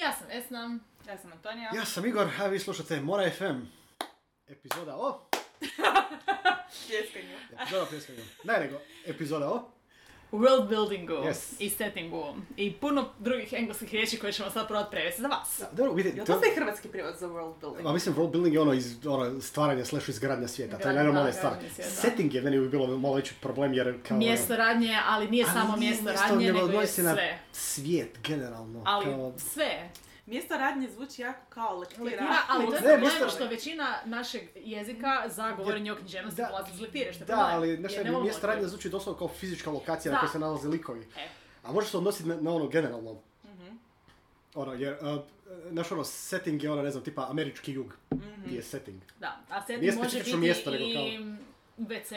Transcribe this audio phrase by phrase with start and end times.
[0.00, 0.78] Ja sam Esna.
[1.08, 1.70] Ja sam Antonija.
[1.74, 3.60] Ja sam Igor, a vi slušate Mora FM.
[4.46, 5.20] Epizoda o...
[6.86, 7.36] Pljeskanju.
[7.52, 8.22] Epizoda o pljeskanju.
[8.44, 9.70] Ne, nego, epizoda o...
[10.32, 11.54] World buildingu Yes.
[11.58, 15.58] i settingu i puno drugih engleskih riječi koje ćemo sad probati prevesti za vas.
[15.60, 16.32] Da, Dobro, vidite, to...
[16.32, 17.84] je hrvatski prijevod za world building?
[17.84, 20.78] Ma mislim, world building je ono iz ono, stvaranja slash izgradnja svijeta.
[20.78, 21.52] To je najnormalnija stvar.
[21.80, 24.18] Setting je meni bi bilo malo veći problem jer kao...
[24.18, 27.38] Mjesto radnje, ali nije Ali samo nije mjesto mjesto, radnje, nego je na sve.
[27.52, 28.82] Svijet, generalno.
[28.86, 29.32] Ali kao...
[29.38, 29.90] sve.
[30.30, 32.04] Mjesto radnje zvuči jako kao lektira.
[32.04, 36.70] Lektira, ali to je Ne, problem što većina našeg jezika za govorenje o književnosti polazi
[36.72, 37.56] iz lektire, što je Da, problem.
[37.56, 40.20] ali jer znaš, ne mjesto radnje zvuči doslovno kao fizička lokacija na Da.
[40.20, 41.00] kojoj se nalaze likovi.
[41.16, 41.28] E,
[41.62, 43.12] A može se odnositi na, na ono generalno.
[43.44, 43.66] Mhm.
[44.54, 45.20] Ono, jer, uh,
[45.70, 47.94] znaš ono, setting je ono, ne znam, tipa američki jug.
[48.14, 48.54] Mhm.
[48.54, 49.02] Je setting.
[49.20, 51.36] da, a setting Nije može biti mjesto, nego i kao-
[51.78, 52.16] WC.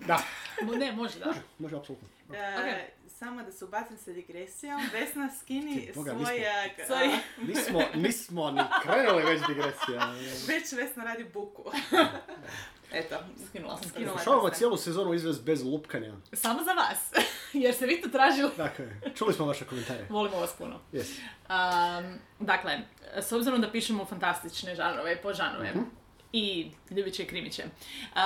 [0.00, 0.18] Da,
[0.62, 1.26] Mo- Ne, može da.
[1.26, 2.08] može, može, apsolutno.
[2.28, 2.90] E, Ok.
[3.08, 4.80] Samo da se ubacim sa digresijom.
[4.92, 6.24] Vesna, skini Boga, svoj...
[6.24, 10.14] nismo- e, Nismo, nismo ni krenuli već digresija.
[10.48, 11.64] Već Vesna radi buku.
[12.92, 13.16] Eto,
[13.48, 14.50] Skinula sam Skinula.
[14.50, 16.12] cijelu sezonu izvesti bez lupkanja.
[16.32, 17.12] Samo za vas,
[17.54, 18.50] jer ste vi to tražili.
[18.56, 20.06] Dakle, čuli smo vaše komentare.
[20.10, 20.80] Volimo vas puno.
[20.92, 21.18] Yes.
[21.40, 22.78] Um, dakle,
[23.16, 25.80] s obzirom da pišemo fantastične žanrove, podžanrove Mhm.
[26.32, 28.18] I ljubiće i krimiće, uh,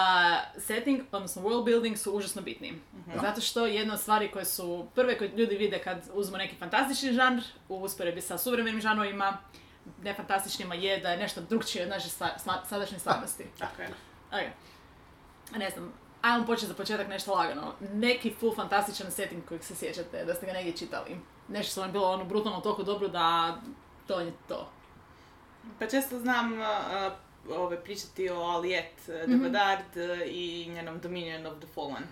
[0.58, 2.72] setting, odnosno world building su užasno bitni.
[3.20, 7.12] Zato što jedna od stvari koje su prve koje ljudi vide kad uzmu neki fantastični
[7.12, 9.38] žanr u usporedbi sa suvremenim žanrovima,
[10.02, 13.44] nefantastičnima je da je nešto drugčije od naše stva- sma- sadašnje stvarnosti.
[13.58, 13.88] tako je.
[14.32, 14.52] Ok.
[15.56, 17.72] Ne znam, ajmo početi za početak nešto lagano.
[17.80, 21.16] Neki full fantastičan setting kojeg se sjećate, da ste ga negdje čitali.
[21.48, 23.56] Nešto što vam je bilo ono brutalno toliko dobro da
[24.06, 24.70] to je to.
[25.78, 26.66] Pa često znam uh,
[27.50, 29.42] ove, pričati o Aliet uh, de Mhm.
[29.42, 32.02] Bedard uh, i njenom Dominion of the Fallen.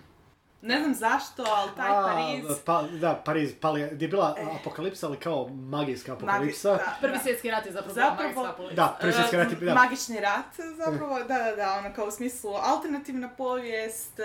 [0.63, 2.57] Ne znam zašto, ali taj A, Pariz...
[2.65, 4.45] Pa, da, Pariz, pali, gdje je bila E.
[4.53, 6.69] apokalipsa, ali kao magijska magi- apokalipsa.
[6.69, 7.19] da, Prvi da.
[7.19, 8.75] svjetski rat je zapravo, Zapravo- magijska apokalipsa.
[8.77, 9.73] Da, prvi svjetski rat je, E, da.
[9.73, 10.45] Magični rat,
[10.77, 14.19] zapravo, da, da, da, ono kao u smislu alternativna povijest,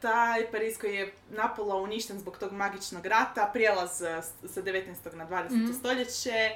[0.00, 4.84] taj Pariz koji je napola uništen zbog tog magičnog rata, prijelaz e, sa 19.
[5.12, 5.44] na 20.
[5.46, 5.72] Mhm.
[5.72, 6.50] stoljeće e,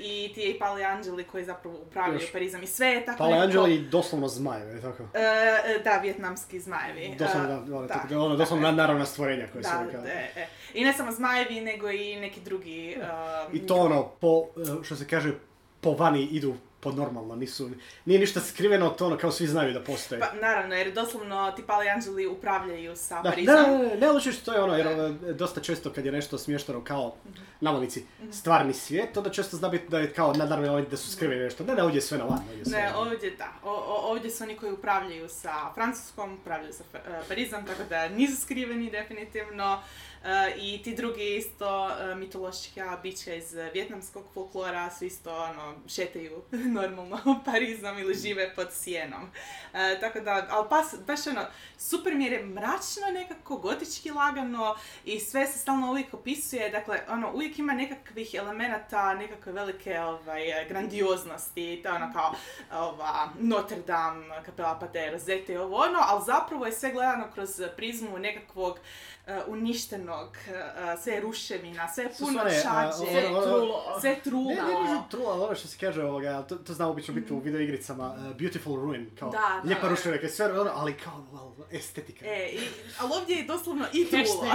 [0.00, 2.32] i ti i Pali Anđeli koji zapravo upravljaju Još.
[2.32, 5.02] Parizom i sve je tako nekako- Anđeli doslovno zmajevi, je tako?
[5.14, 5.18] E,
[5.66, 7.14] e, da, vjetnamski zmajevi.
[7.18, 8.72] Doslovno, E, da, da, tako da, ono, doslovno je.
[8.72, 10.46] naravna stvorenja koje su Da, ono kao- da, e.
[10.74, 12.90] I ne samo zmajevi, nego i neki drugi...
[12.92, 13.06] e,
[13.52, 14.46] I to ono, po,
[14.82, 15.32] što se kaže,
[15.80, 17.70] po vani idu po normalno, nisu,
[18.04, 20.20] nije ništa skriveno, to ono kao svi znaju da postoje.
[20.20, 23.54] Pa, naravno, jer doslovno ti Pali Anđeli upravljaju sa Da, Parizom.
[23.54, 23.66] da,
[24.06, 27.14] ne, ne, što je ono, jer eh, dosta često kad je nešto smješteno kao,
[27.60, 31.42] navodnici, stvarni svijet, onda često zna biti da je kao nadarno element da su skriveni
[31.42, 31.64] nešto.
[31.64, 32.38] Ne, ne, ovdje je sve na van.
[32.38, 33.52] ovdje je sve Ne, ovdje da.
[33.64, 38.08] O, o- ovdje su oni koji upravljaju sa Francuskom, upravljaju sa e, Parizom, tako da
[38.08, 39.82] nisu skriveni definitivno.
[40.24, 46.42] E, I ti drugi isto e, mitološka bića iz vjetnamskog folklora su isto ono, šetaju
[46.78, 49.30] normalno Parizom ili žive pod sjenom.
[49.74, 51.42] E, tako da, ali pas, baš ono,
[51.78, 57.32] super mi je mračno nekako, gotički lagano i sve se stalno uvijek opisuje, dakle, ono,
[57.32, 62.32] uvijek ima nekakvih elemenata, nekakve velike ovaj, grandioznosti, to ono kao
[62.72, 67.62] ova, Notre Dame, Kapela Pater, Rosette i ovo ono, ali zapravo je sve gledano kroz
[67.76, 68.78] prizmu nekakvog
[69.26, 70.62] eh, uništenog, eh,
[70.98, 73.82] sve je ruševina, sve puno a, šađe, ono- ono- Trulo.
[74.00, 74.48] sve trulo.
[74.48, 77.32] Ne, ne, ne, trula, ali ono što se kaže ovoga, to, to zna obično biti
[77.32, 79.60] u videoigricama, uh, Beautiful Ruin, kao Da, da.
[79.64, 81.24] lijepa ruševina, kao sve ono, ali kao
[81.70, 82.24] estetika.
[82.26, 82.60] E, i,
[83.00, 84.46] ali ovdje je doslovno i trulo.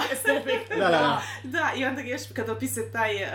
[0.70, 1.22] Da, da, da.
[1.44, 3.30] Da, i onda još kad opisuje taj uh,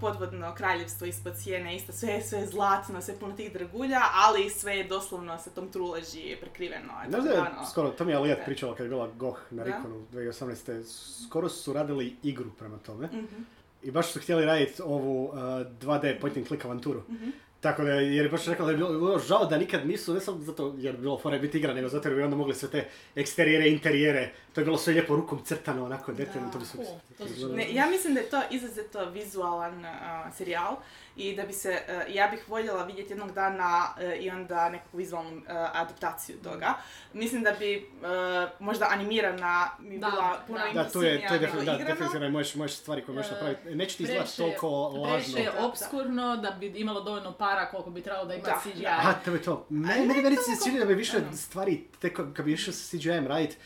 [0.00, 4.50] podvodno kraljevstvo ispod cijene, isto sve, je- sve je zlatno, sve puno tih dragulja, ali
[4.50, 6.92] sve je doslovno sa tom truleži prekriveno.
[7.00, 9.38] Znaš Tako da je ono, skoro, to mi je Alijat pričala kad je bila Goh
[9.50, 9.64] na.
[9.64, 10.84] Rikonu 2018.
[11.26, 13.06] Skoro su radili igru prema tome.
[13.06, 13.42] mhm,
[13.82, 17.02] I baš su htjeli raditi ovu uh, 2D point and click avanturu.
[17.10, 17.30] mhm.
[17.60, 20.14] Tako da, je- jer je baš rekla da je bilo, bilo žao da nikad nisu,
[20.14, 22.54] ne samo zato jer bi bilo fora biti igra, nego zato jer bi onda mogli
[22.54, 22.84] sve te
[23.14, 26.78] eksterijere, interijere, to je bilo sve lijepo rukom crtano, onako detaljno, to bi se...
[27.18, 30.76] To Ne, ja mislim da je to izrazito vizualan uh, serijal
[31.16, 34.96] i da bi se, uh, ja bih voljela vidjeti jednog dana uh, i onda nekakvu
[34.98, 35.42] vizualnu uh,
[35.72, 36.74] adaptaciju toga.
[37.12, 38.06] Mislim da bi uh,
[38.60, 40.82] možda animirana mi Da, bila puno da.
[40.82, 43.74] Da, tu je, to je definitivno, da, definitivno možeš, možeš stvari koje možeš E, napraviti.
[43.74, 45.34] Neće ti izgledati toliko lažno.
[45.34, 45.66] Previše da.
[45.66, 48.82] obskurno da bi imalo dovoljno para koliko bi trebalo da ima Da, CGI.
[48.82, 49.20] da.
[49.24, 49.66] To je to.
[49.68, 52.96] Ne, ne meni meni se čini da bi više stvari, tek kad bi išao sa
[52.96, 53.56] CGI-em radit,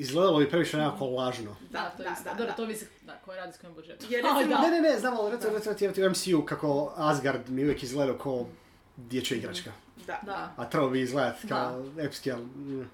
[0.00, 1.56] izgledalo bi previše nekako lažno.
[1.70, 2.24] Da, to je Da, isto.
[2.24, 2.52] da, Dobro, da.
[2.52, 4.06] to visi da, koji radi s kojim budžetom.
[4.10, 4.62] Jer Ali recimo- da.
[4.62, 8.18] Ne, ne, ne, znam, ali recimo, recimo ti u MCU kako Asgard mi uvijek izgledao
[8.18, 8.46] kao
[8.96, 9.72] dječja igračka.
[10.06, 10.18] Da.
[10.22, 10.52] Da.
[10.56, 12.42] A trebao bi izgledat kao epski, ali...
[12.44, 12.90] mm.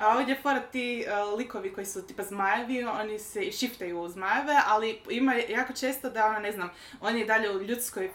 [0.00, 4.00] A ovdje je fora ti uh, likovi koji su tipa zmajevi, oni se i šiftaju
[4.00, 6.70] u zmajeve, ali ima jako često da, ono, ne znam,
[7.00, 8.12] on je dalje u ljudskoj uh,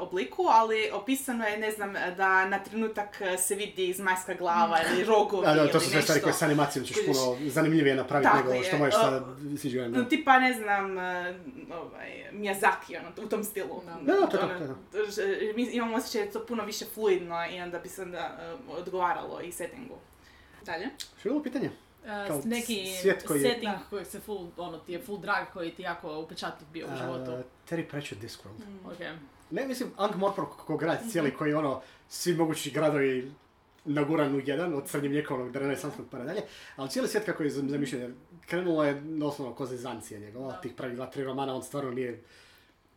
[0.00, 5.04] obliku, ali opisano je, ne znam, da na trenutak uh, se vidi zmajska glava ili
[5.04, 8.30] rogovi Da, da, ili to su sve stvari koje s animacijom ćeš puno zanimljivije napraviti
[8.32, 8.78] Tako nego što je.
[8.78, 9.26] možeš sada
[9.58, 9.78] CGI.
[9.88, 11.02] No, tipa, ne znam, uh,
[11.78, 13.82] ovaj, Miyazaki, ono, u tom stilu.
[13.86, 14.12] Da.
[14.12, 16.64] Da, da, to je to, Ono, to ž- mi imamo osjećaj da je to puno
[16.64, 18.38] više fluidno i onda bi se onda
[18.68, 19.94] uh, odgovaralo i settingu.
[20.64, 20.86] Dalje.
[21.18, 21.70] Što je bilo pitanje?
[22.02, 25.46] Uh, Kao neki svijet koji je- setting koji se full, ono, ti je full drag
[25.52, 27.32] koji ti jako upečatljiv bio u životu.
[27.32, 27.38] Uh,
[27.68, 28.62] Terry Pratchett Discworld.
[28.86, 28.98] Ok.
[29.50, 33.32] Ne, mislim, Ankh Morpork ko grad cijeli koji ono, svi mogući gradovi
[33.84, 36.42] naguran u jedan, od srednje mljekovnog do renesansnog pa nadalje,
[36.76, 38.94] ali cijeli svijet kako je zam- zamišljen, jer krenulo je
[39.24, 42.22] osnovno ko zezancija njegova, tih prvih dva, tri romana, on stvarno nije,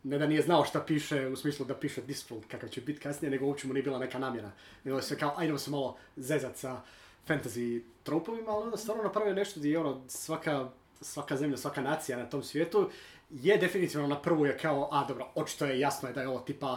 [0.03, 3.31] ne da nije znao šta piše, u smislu da piše Discworld kakav će biti kasnije,
[3.31, 4.51] nego uopće mu nije bila neka namjera.
[4.83, 6.81] Nego je sve kao, ajdemo se malo zezat sa
[7.27, 10.69] fantasy tropovima, ali onda stvarno napravio nešto gdje je ono, svaka,
[11.01, 12.89] svaka zemlja, svaka nacija na tom svijetu
[13.30, 16.39] je definitivno na prvu je kao, a dobro, očito je jasno je da je ovo
[16.39, 16.71] tipa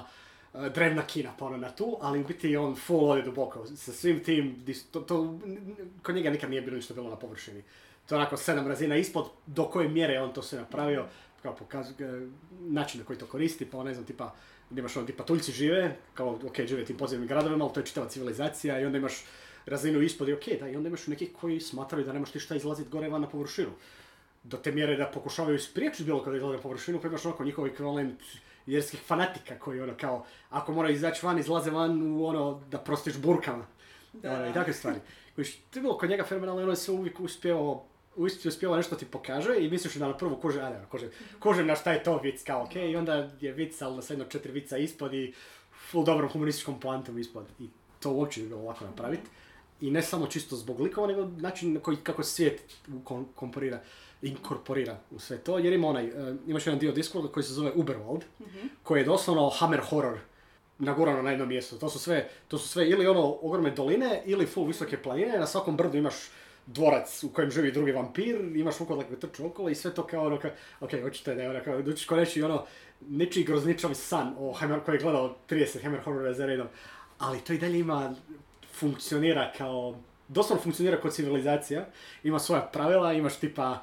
[0.53, 3.67] uh, drevna Kina pa ono na tu, ali u biti on full ode duboko.
[3.67, 5.39] Sa svim tim, to, to,
[6.03, 7.63] kod njega nikad nije bilo ništa bilo na površini.
[8.07, 11.07] To je onako sedam razina ispod do koje mjere je on to sve napravio,
[11.45, 12.27] kao pokaz, e,
[12.61, 14.35] način na koji to koristi, pa ne znam, tipa,
[14.71, 17.87] gdje imaš ono, tipa Tuljci žive, kao, ok, žive tim podzemnim gradovima, ali to je
[17.87, 19.25] čitava civilizacija i onda imaš
[19.67, 22.57] razinu ispod i ok, da, i onda imaš neki koji smatraju da nemaš ti šta
[22.57, 23.71] izlaziti gore van na površinu
[24.45, 27.67] do te mjere da pokušavaju spriječiti bilo kada izlaze na površinu, pa imaš onako njihov
[27.67, 28.21] ekvivalent
[28.67, 33.19] vjerskih fanatika koji ono kao, ako moraju izaći van, izlaze van u ono da prostiš
[33.19, 33.67] burkama.
[34.13, 34.33] Da.
[34.33, 34.99] Ono, I takve stvari.
[35.35, 37.85] Kojiš, to je bilo kod njega fenomenalno ono je sve uvijek uspjeo
[38.17, 41.67] uistinu uspjeva nešto ti pokaže i misliš da na prvu kuže, a ne, kuže, kužem
[41.67, 44.53] na šta je to vic, kao ok, i onda je vic, ali sve jedno četiri
[44.53, 45.35] vica ispod i
[45.91, 47.45] full dobrom humorističkom poantom ispod.
[47.61, 47.69] I
[48.01, 49.31] to uopće nije bilo lako napraviti.
[49.81, 52.63] I ne samo čisto zbog likova, nego način na koji, kako svijet
[53.35, 53.81] komporira,
[54.23, 55.59] inkorporira u sve to.
[55.59, 58.21] Jer ima onaj, e, imaš jedan dio Discorda koji se zove Uberworld,
[58.83, 60.19] koji je doslovno Hammer Horror
[60.79, 61.77] nagurano na jedno mjesto.
[61.77, 65.47] To su sve, to su sve ili ono ogromne doline ili full visoke planine, na
[65.47, 66.15] svakom brdu imaš
[66.67, 70.27] dvorac u kojem živi drugi vampir, imaš ukolak koji trču okolo i sve to kao
[70.27, 70.51] ono kao,
[70.81, 72.67] ok, očito je da je ono kao, doći ko reći ono,
[73.09, 76.67] ničiji grozničavi san o Hammer, koji je gledao 30 Hammer horrora za redom,
[77.19, 78.15] ali to i dalje ima,
[78.73, 79.97] funkcionira kao,
[80.29, 81.87] doslovno funkcionira kao civilizacija,
[82.25, 83.83] ima svoja pravila, imaš tipa,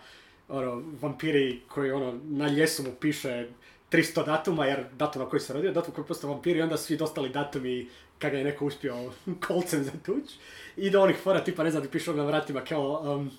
[0.49, 3.47] ono, vampiri koji ono, na ljesu mu piše
[3.91, 6.97] 300 datuma, jer datum na koji se rodio, datum koji postao vampir i onda svi
[6.97, 7.89] dostali datumi
[8.21, 8.95] kad ga je neko uspio
[9.47, 10.31] kolcem zatuć.
[10.77, 13.31] I do onih fora tipa, ne znam, piše na vratima kao, um,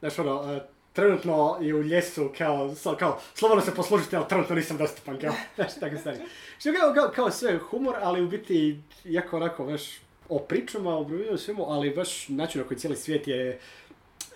[0.00, 0.62] znaš ono, uh,
[0.92, 5.34] trenutno je u ljesu kao, sa- kao, slobodno se poslužite, ali trenutno nisam dostupan, kao,
[5.56, 6.18] znaš, takve stvari.
[6.58, 9.82] Što je kao, kao, kao sve humor, ali u biti, jako onako, baš,
[10.28, 11.06] o pričama, o
[11.38, 13.58] svemu, ali baš način na koji cijeli svijet je,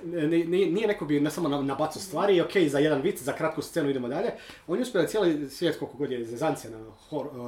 [0.05, 3.33] ni- ni- nije neko bi ne samo na- nabacao stvari, ok, za jedan vic, za
[3.33, 4.31] kratku scenu idemo dalje.
[4.67, 6.79] On je uspio da cijeli svijet, koliko god je zezancija na,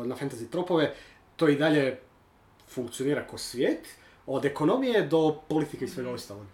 [0.04, 0.94] na fantasy tropove,
[1.36, 1.98] to i dalje
[2.68, 3.86] funkcionira kao svijet,
[4.26, 6.46] od ekonomije do politike i svega ostalog.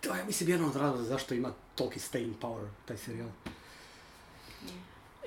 [0.00, 3.28] To je, mislim, jedan od razloga zašto ima toliki staying power, taj serijal.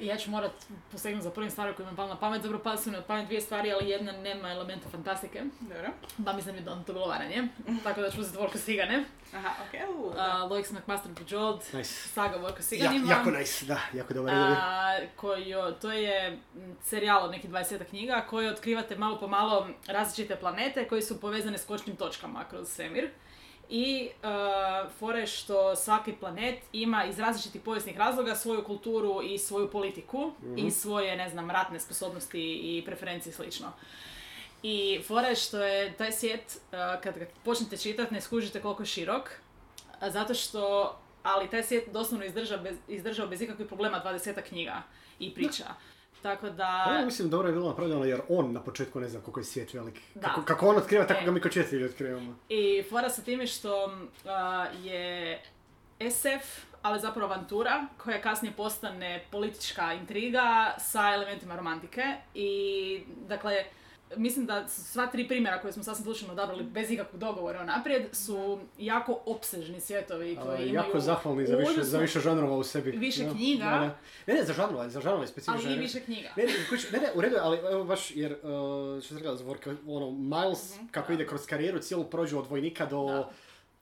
[0.02, 0.52] Ja ću morat
[0.92, 2.42] posegnuti za prvim stvari koje mi je palo na pamet.
[2.42, 5.44] Zapravo pali su mi na pamet dvije stvari, ali jedna nema elementa fantastike.
[5.60, 5.90] Dobro.
[6.26, 7.48] Pa mislim da je to bilo varanje.
[7.84, 9.06] Tako da ću uzeti Vorko Sigane.
[9.36, 9.80] Aha, okej.
[10.16, 10.44] da.
[10.44, 11.94] Uh, Lois McMaster Bejeweled, Nice.
[12.10, 13.12] saga Vorko Ja, Siganima.
[13.14, 14.34] jako nice, da, jako dobar.
[14.36, 16.40] A, koji, to je
[16.84, 21.58] serijal od nekih 20 knjiga koji otkrivate malo po malo različite planete koji su povezane
[21.58, 23.10] s kočnim točkama kroz svemir.
[23.70, 29.70] I uh, fore što svaki planet ima iz različitih povijesnih razloga svoju kulturu i svoju
[29.70, 33.72] politiku i svoje, ne znam, ratne sposobnosti i preferencije i slično.
[34.64, 38.82] I fora je što je taj svijet, uh, kad ga počnete čitati, ne skužite koliko
[38.82, 39.32] je širok,
[40.02, 44.84] zato što, ali taj svijet doslovno izdržao bez, izdržao bez ikakvih problema 20 knjiga
[45.20, 45.66] i priča.
[46.22, 46.86] Tako da...
[46.90, 49.74] Ovo mislim dobro je bilo napravljeno jer on na početku ne zna koliko je svijet
[49.74, 50.00] velik.
[50.16, 50.28] Da.
[50.28, 51.26] Kako, kako on otkriva, tako E.
[51.26, 52.36] ga mi kao čitatelji otkrivamo.
[52.50, 53.92] I fora sa time što
[54.26, 55.42] a, je
[56.12, 62.04] SF, ali zapravo avantura, koja kasnije postane politička intriga sa elementima romantike.
[62.34, 63.64] I, dakle,
[64.16, 68.60] mislim da sva tri primjera koje smo sasvim slučajno odabrali bez ikakvog dogovora naprijed su
[68.78, 72.92] jako opsežni svjetovi A, koji imaju jako zahvalni za više, za više žanrova u sebi.
[72.92, 73.64] više Da, knjiga.
[73.64, 73.98] da, da.
[74.28, 75.70] Ne, ne, za žanrova, za žanrova je specifično.
[75.70, 76.30] ali i više knjiga.
[76.36, 76.52] Ne, ne,
[76.92, 78.40] ne, ne, u redu, je, ali evo baš, jer, uh,
[79.04, 83.06] što sam rekla, Zvorka, ono, Miles, kako ide kroz karijeru, cijelu prođu od vojnika do...
[83.06, 83.30] Da.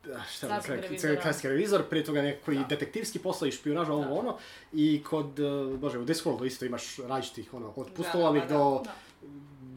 [0.05, 0.23] Da.
[0.31, 1.21] Šta je, revizora.
[1.21, 2.63] carski revizor, prije toga neki Da.
[2.69, 4.13] detektivski posao i špionaža, ovo Da.
[4.13, 4.37] ono.
[4.73, 8.53] I kod, uh, bože, u Discworldu isto imaš različitih, ono, od Da, pustovanih da, da.
[8.53, 8.91] do Da.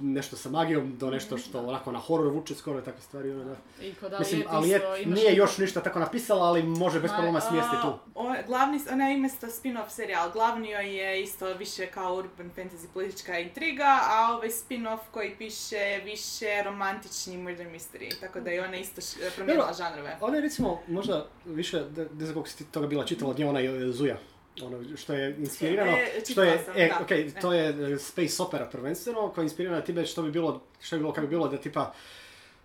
[0.02, 3.30] Nešto sa magijom do nešto što onako na horor vuče skoro i takve stvari.
[3.32, 3.56] Ono, da.
[3.80, 7.00] I kod Mislim, Alijeti ali je, isto imaš nije još ništa tako napisala, ali može
[7.00, 7.88] bez Ma, problema smjesti A, tu.
[8.14, 10.30] o- glavni, ona ima isto spin-off serijal.
[10.30, 15.76] Glavni joj je isto više kao urban fantasy politička intriga, a ovaj spin-off koji piše
[15.76, 18.20] je više romantični murder mystery.
[18.20, 19.84] Tako da je ona isto š- promijenila Dobro.
[19.84, 20.16] žanrove.
[20.20, 23.46] Ona je recimo možda više, ne znam koliko si ti toga bila čitala, od nje
[23.46, 24.16] ona je Zuja.
[24.62, 26.98] Ono što je inspirirano, E, što je, sam, e, da.
[27.02, 30.96] okej, to je e, space opera prvenstveno, koja je inspirirana time što bi bilo, što
[30.96, 31.92] bi bilo kad bi bilo da tipa,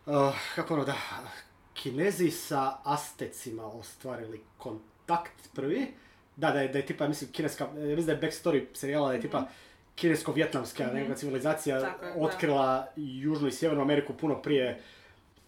[0.06, 0.14] uh,
[0.56, 0.96] kako ono da,
[1.74, 5.88] kinezi sa Astecima ostvarili kontakt prvi,
[6.36, 9.14] da, da je, da je tipa, mislim, kineska, e, mislim da je backstory serijala da
[9.14, 9.48] je tipa
[9.96, 11.86] kinesko-vjetnamska nekakva civilizacija Mhm.
[11.86, 12.20] Tako je, da.
[12.26, 14.82] otkrila Južnu i Sjevernu Ameriku puno prije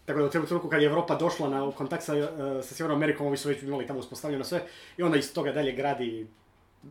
[0.08, 2.26] tako da u trenutku kad je Europa došla na u kontakt sa, e,
[2.62, 4.62] sa Sjevernom Amerikom, ovi su već imali tamo uspostavljeno sve
[4.96, 6.26] i onda iz toga dalje gradi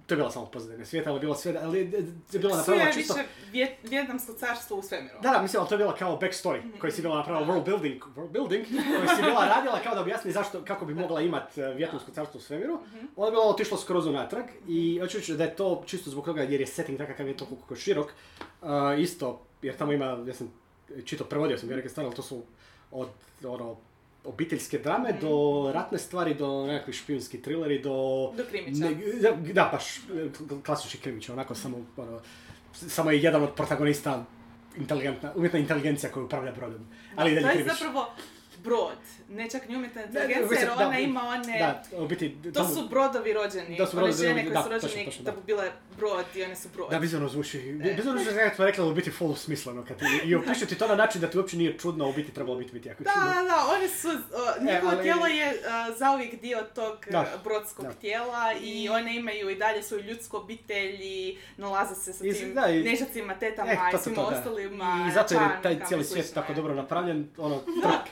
[0.06, 1.84] to je bila samo pozadina svijeta, ali je bilo sve, ali je
[2.32, 3.14] je bila Sve je napravila čisto...
[3.14, 5.16] više vjet, vjetnamsko carstvo u svemiru.
[5.22, 8.04] Da, da, mislim, ali to je bila kao backstory koji si bila napravila world building,
[8.16, 8.66] world building,
[8.98, 12.38] koji si bila radila kao da objasni zašto, kako bi mogla imat e, vjetnamsko carstvo
[12.38, 12.80] u svemiru.
[13.16, 16.42] Onda je bilo otišlo skroz unatrag i hoću reći da je to čisto zbog toga
[16.42, 18.08] jer je setting takav kakav je to je širok.
[18.62, 18.70] uh,
[19.00, 20.54] isto, jer tamo ima, ja sam
[21.06, 22.44] čito, prevodio sam neke stvari, ali to su
[22.92, 23.08] od
[23.44, 23.76] ono,
[24.26, 27.94] obiteljske drame do ratne stvari, do nekakvi špijunski trileri, do...
[28.38, 28.90] Do krimića.
[28.90, 30.02] Ne- da, da, baš,
[30.66, 32.20] klasični krimić, onako samo, ono,
[32.74, 34.26] samo je jedan od protagonista
[34.78, 36.88] inteligentna, umjetna inteligencija koja upravlja brodom.
[37.16, 38.08] Ali i to je zapravo
[38.58, 38.98] brod,
[39.30, 41.60] ne čak ni umjetna inteligencija, jer da, ona ima one...
[41.60, 42.38] Da, u biti...
[42.44, 45.24] To tamo- su brodovi rođeni, Da su one brodovi žene koje su točno, rođeni točno,
[45.24, 45.38] da da.
[45.38, 45.64] bi bile
[45.98, 46.90] brod i one su brod.
[46.90, 47.60] Da, bizarno zvuči.
[47.96, 49.86] Bizarno zvuči nekako rekla da u biti full smisleno.
[49.86, 52.58] Kad I opišu ti to na način da ti uopće nije čudno, u biti trebalo
[52.58, 53.28] biti biti jako Da, čudno.
[53.28, 54.08] da, da, one su,
[54.62, 56.98] njihovo ali- tijelo je a, zauvijek dio tog
[57.44, 62.54] brodskog tijela i one imaju i dalje svoju ljudsku obitelj i nalaze se sa tim
[62.54, 65.06] da, i- nežacima, tetama E, i to, to, svima ostalima.
[65.10, 67.62] I zato jer je taj cijeli svijet tako dobro napravljen, ono...
[67.82, 68.04] Da,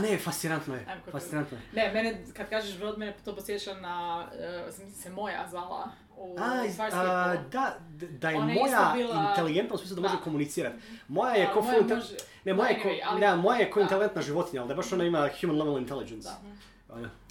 [0.00, 0.80] ne, fascinantno je.
[0.82, 1.62] Ajmo, Fascinantno je.
[1.74, 4.26] Ne, mene, kad kažeš brod, mene to posjeća na,
[4.60, 9.26] uh, mislim se moja zvala u A, iz- a, da, da je Ona moja bila-
[9.30, 10.20] inteligentna u smislu da može Da.
[10.20, 10.76] komunicirati.
[11.08, 13.80] Moja je ko moja može- Ne, moja je ko, anyway, ali- da, moja je ko
[13.80, 13.82] da.
[13.82, 16.28] inteligentna životinja, ali da baš ona ima human level intelligence.
[16.28, 16.38] Da.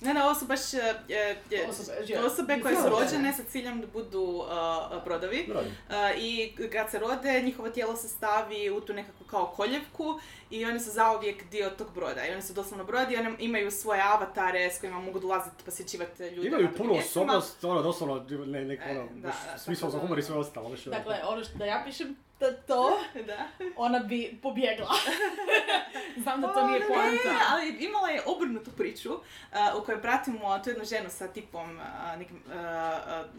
[0.01, 0.77] Ne, ne, ovo su baš e,
[1.09, 1.13] e,
[1.51, 1.93] e, Osobe,
[2.25, 2.61] osobe, je.
[2.61, 3.01] koje su Da, da, da.
[3.01, 5.49] rođene sa ciljem da budu uh, brodovi.
[5.49, 10.65] Uh, I kad se rode, njihovo tijelo se stavi u tu nekakvu kao koljevku i
[10.65, 12.25] oni su zauvijek dio tog broda.
[12.25, 16.23] I oni su doslovno brod i oni imaju svoje avatare s kojima mogu dolaziti posjećivati
[16.23, 16.47] ljude.
[16.47, 19.97] Imaju puno osobnost, ono, doslovno, ne, neko, E, ono, da, baš da, smisao tako za
[19.97, 20.69] da- humor i sve ostalo.
[20.69, 20.83] Baš.
[20.83, 23.47] Dakle, ono što da ja pišem da to, Da.
[23.75, 24.89] ona bi pobjegla.
[26.23, 27.39] Znam da to nije ne, poanta.
[27.51, 29.21] ali imala je obrnutu priču uh,
[29.81, 32.53] u kojoj pratimo tu jednu ženu sa tipom uh, nekim, uh,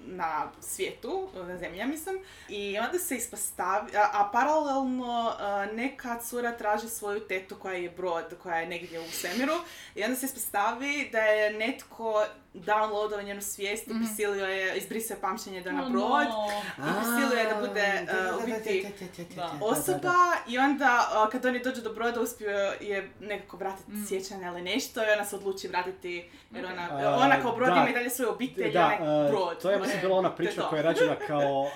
[0.06, 2.18] na svijetu, na zemlji, ja mislim.
[2.48, 5.36] I onda se ispostavi, a, a paralelno
[5.72, 9.54] neka cura traži svoju tetu koja je brod, koja je negdje u svemiru.
[9.94, 12.24] I onda se ispostavi da je netko
[12.54, 16.02] downloadao njenu svijest i prisilio je, izbrisao je pamćenje da je na Oh, brod.
[16.28, 16.46] no.
[16.78, 18.94] I prisilio je da bude A, da, uh, u da, da, biti da, da,
[19.36, 19.42] da, da.
[19.42, 19.64] da, da, da.
[19.66, 20.14] osoba
[20.48, 22.50] i onda a, kad oni dođu do broda uspio
[22.80, 24.06] je nekako vratiti Mm.
[24.06, 27.74] sjećanje ili nešto i ona se odluči vratiti jer ona, A, ona kao brod da.
[27.74, 29.62] ima i dalje svoju obitelj, Da, ona je e, brod.
[29.62, 30.68] to je mislim bila ona To je priča to.
[30.68, 31.66] koja je rađena kao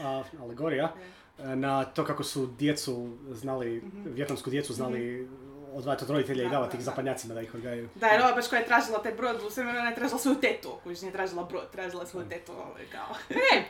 [0.40, 0.92] alegorija
[1.38, 5.28] na to kako su djecu znali, vjetnamsku djecu znali
[5.74, 6.46] odvajati od roditelja i.
[6.46, 7.88] Da, davati da, ih zapadnjacima da ih odgajaju.
[7.94, 10.36] Da, jer ova baš koja je tražila taj brod u svemiru, ona je tražila svoju
[10.36, 13.16] tetu, kojiš nije tražila brod, tražila svoju tetu, ovaj, kao.
[13.30, 13.62] E,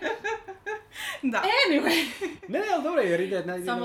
[1.22, 1.42] da.
[1.68, 2.06] anyway.
[2.48, 3.84] Ne, ne, ali dobro je, jer ide na, Samo-.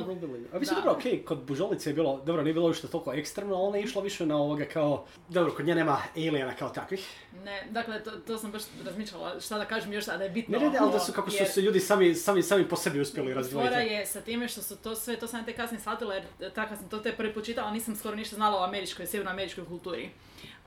[0.53, 0.81] A mislim, da.
[0.81, 3.83] dobro, okej, kod Bužolice je bilo, dobro, nije bilo što toliko ekstremno, ali ona je
[3.83, 7.07] išla više na ovoga kao, dobro, kod nje nema aliena kao takvih.
[7.43, 10.59] Ne, dakle, to, to sam baš razmišljala, šta da kažem još, a da je bitno.
[10.59, 12.75] Ne, ne, ne, ali da su kako su jer se ljudi sami, sami, sami po
[12.75, 13.69] sebi uspjeli razdvojiti.
[13.73, 16.23] Fora je sa time što su to sve, to sam te kasnije shvatila jer
[16.55, 20.09] tako sam to te prvi put čitala, nisam skoro ništa znala o američkoj, sjevernoameričkoj kulturi.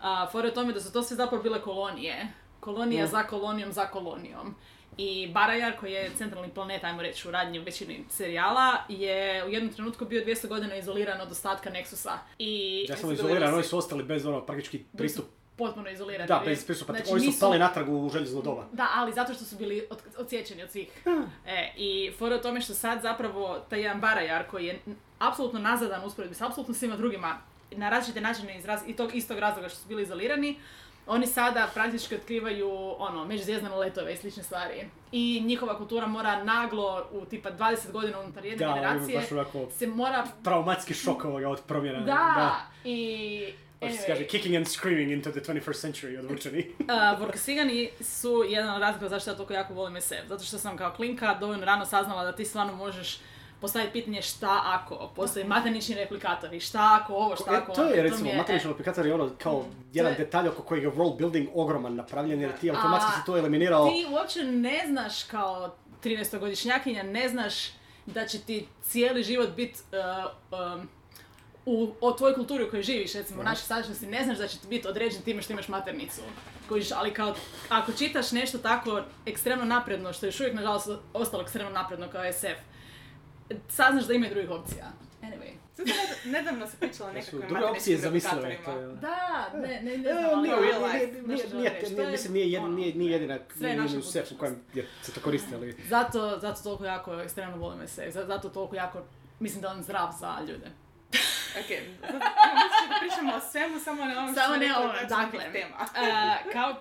[0.00, 2.28] A, fora je tome da su to sve zapravo bile kolonije.
[2.60, 3.08] Kolonija Mm.
[3.08, 4.54] za kolonijom za kolonijom.
[4.96, 9.48] I Barajar, koji je centralni planet, ajmo reći, u radnji u većini serijala, je u
[9.48, 12.16] jednom trenutku bio 200 godina izoliran od ostatka Nexusa.
[12.38, 15.24] I Ja sam izoliran, oni su ostali bez ono praktički pristup.
[15.56, 16.28] potpuno izolirani.
[16.28, 16.92] Da, bez pristupa.
[16.92, 18.64] znači, oni su nisu- pali natrag u željezno doba.
[18.72, 20.88] Da, ali zato što su bili od, odsječeni od svih.
[21.46, 24.78] E, I fora u tome što sad zapravo taj jedan Barajar koji je
[25.18, 27.38] apsolutno nazadan usporedbi s apsolutno svima drugima
[27.70, 30.58] na različite načine iz raz- i tog istog razloga što su bili izolirani,
[31.06, 34.86] oni sada praktički otkrivaju ono, međuzvijezdane letove i slične stvari.
[35.12, 39.66] I njihova kultura mora naglo u tipa 20 godina unutar jedne Da, generacije baš onako
[39.78, 40.26] se mora...
[40.44, 42.00] traumatski šok ovoga od promjena.
[42.00, 42.56] Da!
[42.84, 43.52] I...
[43.80, 46.66] Baš se anyway, kaže, kicking and screaming into the 21st century od Vučani.
[46.80, 50.28] Uh, Vorkasigani su jedan od razloga zašto ja toliko jako volim SF.
[50.28, 53.18] Zato što sam kao klinka dovoljno rano saznala da ti stvarno možeš
[53.60, 57.90] postaviti pitanje šta ako, postoji maternični replikatori, šta ako ovo, šta E, ako to ono,
[57.90, 60.16] je recimo, mi matrični aplikator je ono kao jedan Mm.
[60.16, 63.36] To je- detalj oko kojeg je world building ogroman napravljen jer ti automatski si to
[63.38, 63.86] eliminirao.
[63.86, 67.54] Ti uopće ne znaš kao 13-godišnjakinja, ne znaš
[68.06, 69.78] da će ti cijeli život biti
[71.66, 74.58] u, o tvojoj kulturi u kojoj živiš, recimo u našoj sadašnjosti, ne znaš da će
[74.58, 76.20] ti biti određen time što imaš maternicu.
[76.68, 77.34] Kojiš, ali kao,
[77.68, 82.32] ako čitaš nešto tako ekstremno napredno, što je još uvijek nažalost ostalo ekstremno napredno kao
[82.32, 82.69] SF,
[83.68, 84.92] saznaš da ima i drugih opcija.
[85.22, 85.50] Anyway.
[86.26, 88.58] Nedavno se pričala nekakvim druge opcije matematičkim zamislive.
[88.64, 92.10] To je, Da, ne, ne, ne znam, ali ono, real life, nije, nije, nije, je
[92.10, 93.76] mislim, nije, jed- ono, nije, nije jedina, je
[94.32, 95.76] u kojem je, se to koristi, ali...
[95.84, 97.78] Zato, zato toliko jako ekstremno volim
[98.10, 99.02] za- zato toliko jako,
[99.40, 100.66] mislim da je on zdrav za ljude.
[101.52, 102.20] Ok, mislim
[102.88, 105.52] da pričamo o svemu, samo ne onom Samo što ne rekla ovo, da će dakle,
[105.52, 105.76] tema.
[105.96, 106.74] e, kao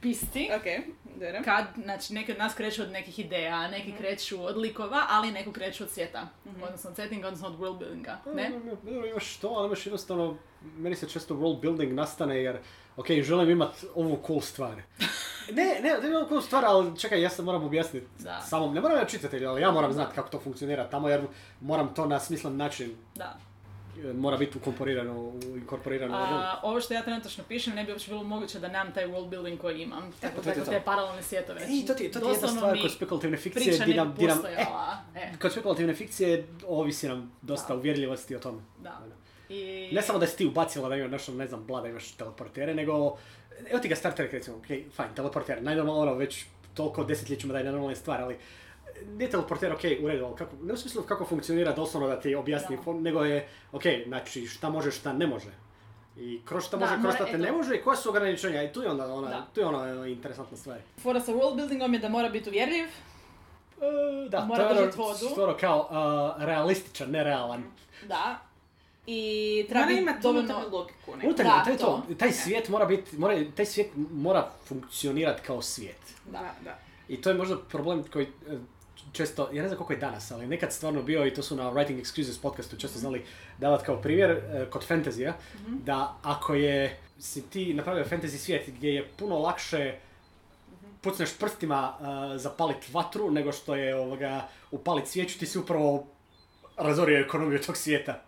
[0.00, 0.84] pisti, Ok,
[1.20, 1.40] dobro.
[1.44, 5.52] kad, znači, neki od nas kreću od nekih ideja, neki kreću od likova, ali neki
[5.52, 6.28] kreću od svijeta,
[6.62, 8.50] odnosno od settinga, odnosno od world buildinga, ne?
[8.50, 8.60] Ne,
[9.00, 10.36] ne, imaš to, ali imaš jednostavno,
[10.76, 12.58] meni se često world building nastane jer,
[12.96, 14.82] ok, želim imat ovu cool stvar.
[15.52, 18.40] Ne, ne, da imam cool stvar, ali čekaj, ja se moram objasniti Da.
[18.40, 21.22] samom, ne moram ja čitatelju, ali ja moram znati kako to funkcionira tamo jer
[21.60, 23.36] moram to na smislen način, Da.
[24.14, 26.14] Mora biti ukomporirano, inkorporirano.
[26.14, 29.06] u- A, ovo što ja trenutačno pišem ne bi uopće bilo moguće da nemam taj
[29.06, 30.12] world building koji imam.
[30.20, 30.50] Tako, to.
[30.62, 31.60] te paralelne svijetove.
[31.60, 34.26] E, to ti, to ti je jedna stvar kod spekulativne fikcije, Priča ne nam, di
[34.26, 34.66] nam, e.
[35.16, 37.74] E, kod spekulativne fikcije ovisi nam dosta Da.
[37.74, 38.62] uvjerljivosti o tome.
[38.78, 39.00] da.
[39.48, 39.90] I...
[39.92, 42.74] Ne samo da si ti ubacila da imaš nešto, ne znam, bla da imaš teleportere,
[42.74, 43.16] nego...
[43.70, 47.58] Evo ti ga Star Trek recimo, ok, fajn, teleporter, najnormalno ono, već toliko desetljećima da
[47.58, 48.36] je najnormalna stvar, ali
[49.08, 52.34] nije teleporter, ok, u redu, ali kako, ne u smislu kako funkcionira doslovno da ti
[52.34, 52.82] objasni, Da.
[52.82, 55.50] fon- nego je, ok, znači šta može, šta ne može.
[56.16, 57.38] I kroz šta Da, može, kroz šta te eto.
[57.38, 58.62] ne može i koja su ograničenja.
[58.62, 59.46] I tu je onda ona, Da.
[59.54, 60.78] tu je ona e, interesantna stvar.
[60.98, 62.84] Fora sa world buildingom je da mora biti uvjerljiv,
[63.76, 65.88] E, da, Mora to je ono skoro kao
[66.38, 67.62] uh, realističan, nerealan.
[68.08, 68.38] da.
[69.06, 70.58] I treba biti imati dovoljno...
[70.72, 71.12] logiku.
[71.12, 72.02] Unutarnje, Da, to je to.
[72.08, 72.14] to.
[72.14, 76.00] Taj svijet mora biti, mora, taj svijet mora funkcionirati kao svijet.
[76.32, 76.54] Da.
[76.64, 76.78] Da.
[77.08, 78.26] I to je možda problem koji
[79.16, 81.72] često, ja ne znam koliko je danas, ali nekad stvarno bio i to su na
[81.72, 83.24] Writing Excuses podcastu često znali
[83.58, 85.34] davati kao primjer e, kod fantazija,
[85.84, 89.94] da ako je, si ti napravio fantasy svijet gdje je puno lakše
[91.06, 92.06] pucneš prstima uh,
[92.40, 96.06] zapalit vatru nego što je ovoga upalit svijeću, ti si upravo
[96.76, 98.22] razorio ekonomiju tog svijeta.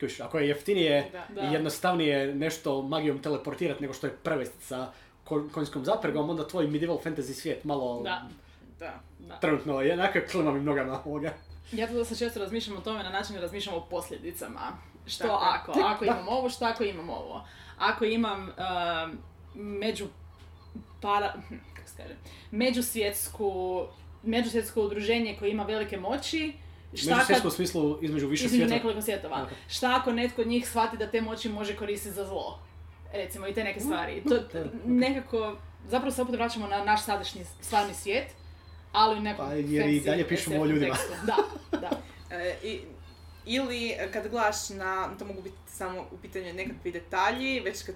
[0.00, 1.10] Kuš, ako je jeftinije
[1.50, 4.92] i jednostavnije nešto magijom teleportirati nego što je prevesti sa
[5.24, 8.28] ko- konjskom zapregom, onda tvoj medieval fantasy svijet malo Da.
[8.82, 9.00] Da.
[9.18, 9.36] Da.
[9.36, 11.32] trenutno je onako klimam im nogama ovoga.
[11.72, 14.60] Ja to dosta često razmišljam o tome na način da razmišljam o posljedicama.
[15.06, 15.72] Što Tako ako?
[15.72, 16.10] Tek, Ako da.
[16.10, 17.46] imam ovo, što ako imam ovo?
[17.78, 19.18] Ako imam um,
[19.54, 20.06] među
[21.00, 21.32] para...
[21.76, 22.14] kako se kaže?
[22.50, 23.82] Međusvjetsku
[24.22, 26.52] međusvjetsko udruženje koje ima velike moći,
[26.94, 27.46] šta kad...
[27.46, 28.74] U smislu između više između svijeta.
[28.74, 29.42] nekoliko svjetova.
[29.42, 29.48] Ok.
[29.68, 32.58] Šta ako netko od njih shvati da te moći može koristiti za zlo?
[33.12, 34.22] Recimo i te neke stvari.
[34.28, 35.56] To, to nekako,
[35.88, 38.26] zapravo se opet vraćamo na naš sadašnji stvarni svijet,
[38.92, 40.96] ali u nekom Pa, jer i dalje pišemo o ljudima.
[41.22, 41.36] Da,
[41.78, 41.90] da.
[42.32, 42.80] E, i,
[43.46, 47.94] ili e, kad gledaš na, to mogu biti samo u pitanju nekakvi detalji, već kad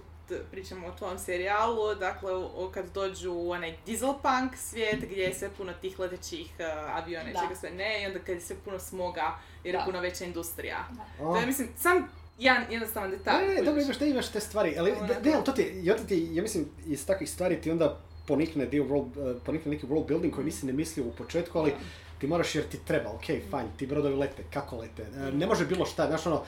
[0.50, 5.50] pričamo o tom serijalu, dakle o- kad dođu u onaj dieselpunk svijet gdje je sve
[5.50, 7.40] puno tih letećih uh, aviona i Da.
[7.40, 9.85] čega sve ne, i onda kad je sve puno smoga jer je Da.
[9.85, 10.78] puno veća industrija.
[11.20, 11.32] O.
[11.35, 13.46] To je, mislim, sam jedan jednostavan detalj.
[13.46, 16.04] Ne, ne, dobro, imaš te, imaš te stvari, ali ne, ne, ali to ti, onda
[16.04, 20.07] ti, ja mislim, iz takvih stvari ti onda ponikne dio world, eh, ponikne neki world
[20.07, 21.73] building koji nisi ne mislio u početku, ali
[22.19, 25.67] ti moraš jer ti treba, ok, fajn, ti brodovi lete, kako lete, Eh, ne može
[25.67, 26.43] bilo šta, znaš ono,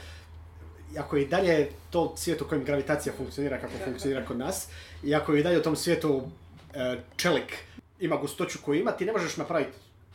[0.99, 4.69] ako je i dalje to svijet u kojem gravitacija funkcionira kako funkcionira kod nas,
[5.05, 6.23] i ako je i dalje u tom svijetu
[6.75, 7.57] eh, čelik
[8.01, 9.73] ima gustoću koju ima, ti ne možeš napraviti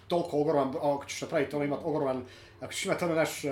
[0.07, 2.23] toliko ogroman, ako ćeš napraviti ono imat ogroman,
[2.61, 3.51] ako ćeš imati ono naš uh,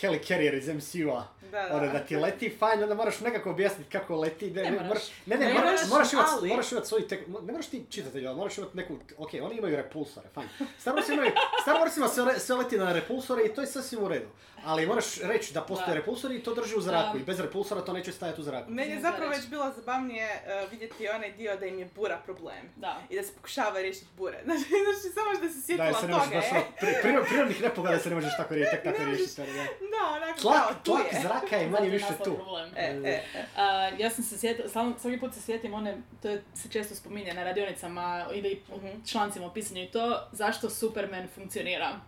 [0.00, 1.74] helicarrier iz MCU-a, Da, da.
[1.74, 5.02] ono da ti leti, fajn, onda moraš nekako objasniti kako leti, ne, Ne ne, moraš.
[5.26, 8.26] ne, ne, Ne moraš, moraš, imati, ali- moraš imati svoj tek, ne moraš ti čitatelj,
[8.26, 10.48] ali moraš imati neku, ok, oni imaju repulsore, fajn.
[10.78, 11.30] Star Wars imaju,
[11.62, 14.26] Star Warsima sve, le- sve leti na repulsore i to je sasvim u redu.
[14.64, 15.94] Ali moraš reći da postoje Da.
[15.94, 17.18] repulsori i to drži u zraku Da.
[17.18, 18.70] i bez repulsora to neće stajati u zraku.
[18.70, 20.28] Meni je zapravo već bilo zabavnije
[20.64, 22.70] uh, vidjeti onaj dio da im je bura problem.
[22.76, 23.00] Da.
[23.10, 24.38] I da se pokušava riješiti bure.
[24.44, 26.50] Znači, znači samo da se Da, sjetila je se ne možeš toga, baš e.
[26.52, 29.40] ono, pri, pri- prirodnih nepogoda se ne možeš tako riješiti, tek tako riješiti.
[29.40, 29.62] ali da.
[29.62, 31.20] Da, onako, Tlak, kao, tu tlak je.
[31.32, 32.34] Zraka je manje je više tu.
[32.34, 32.70] problem.
[32.76, 33.44] E, e, e.
[33.56, 34.68] A, ja sam se sjetila,
[34.98, 38.88] svaki put se sjetim one, to je, se često spominje na radionicama ili Mhm.
[39.06, 42.00] člancima o pisanju i to, zašto Superman funkcionira.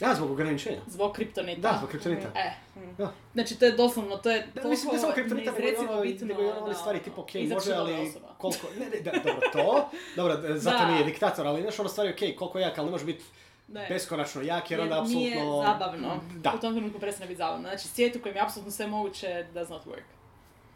[0.00, 0.78] Da, zbog ograničenja.
[0.86, 1.60] Zbog kriptonita.
[1.60, 2.28] Da, zbog kriptonita.
[2.34, 2.50] E,
[2.98, 3.12] Da.
[3.32, 6.26] znači to je doslovno, to je Da, toliko mislim, ne samo kriptonita, nego ono, bitno
[6.26, 8.28] nego ono one stvari tipa, ok, i može, ali osoba.
[8.38, 10.90] koliko, ne, ne, da, dobro, to, dobro, zato Da.
[10.90, 13.24] nije diktator, ali znaš ono stvari, ok, koliko jak, ali ne može biti
[13.72, 13.86] Ne.
[13.88, 15.62] beskonačno jak, jer onda Jer nije apsolutno...
[15.62, 16.20] zabavno.
[16.36, 16.52] Da.
[16.56, 17.68] U tom trenutku prestane biti zabavno.
[17.68, 20.02] Znači, svijet u kojem je apsolutno sve moguće does not work.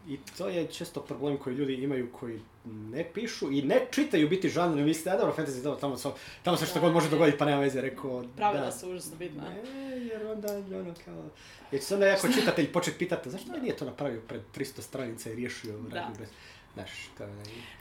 [0.07, 4.49] I to je često problem koji ljudi imaju koji ne pišu i ne čitaju biti
[4.49, 7.37] žanr, misle, a dobro, fantasy, dobro, tamo, so, tamo se što Da, god može dogoditi,
[7.37, 8.71] pa nema veze, rekao, Pravila da.
[8.71, 9.43] su užasno bitna.
[9.49, 11.23] Ne, jer onda, ono, kao...
[11.71, 15.29] Jer će se onda jako čitatelj početi pitati, zašto nije to napravio pred 300 stranica
[15.29, 16.09] i riješio Da.
[16.19, 16.29] bez...
[16.73, 17.29] Znaš, to je...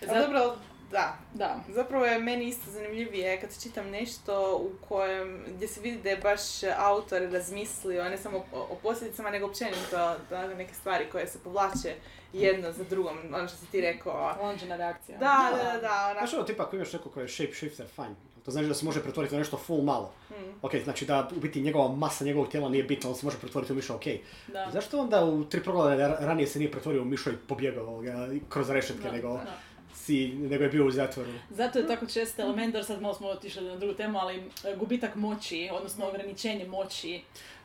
[0.09, 0.57] A dobro,
[0.95, 1.17] da.
[1.35, 1.61] Da.
[1.69, 6.17] Zapravo je meni isto zanimljivije kad čitam nešto u kojem, gdje se vidi da je
[6.17, 6.41] baš
[6.79, 11.95] autor razmislio, ne samo o, o posljedicama, nego općenito da neke stvari koje se povlače
[12.33, 14.37] jedno za drugom, ono što si ti rekao.
[14.43, 15.19] Lonđena reakcija.
[15.19, 16.37] Da, da, da, da, Znaš onako.
[16.37, 18.15] ono, tipa ako imaš neko ko je shapeshifter, fine.
[18.45, 20.13] To znači da se može pretvoriti u nešto full malo.
[20.29, 20.55] Hmm.
[20.63, 23.73] Ok, znači da u biti njegova masa njegovog tijela nije bitna, on se može pretvoriti
[23.73, 24.05] u miša, ok.
[24.53, 24.71] Da.
[24.73, 28.03] Zašto onda u tri progleda ranije se nije pretvorio u mišo i pobjegao
[28.49, 29.59] kroz rešetke, Da, nego, da.
[29.95, 31.31] Si, nego je bio u zatvoru?
[31.51, 34.77] Zato je tako čest element, jer sad malo smo otišli na drugu temu, ali e,
[34.77, 37.21] gubitak moći, odnosno ograničenje moći.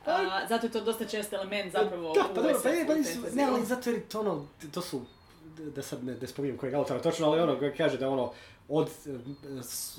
[0.05, 2.93] A, zato je to dosta čest element zapravo Da, u pa dobro, pa, je, pa
[2.95, 5.01] nisu- ne, ali zato jer to ono, to su,
[5.75, 8.31] da sad ne, ne spominjem kojeg autora točno, ali ono koji kaže da ono,
[8.69, 9.09] od e,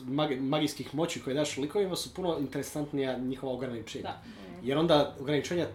[0.04, 4.02] mag- magijskih moći koje daš likovima su puno interesantnija njihova ograničenja.
[4.02, 4.22] Da.
[4.62, 5.66] Jer onda ograničenja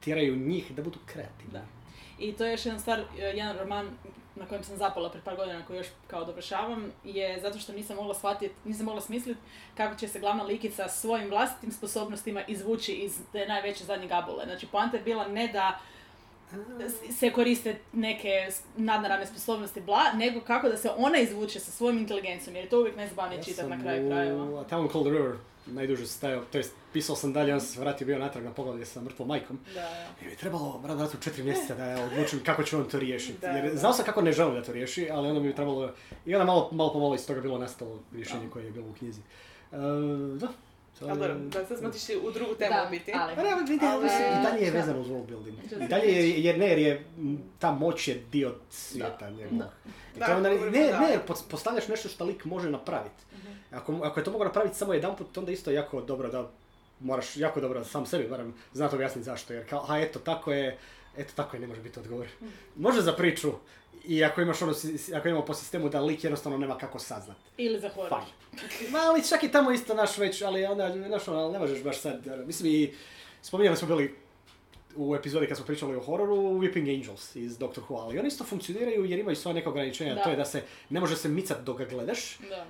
[0.00, 1.52] tjeraju njih da budu kreativni.
[1.52, 1.62] Da.
[2.18, 3.90] I to je još jedan stvar, e, jedan roman
[4.36, 7.96] na kojem sam zapala pred par godina koji još kao dovršavam, je zato što nisam
[7.96, 9.40] mogla shvatiti, nisam mogla smisliti
[9.74, 14.44] kako će se glavna likica svojim vlastitim sposobnostima izvući iz te najveće zadnje gabule.
[14.44, 15.80] Znači, poanta je bila ne da
[16.80, 18.28] s- se koriste neke
[18.76, 22.80] nadnaravne sposobnosti bla, nego kako da se ona izvuče sa svojom inteligencijom, jer je to
[22.80, 24.44] uvijek najzabavnije čitati na kraju krajeva.
[24.44, 28.06] u A Town Called River najduže stajao, to jest pisao sam dalje, on se vratio
[28.06, 29.58] bio natrag na poglavlje sa mrtvom majkom.
[29.66, 30.06] Da, da.
[30.22, 32.84] I mi je trebalo brate, brate, u četiri mjeseca da ja odlučim kako će on
[32.84, 33.46] to riješiti.
[33.46, 33.78] Jer da.
[33.78, 35.92] znao sam kako ne želim da to riješi, ali onda mi je trebalo...
[36.26, 38.92] I onda malo, malo po malo iz toga bilo nastalo rješenje koje je bilo u
[38.92, 39.20] knjizi.
[39.72, 39.76] E,
[40.34, 40.48] da.
[40.98, 41.88] To Ali je- dobro, da sad smo
[42.22, 43.12] u drugu temu Da, biti.
[43.14, 45.58] ali- Pa ali ali Ali- i dalje je vezano uz world building.
[45.84, 47.04] I dalje je, jer ne, jer je
[47.58, 49.58] ta moć je dio svijeta njegovog.
[49.58, 49.70] Da.
[50.16, 53.24] I Da, ne, ne, pos- postavljaš nešto što lik može napraviti.
[53.74, 56.50] Ako, ako je to mogao napraviti samo jedan put, onda isto jako dobro da
[57.00, 59.52] moraš jako dobro da sam sebi barem znati objasniti zašto.
[59.52, 60.78] Jer kao, a eto tako je,
[61.16, 62.26] eto tako je, ne može biti odgovor.
[62.76, 63.52] Može za priču,
[64.06, 64.74] i ako imaš ono,
[65.16, 67.36] ako imamo po sistemu da lik jednostavno nema kako saznat.
[67.56, 68.10] Ili za horor.
[68.90, 72.00] Ma, ali čak i tamo isto naš već, ali onda, znaš, ono, ne možeš baš
[72.00, 72.94] sad, ono, mislim i,
[73.42, 74.14] spominjali smo bili
[74.96, 78.44] u epizodi kad smo pričali o hororu, Whipping Angels iz Doctor Who, ali oni isto
[78.44, 80.22] funkcioniraju jer imaju svoje neka ograničenja, Da.
[80.22, 82.66] to je da se ne može se micat dok ga gledaš, Da.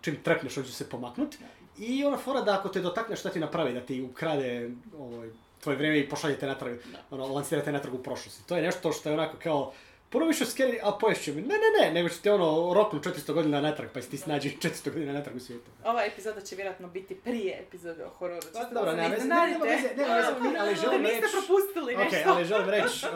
[0.00, 1.34] Čim trepneš on će se pomaknut.
[1.78, 5.28] I ona fora da ako te dotakneš šta ti napravi, da ti ukrade ovaj,
[5.60, 6.76] tvoje vrijeme i pošaljete natrag,
[7.10, 8.46] ono, lancirate natrag u prošlosti.
[8.48, 9.72] To je nešto što je onako kao,
[10.10, 11.42] puno više scary, a poješće mi.
[11.42, 14.92] Ne, ne, ne, nego će te ono roknu 400 godina natrag, pa ti snađi 400
[14.92, 15.70] godina natrag u svijetu.
[15.84, 18.46] Ova epizoda će vjerojatno biti prije epizode o hororu.
[18.52, 19.68] Pa, dobro, da se nema ne veze, nema iznenadite.
[19.68, 20.74] veze, nema veze, mi- ali
[21.96, 22.30] Propustili Ok, nešto.
[22.32, 23.12] ali želim reći, uh,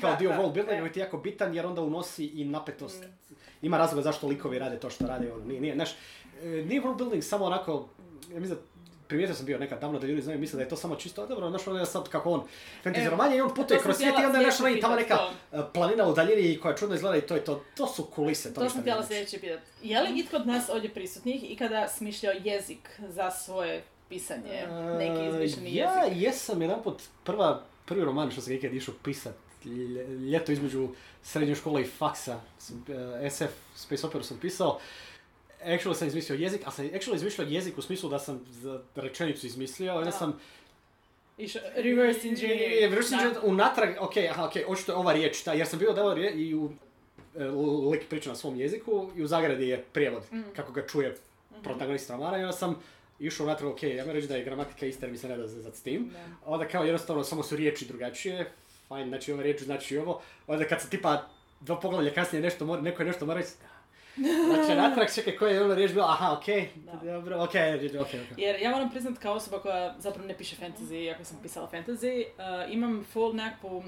[0.00, 0.86] kao Da, dio da, world buildinga da.
[0.86, 3.02] je ti jako bitan jer onda unosi i napetost.
[3.02, 3.34] Mm.
[3.62, 5.90] Ima razloga zašto likovi rade to što rade, ono, nije, nije, znaš,
[6.42, 7.88] e, nije world building samo onako,
[8.34, 8.58] ja mislim
[9.08, 11.26] primijetio sam bio nekad davno da ljudi znaju misle da je to samo čisto, a
[11.26, 12.42] dobro, znaš, ono je sad kako on,
[12.84, 15.18] fantasy E, roman je i on putuje kroz svijet i onda je i tamo neka
[15.52, 18.60] e, planina u daljini koja čudno izgleda i to je to, to su kulise, to,
[18.60, 19.28] To sam htjela znači.
[19.28, 19.58] sljedeće.
[19.82, 24.66] Je li itko od nas ovdje prisutnih ikada smišljao jezik za svoje pisanje?
[24.98, 26.22] Neki izmišljeni E, ja jezik?
[26.22, 30.88] jesam jedanput prva, prvi roman što sam ikad išao pisat, lje- ljeto između
[31.22, 32.40] srednje škole i faksa,
[33.20, 33.42] eh, SF,
[33.76, 34.78] Space Opera sam pisao,
[35.62, 39.46] actually sam izmislio jezik, a sam actually izmislio jezik u smislu da sam za rečenicu
[39.46, 40.10] izmislio, onda Da.
[40.12, 40.40] sam
[41.38, 42.72] Išao reverse engineering.
[42.72, 45.92] je, reverse engineering unatrag, ok, aha, ok, očito je ova riječ, ta, jer sam bio
[45.92, 46.70] dao rije, i u
[47.36, 47.44] e,
[47.90, 50.40] lik priča na svom jeziku i u zagradi je prijevod, Mm.
[50.56, 51.16] kako ga čuje
[51.62, 52.82] protagonist romana i onda sam
[53.18, 55.74] išao unatrag, ok, ja reći da je gramatika ista jer mi se ne da zezat
[55.74, 56.08] s tim.
[56.08, 56.18] Da.
[56.44, 58.52] Onda kao jednostavno samo su riječi drugačije,
[58.88, 61.28] fajn, znači ova riječ znači ovo, onda kad se tipa
[61.60, 63.52] dva poglavlja kasnije nešto mora, neko je nešto mora reći,
[64.16, 67.12] znači natrag čekaj koja je ona riječ bila, aha, ok, Da.
[67.12, 67.50] dobro, ok,
[68.00, 68.38] ok, ok.
[68.38, 72.24] Jer ja moram priznat kao osoba koja zapravo ne piše fantasy, iako sam pisala fantasy,
[72.24, 73.84] uh, imam full nekakvu uh,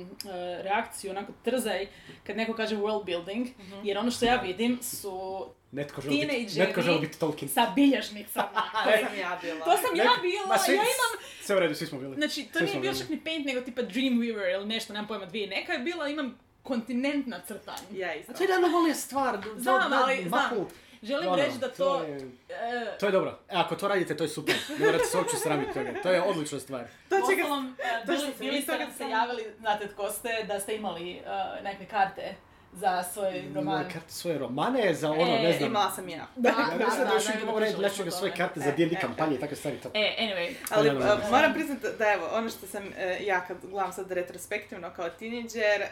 [0.60, 1.86] reakciju, onako trzaj
[2.24, 3.46] kad neko kaže world building,
[3.84, 7.48] jer ono što ja vidim su Netko želi biti, netko želi biti Tolkien.
[7.48, 8.48] sa bilježnicama.
[8.84, 9.60] To sam ja bila.
[9.60, 12.14] to sam ja Neko- bila, ma svi- ja imam Sve u redu, svi smo bili.
[12.14, 15.26] Znači, to Svi nije bio čak ni paint, nego tipa Dreamweaver ili nešto, nemam pojma,
[15.26, 15.46] dvije.
[15.48, 16.38] Neka je bila, imam
[16.68, 17.78] kontinentna crtanja.
[17.92, 18.32] Ja isto.
[18.32, 19.38] A to je najnormalnija stvar.
[19.38, 20.68] da- Znam, da- ali znam.
[21.02, 22.02] Želim ono, reći da to...
[22.02, 22.16] je,
[22.48, 23.38] e, to je dobro.
[23.48, 24.54] E, ako to radite, to je super.
[24.78, 26.02] Ne morate se uopće sramiti toga.
[26.02, 26.84] To je odlična stvar.
[27.08, 27.42] To će ga...
[27.42, 30.76] Uostalom, e, to bili, se bili vi ste se javili, znate tko ste, da ste
[30.76, 31.20] imali e,
[31.62, 32.34] nekakve karte
[32.72, 33.82] za svoj roman.
[33.82, 35.70] Na karte svoje romane, za ono, E, ne znam.
[35.70, 36.26] Imala sam ja.
[36.36, 38.10] Da, Ja da, da da, još da, uvijek da, mogu reći pričali nešto smo o
[38.10, 39.76] svoje karte za E, e, kampanje i takve stvari.
[39.78, 39.90] To.
[39.94, 41.06] E, anyway, Ali ne.
[41.30, 45.84] moram priznati da evo, ono što sam e, ja kad gledam sad retrospektivno kao tineđer,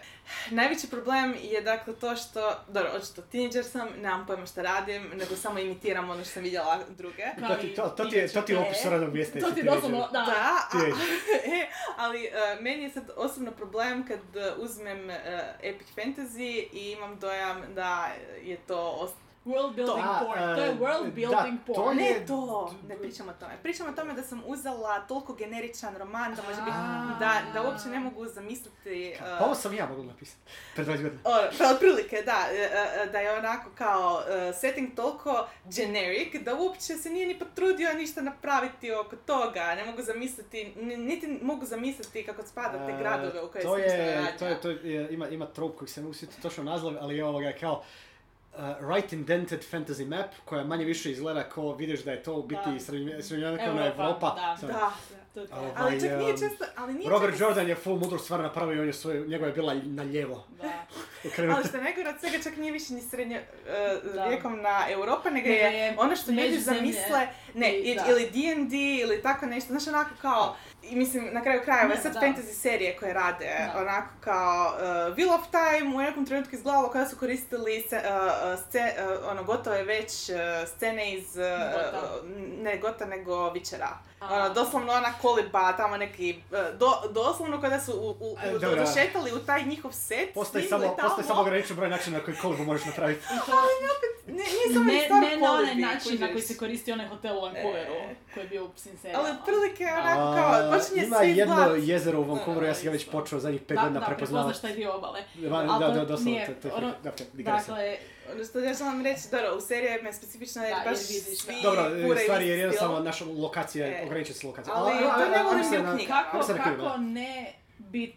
[0.51, 5.37] najveći problem je dakle to što, dobro, očito tineđer sam, nemam pojma šta radim, nego
[5.37, 7.25] samo imitiram ono što sam vidjela druge.
[7.49, 9.41] To ti, to, to ti je, to ti je E, opis radnog mjesta.
[9.41, 9.75] to ti tinejdžer.
[9.75, 10.21] doslovno, da.
[10.21, 10.79] Da,
[11.57, 15.17] e, ali e, meni je sad osobno problem kad e, uzmem e,
[15.63, 18.09] epic fantasy i imam dojam da
[18.43, 19.09] je to
[19.47, 20.39] World building Da, porn.
[20.41, 21.99] e, To je world da, building to porn.
[21.99, 23.53] je- Ne to, ne pričam o tome.
[23.63, 26.77] Pričam o tome da sam uzela toliko generičan roman da može biti,
[27.21, 28.91] da, da uopće ne mogu zamisliti...
[29.11, 30.41] e, Pa ovo sam ja mogla napisati.
[30.75, 31.21] Pred 20 godina.
[31.59, 36.07] Pa otprilike, da, e, e, da je onako kao e, setting toliko generic
[36.37, 39.75] da uopće se nije ni potrudio ništa napraviti oko toga.
[39.75, 43.77] Ne mogu zamisliti, ni- niti mogu zamisliti kako spada te E, gradove u koje to
[43.77, 46.43] se ništa je, to je, to je, ima, ima trop koji se ne mogu sjetiti
[46.43, 47.83] točno naziv, ali je ovoga kao
[48.57, 52.43] uh, right indented fantasy map koja manje više izgleda kao vidiš da je to u
[52.43, 52.81] biti Da.
[53.23, 54.35] srednjovekovna Europa, Evropa.
[54.37, 54.57] da.
[54.61, 54.93] Samo- Da,
[55.37, 55.47] to.
[55.53, 58.41] Ovaj, ali čak nije um, često, ali nije Robert čak- Jordan je full mudru stvar
[58.41, 60.45] napravio i on je svoje, njegova je bila na lijevo.
[60.53, 60.73] Da.
[61.55, 64.25] Ali što najgore od svega čak nije više ni srednje uh, Da.
[64.25, 68.05] vjekovna Europa, nego je, ono što ljudi zamisle, ne, I- da.
[68.09, 72.13] ili D&D ili tako nešto, znaš onako kao, i mislim na kraju krajeva Ne, sad
[72.13, 72.21] da.
[72.21, 73.81] fantasy serije koje rade, Da.
[73.81, 74.83] onako kao uh,
[75.17, 79.31] Wheel of Time u nekom trenutku izgledalo kada su koristili se, uh, uh, sce- uh,
[79.31, 80.37] ono gotove već uh,
[80.69, 82.11] scene iz, uh, Gota.
[82.15, 83.89] uh, ne Gota nego Vičera.
[84.23, 89.33] Ono, doslovno ona koliba, tamo neki, uh, do, doslovno kada su u, u, E, došetali
[89.33, 92.65] u taj njihov set, Postoji samo, tamo, postoji samo ograničen broj načina na koji kolibu
[92.65, 93.25] možeš napraviti.
[93.25, 93.57] I to,
[94.27, 97.39] ne, nije samo ne, stvar ne na onaj način na koji se koristi onaj hotel
[97.39, 98.15] u Vancouveru, E.
[98.35, 101.83] koji je bio u psim Ali otprilike onako kao, počinje ima sve jedno izgledat.
[101.85, 104.49] jezero u Vancouveru, ja sam ga već počeo zadnjih pet Da, godina da, prepoznavati.
[104.51, 105.21] prepoznaš taj dio obale.
[105.35, 107.13] Da, da, to da, doslovno, nije, to, to, to, ono, da.
[107.35, 107.97] Dakle,
[108.33, 111.61] Ono što ja želim reći, dobro, u seriji me specifično jer Da, baš svi da.
[111.63, 113.05] Dobro, furaju stvari jer isti jednostavno stil.
[113.05, 114.03] naša lokacija, E.
[114.05, 114.75] ograničena se lokacija.
[114.77, 115.99] Ali to ne volim knjigama.
[116.09, 116.97] kako, kako da.
[116.97, 118.15] ne bit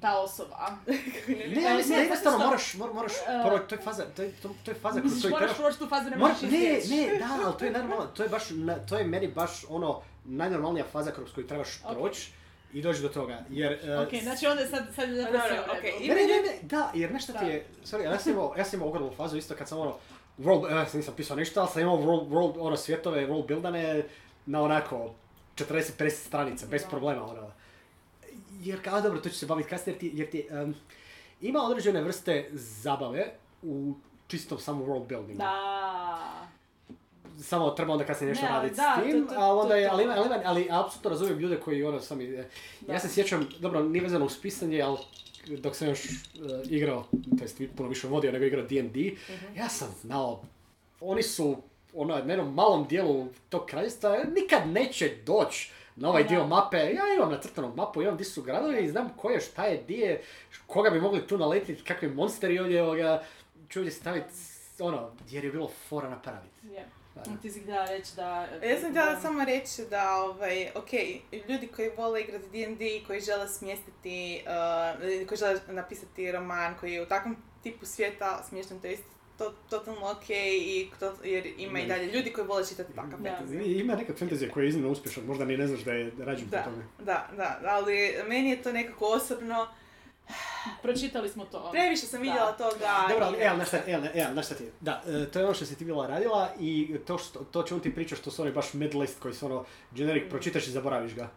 [0.00, 0.56] ta osoba?
[1.28, 3.42] Ne, ja mislim Ne, da jednostavno moraš, mor- moraš, E.
[3.44, 6.10] prvo, to je faza, to je, to, to je faza kroz moraš proći tu fazu,
[6.10, 6.48] ne možeš ne,
[6.90, 10.02] ne, da, ali to je normalno, to je baš, na- to je meni baš ono,
[10.24, 11.92] najnormalnija faza kroz koju trebaš Ok.
[11.92, 12.30] proći
[12.72, 13.72] i doći do toga, jer...
[13.72, 15.44] e, Ok, znači onda sad, sad je zapravo
[15.80, 18.54] sve i- Ne, ne, ne, ne, da, jer nešto ti je, sorry, ja sam imao,
[18.58, 19.96] ja sam imao ogromnu fazu isto kad sam ono,
[20.38, 24.04] world, ja nisam pisao ništa, ali sam imao world, world, ono, svjetove, world buildane
[24.46, 25.10] na onako
[25.56, 26.88] 40-50 stranica, bez Da.
[26.88, 27.50] problema, ono.
[28.52, 30.74] Jer, kao, dobro, to ću se baviti kasnije, jer ti, jer ti em,
[31.40, 33.94] ima određene vrste zabave u
[34.26, 35.38] čistom samo world buildingu.
[35.38, 36.39] Da.
[37.40, 39.76] Samo treba onda kasnije nešto Ne, ali raditi da, s tim, to- to- a onda
[39.76, 42.44] je, ali, ali, ima- ali apsolutno razumijem ljude koji ono sami,
[42.88, 44.98] ja se sjećam, dobro, nije vezano uz pisanje, ali
[45.48, 46.10] dok sam još e,
[46.66, 47.02] igrao,
[47.38, 49.56] to jest puno više vodio nego igrao D&D, Mhm.
[49.56, 50.42] ja sam znao,
[51.00, 51.56] oni su
[51.94, 56.28] ono, na jednom malom dijelu tog kraljstva, nikad neće doći na ovaj Da.
[56.28, 59.64] dio mape, ja imam nacrtanu mapu, imam di su gradovi i znam ko je, šta
[59.64, 60.22] je, di je,
[60.66, 63.22] koga bi mogli tu naletiti, kakvi monsteri ovdje, ovoga,
[63.68, 64.28] ću ovdje staviti,
[64.78, 66.66] ono, jer je bilo fora napraviti.
[66.66, 66.84] Je.
[67.42, 68.48] Ti si htjela reći da...
[68.64, 70.92] Ja sam htjela samo reći da, ovaj, ok,
[71.48, 77.02] ljudi koji vole igrati D&D, koji žele smjestiti, uh, koji žele napisati roman koji je
[77.02, 81.78] u takvom tipu svijeta smješten, to je isto to, totalno ok, i to, jer ima
[81.78, 81.88] i Ne.
[81.88, 83.80] dalje ljudi koji vole čitati takav fantasy.
[83.80, 86.56] Ima neka fantazija koja je iznimno uspješna, možda ni ne znaš da je rađen po
[86.64, 86.84] tome.
[86.98, 89.68] da, da, ali meni je to nekako osobno,
[90.82, 91.68] Pročitali smo to.
[91.72, 93.06] previše sam vidjela toga.
[93.08, 94.72] Dobro, ali, e, znaš šta, e, ali, e, ali znaš šta ti je?
[94.80, 97.80] Da, e, to je ono što si ti bila radila i to, što, to čemu
[97.80, 101.14] ti pričaš, to su oni baš mid list koji su ono generic, pročitaš i zaboraviš
[101.14, 101.28] ga.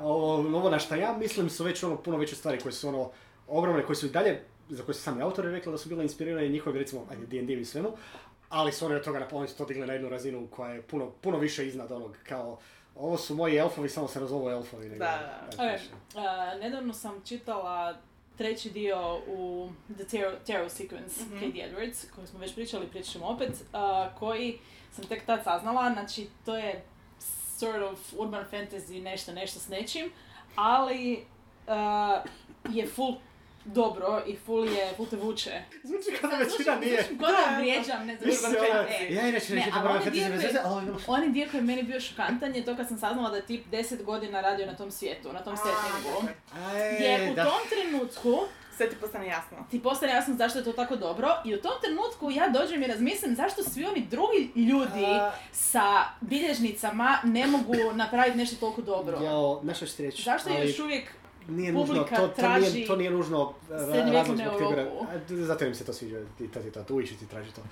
[0.00, 3.10] Ovo, ovo na šta ja mislim su već ono puno veće stvari koje su ono
[3.48, 6.48] ogromne, koje su i dalje, za koje su sami autori rekli da su bile inspirirane
[6.48, 7.92] njihovi recimo, ajde, D&D i svemu,
[8.48, 10.82] ali su oni od toga na oni su to digli na jednu razinu koja je
[10.82, 12.58] puno, puno više iznad onog, kao,
[12.96, 14.88] ovo su moji elfovi, samo se nazovu elfovi.
[14.88, 15.10] Nego, Da,
[15.58, 15.62] da.
[15.62, 15.90] ajde, Ok, više.
[16.54, 17.94] uh, nedavno sam čitala
[18.42, 21.34] treći dio u The Tarot, Tarot Sequence Mhm.
[21.34, 24.58] Katie Edwards, koji smo već pričali, pričat ćemo opet, uh, koji
[24.92, 26.84] sam tek tad saznala, znači to je
[27.58, 30.12] sort of urban fantasy, nešto, nešto s nečim,
[30.56, 31.24] ali
[31.66, 32.30] uh,
[32.74, 33.14] je full
[33.66, 35.50] dobro i full je, full te vuče.
[35.82, 37.02] Zvuči kao da većina nije.
[37.10, 40.10] Ko da vrijeđam, ne znam, urban ono, ja inače Ne, ne čitam ali Urban onaj
[40.10, 42.64] dio Fantasy bez koji- veze, ali ono- Onaj dio koji je meni bio šokantan je
[42.64, 45.56] to kad sam saznala da je tip 10 godina radio na tom svijetu, na tom
[45.56, 46.32] settingu.
[46.94, 48.40] Gdje Aj, u tom trenutku
[48.76, 49.66] Sve ti postane jasno.
[49.70, 52.86] ti postane jasno zašto je to tako dobro i u tom trenutku ja dođem i
[52.86, 55.82] razmislim zašto svi oni drugi ljudi A, sa
[56.20, 59.18] bilježnicama ne mogu napraviti nešto toliko dobro.
[59.18, 60.22] Jao, znaš što ću ti reći?
[60.22, 61.04] Zašto je ali- još uvijek
[61.48, 64.82] nije nužno, to, to, nije, to nije nužno srednjovjekovnu razlog zbog tebe.
[64.82, 65.04] Europu.
[65.04, 67.62] A, Zato im se to sviđa, ti to ti to, tu ti traži to.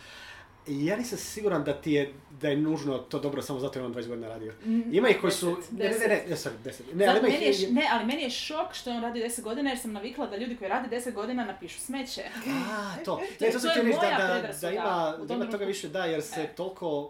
[0.66, 3.94] Ja nisam siguran da ti je, da je nužno to dobro samo zato jer on
[3.94, 4.52] 20 godina radio.
[4.92, 5.56] Ima ih koji su...
[5.70, 6.94] Ne, ne, ne, ne, sorry, deset.
[6.94, 9.70] Ne, ali meni je, ne, ali meni je šok što je on radio 10 godina
[9.70, 12.22] jer sam navikla da ljudi koji rade 10 godina napišu smeće.
[12.70, 13.20] A, to.
[13.40, 15.64] Ne, to to sam je reći da, moja da, predrasuda da ima, da ima toga
[15.64, 16.46] više da, jer se E.
[16.56, 17.00] toliko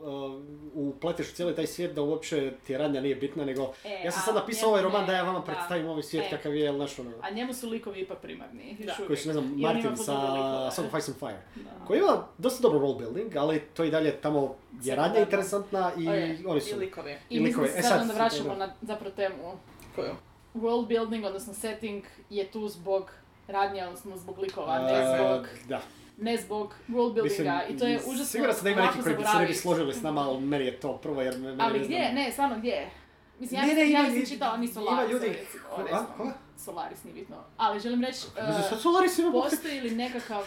[0.74, 4.10] uh, upleteš u cijeli taj svijet da uopće ti radnja nije bitna, nego E, ja
[4.12, 5.44] sam sad napisao ovaj roman ne, da ja vama da.
[5.44, 6.30] predstavim ovaj svijet E.
[6.36, 8.76] kakav je, jel, znaš, ono, A njemu su likovi ipak primarni.
[8.80, 10.70] još koji su, ne znam, Martin sa.
[10.70, 11.84] Song of Ice and Fire, Da.
[11.86, 16.05] koji ima dosta dobro role building, ali to i dalje tamo je radnja interesantna i
[16.05, 16.79] je, oni I su.
[16.79, 17.12] likovi.
[17.12, 17.68] I I mislim likove.
[17.68, 19.53] da E se sad sad, onda vraćamo na zapravo temu.
[19.94, 20.11] Koju?
[20.55, 23.11] World building, odnosno setting, je tu zbog
[23.48, 25.81] radnje, odnosno zbog likova, ne A, zbog, Da.
[26.18, 27.62] ne zbog world buildinga.
[27.68, 29.94] I to je užasno Siguran sam da ima neki koji bi se ne bi složili
[29.94, 31.98] s nama, ali meni je to prvo jer me, meni Ali ne gdje?
[31.98, 32.14] znam.
[32.14, 32.90] Ne, stvarno gdje?
[33.38, 35.12] Mislim, ja, Ne, ja nisam čitala ni ima Solaris.
[35.12, 36.33] ljudi- recimo?
[36.57, 37.37] Solaris, nije bitno.
[37.57, 40.42] Ali želim reći, Mislim, uh, Solaris ima postoji li nekakav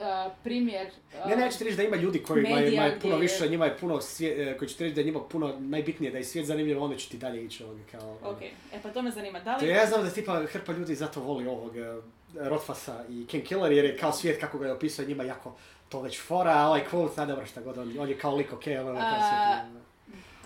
[0.00, 0.86] uh, primjer...
[1.20, 3.16] uh, Ne, ne, ja ću ti reći da ima ljudi koji ima, medija ima puno
[3.16, 6.12] gdje- više, njima je puno svije, koji će ti reći da je njima puno najbitnije
[6.12, 8.16] da je svijet zanimljiv, onda će ti dalje ići ovoga kao...
[8.22, 9.40] Ok, e pa to me zanima.
[9.40, 9.70] Da To li...
[9.70, 12.00] ja znam da tipa hrpa ljudi zato voli ovog eh,
[12.34, 15.56] Rothfussa i King Killer jer je kao svijet kako ga je opisao njima jako
[15.88, 18.52] to već fora, a ovaj quote, a dobro šta god, on, on je kao lik
[18.52, 19.82] ok, ono kao A, svijet.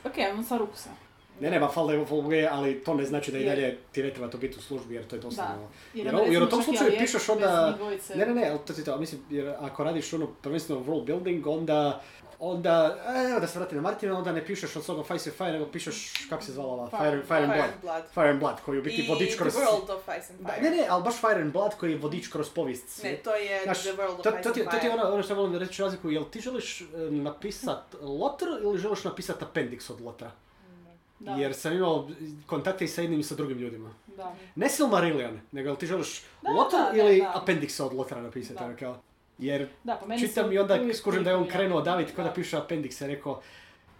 [0.05, 0.90] Ok, on sa ukusa.
[1.40, 4.11] Ne, ne, fal da je ovo ali to ne znači da i dalje ti ne
[4.11, 6.64] treba to biti u službi jer to je ono- Jer, Jer, jer u tom i
[6.64, 7.79] slučaju pišeš onda...
[8.14, 11.47] Ne, ne, ne, ali to ti to, mislim, jer ako radiš ono prvenstveno world building,
[11.47, 12.03] onda,
[12.38, 12.97] onda,
[13.31, 15.53] evo da se vratim na Martina, onda ne pišeš od Song of Ice and Fire,
[15.53, 17.70] nego pišeš, kako se zvala ova, Fire, Fire, and Blood.
[17.83, 18.05] Blood.
[18.14, 19.55] Fire and Blood, koji je u biti I vodič kroz...
[19.55, 20.70] The World of Ice and Da, Fire.
[20.70, 23.03] ne, ne, ali baš Fire and Blood koji je vodič kroz povijest.
[23.05, 24.94] Ne, to je Znaš, The World of to, ti, and to ti je Fire.
[24.94, 29.92] ono, ono što volim reći razliku, jel ti želiš napisat lotr ili želiš napisat appendix
[29.92, 30.31] od lotra?
[31.25, 32.09] Da, Jer sam imao
[32.47, 33.95] kontakte i sa jednim i sa drugim ljudima.
[34.09, 34.35] da.
[34.55, 37.33] Ne Silmarillion, nego jel ti želiš Da, da, ili da.
[37.37, 38.77] appendix od lotra napisati, Da.
[38.77, 38.97] kao.
[39.39, 42.33] Jer Da, po meni čitam i onda skužim da je on krenuo David ko da
[42.33, 43.41] piše appendix je rekao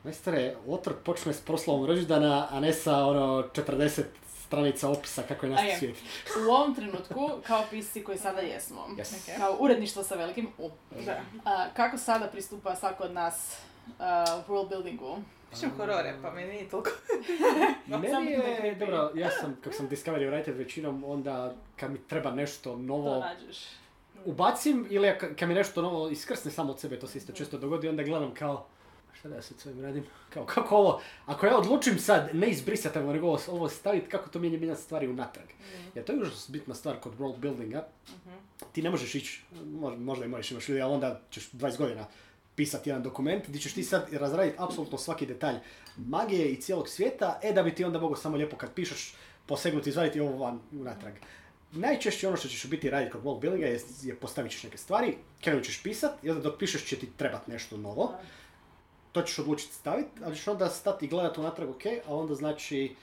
[0.05, 4.03] Majstore, lotr počne s proslavom rođendana, a ne sa ono 40
[4.39, 5.79] stranica opisa kako je nastao je.
[5.79, 5.97] svijet.
[6.39, 9.37] U ovom trenutku, kao pisci koji sada jesmo, Yes.
[9.39, 10.71] kao uredništvo sa velikim U,
[11.07, 11.21] Da.
[11.45, 13.57] a, kako sada pristupa svako od nas
[13.99, 15.17] a, world buildingu?
[15.55, 16.91] Pišem horore, pa meni nije toliko.
[17.89, 22.31] Meni da je, dobro, ja sam, kako sam Discovery writer većinom, onda kad mi treba
[22.33, 23.59] nešto To novo, nađeš.
[24.25, 27.89] ubacim ili kad mi nešto novo iskrsne samo od sebe, to se isto često dogodi,
[27.89, 28.67] onda gledam kao,
[29.15, 30.05] šta da ja sad s ovim radim?
[30.31, 34.29] Kao, kako ovo, ako ja odlučim sad ne izbrisati, ovo, nego ovo- ovo staviti, kako
[34.29, 35.47] to mijenja mijenja stvari unatrag.
[35.95, 37.87] Jer to je užasno bitna stvar kod world buildinga.
[38.73, 42.07] Ti ne možeš ići, možda, možda i možeš imaš ljudi, ali onda ćeš 20 godina
[42.57, 45.57] pisati jedan dokument gdje ćeš ti sad razraditi apsolutno svaki detalj
[45.97, 49.15] magije i cijelog svijeta, e da bi ti onda mogao samo lijepo kad pišeš
[49.47, 51.15] posegnuti, izvaditi ovo van unatrag.
[51.73, 55.17] Najčešće ono što ćeš biti raditi kod world buildinga je, je postavit ćeš neke stvari,
[55.41, 58.13] krenut ćeš pisat i onda dok pišeš će ti trebat nešto novo.
[59.13, 62.95] To ćeš odlučiti staviti, ali ćeš onda stati i gledati unatrag, ok, a onda znači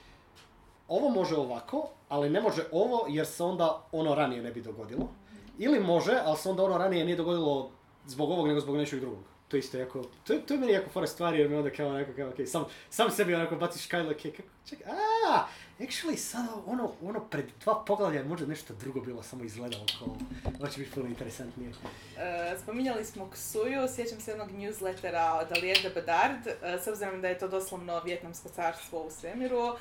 [0.87, 5.09] ovo može ovako, ali ne može ovo jer se onda ono ranije ne bi dogodilo.
[5.57, 7.71] Ili može, ali se onda ono ranije nije dogodilo
[8.07, 9.30] zbog ovog nego zbog nečeg drugog.
[9.51, 12.11] To isto jako, to, to je meni jako fora stvari jer mi onda kao onako
[12.15, 15.45] kao, ok, sam, sam sebi onako baciš kaj, ok, kako, čekaj, a,
[15.79, 20.17] actually sada ono, ono pred dva poglavlja je možda nešto drugo bilo, samo izgledalo kao,
[20.59, 21.71] ovo će biti puno interesantnije.
[22.17, 27.21] E, spominjali smo Ksuju, sjećam se jednog newslettera od Aliette de Bedard, e, s obzirom
[27.21, 29.75] da je to doslovno vjetnamsko carstvo u svemiru.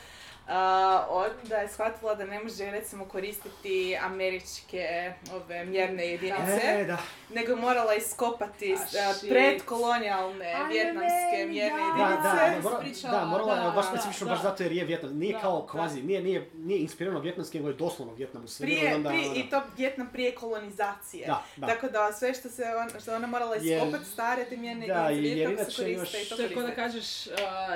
[1.08, 6.98] Onda je shvatila da ne može recimo koristiti američke ove mjerne jedinice, E, da.
[7.34, 12.22] nego je morala iskopati A, e, predkolonijalne A, vjetnamske ne, mjerne jedinice.
[12.22, 14.32] da, da, mora, da, morala, da, baš da, specifično da.
[14.32, 15.66] baš zato jer je Vjetnam, nije Da, kao da.
[15.66, 19.08] kvazi, nije, nije, nije inspirirano vjetnamski, nego je doslovno Vjetnam u svemiru i Prije, onda,
[19.08, 21.26] prije, ono, I to Vjetnam prije kolonizacije.
[21.26, 21.66] Da, da.
[21.66, 25.56] Tako da sve što se on, što je ona morala iskopati stare te mjerne jedinice,
[25.56, 27.32] kako se koriste i to To je kao da kažeš uh,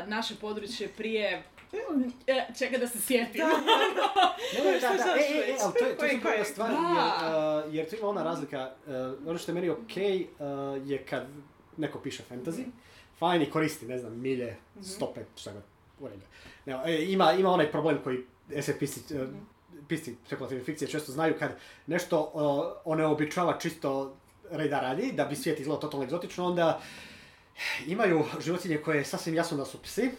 [0.06, 1.42] naše područje prije...
[2.26, 3.40] E, čekaj da se sjetim.
[3.40, 4.36] Da, da,
[5.18, 6.76] e, e, ali to je, to je stvar, Da.
[6.76, 10.98] jer, uh, jer tu ima ona razlika, uh, ono što je meni okej uh, je
[10.98, 11.26] kad
[11.76, 12.64] neko piše fantasy,
[13.18, 15.62] fajn i koristi, ne znam, milje, stope, šta god,
[16.00, 16.08] u
[16.86, 18.24] e, ima, ima onaj problem koji
[18.60, 19.14] SF pisci,
[19.88, 24.16] pisci spekulativne fikcije često znaju kad nešto uh, oneobičava čisto
[24.50, 26.80] reda radi, da bi svijet izgledao totalno egzotično, onda
[27.86, 30.10] imaju životinje koje je sasvim jasno da su psi,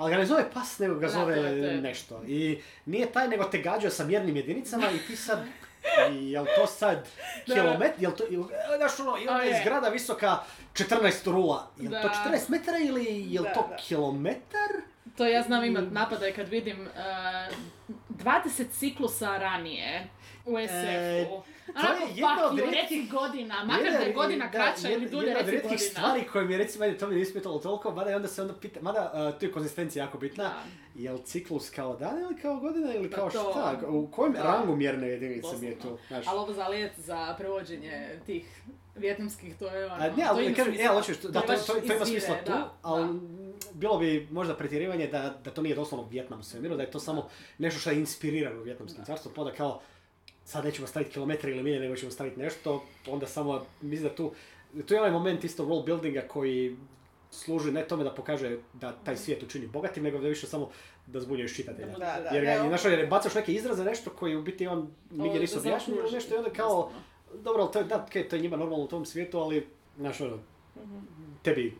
[0.00, 1.80] ali ga ne zove pas, nego ga Da, zove to to je.
[1.80, 2.22] nešto.
[2.26, 5.38] I nije taj, nego te gađa sa mjernim jedinicama i ti sad,
[6.12, 7.08] i jel to sad
[7.46, 7.54] Da.
[7.54, 8.42] kilomet, jel to, jel,
[8.76, 10.38] znaš ono, i onda je zgrada visoka
[10.74, 10.90] 14
[11.26, 11.70] rula.
[11.78, 12.14] Jel to Da.
[12.26, 13.76] 14 metara ili jel Da, to da.
[13.78, 14.70] kilometar?
[15.16, 17.54] To ja znam imat napadaj kad vidim uh,
[18.16, 20.06] 20 ciklusa ranije
[20.50, 21.42] u SF-u.
[21.72, 25.40] to je jedna od rijetkih- reci godina, makar da je godina kraća ili dulje, Jedna
[25.40, 25.90] od rijetkih godina.
[25.90, 28.42] stvari koje mi je recimo, ajde, to mi je ispitalo toliko, mada i onda se
[28.42, 30.62] onda pita, mada uh, tu je konzistencija jako bitna, Da.
[30.96, 34.32] je li ciklus kao dan ili kao godina ili Pa kao to- šta, u kojem
[34.32, 34.42] da.
[34.42, 36.24] rangu mjerne jedinice mi je to, znaš.
[36.28, 38.62] Ali ovo za let, za prevođenje tih
[38.96, 39.94] vjetnamskih, to je ono...
[39.94, 40.84] A, ne, to ali kažem, smisla.
[40.84, 43.20] e, da, to, to, to ima smisla tu, da, ali
[43.72, 47.00] bilo bi možda pretjerivanje da, da to nije doslovno Vjetnam u svemiru, da je to
[47.00, 47.28] samo
[47.58, 49.80] nešto što je inspirirano Vjetnamskim carstvom, pa da kao
[50.44, 54.32] sad nećemo staviti kilometre ili milje, nego ćemo staviti nešto, onda samo, mislim da tu,
[54.86, 56.76] tu je onaj moment isto world buildinga koji
[57.30, 60.70] služi ne tome da pokaže da taj svijet učini bogatim, nego da više samo
[61.06, 61.98] da zbunjuješ čitatelja.
[61.98, 65.40] Da, da, Jer, ga, ne, jer bacaš neke izraze, nešto koji u biti on nigdje
[65.40, 66.90] nisu objašnjeni ili nešto i onda kao,
[67.34, 69.66] dobro, ali to je, da, okej, to je njima normalno u tom svijetu, ali,
[69.96, 70.38] znaš, ono,
[71.42, 71.74] tebi,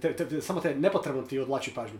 [0.00, 1.98] te, te, te- samo te nepotrebno ti odlači pažnju.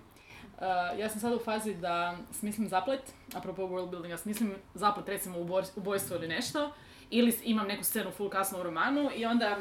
[0.61, 3.01] Uh, ja sam sad u fazi da smislim zaplet,
[3.35, 5.39] apropo world buildinga, smislim zaplet recimo
[5.77, 6.73] ubojstvo ili nešto,
[7.11, 9.59] ili imam neku scenu full kasno u romanu i onda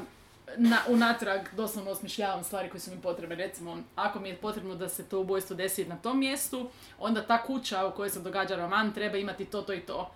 [0.57, 3.35] na, unatrag doslovno osmišljavam stvari koje su mi potrebne.
[3.35, 6.69] Recimo, ako mi je potrebno da se to ubojstvo desi na tom mjestu,
[6.99, 10.11] onda ta kuća u kojoj se događa roman treba imati to, to i to.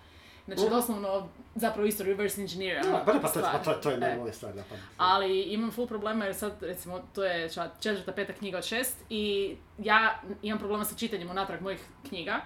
[0.46, 0.70] Znači, Mhm.
[0.70, 4.00] doslovno, zapravo isto reverse engineeram Pa ne, pa to, pa to, je- to je E.
[4.00, 4.74] normalna stvar, da, pa.
[4.98, 7.48] Ali imam full problema jer sad, recimo, to je
[7.80, 12.40] četvrta, peta knjiga od šest i ja imam problema sa čitanjem unatrag mojih knjiga.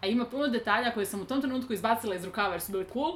[0.00, 2.86] A ima puno detalja koje sam u tom trenutku izbacila iz rukava jer su bili
[2.92, 3.12] cool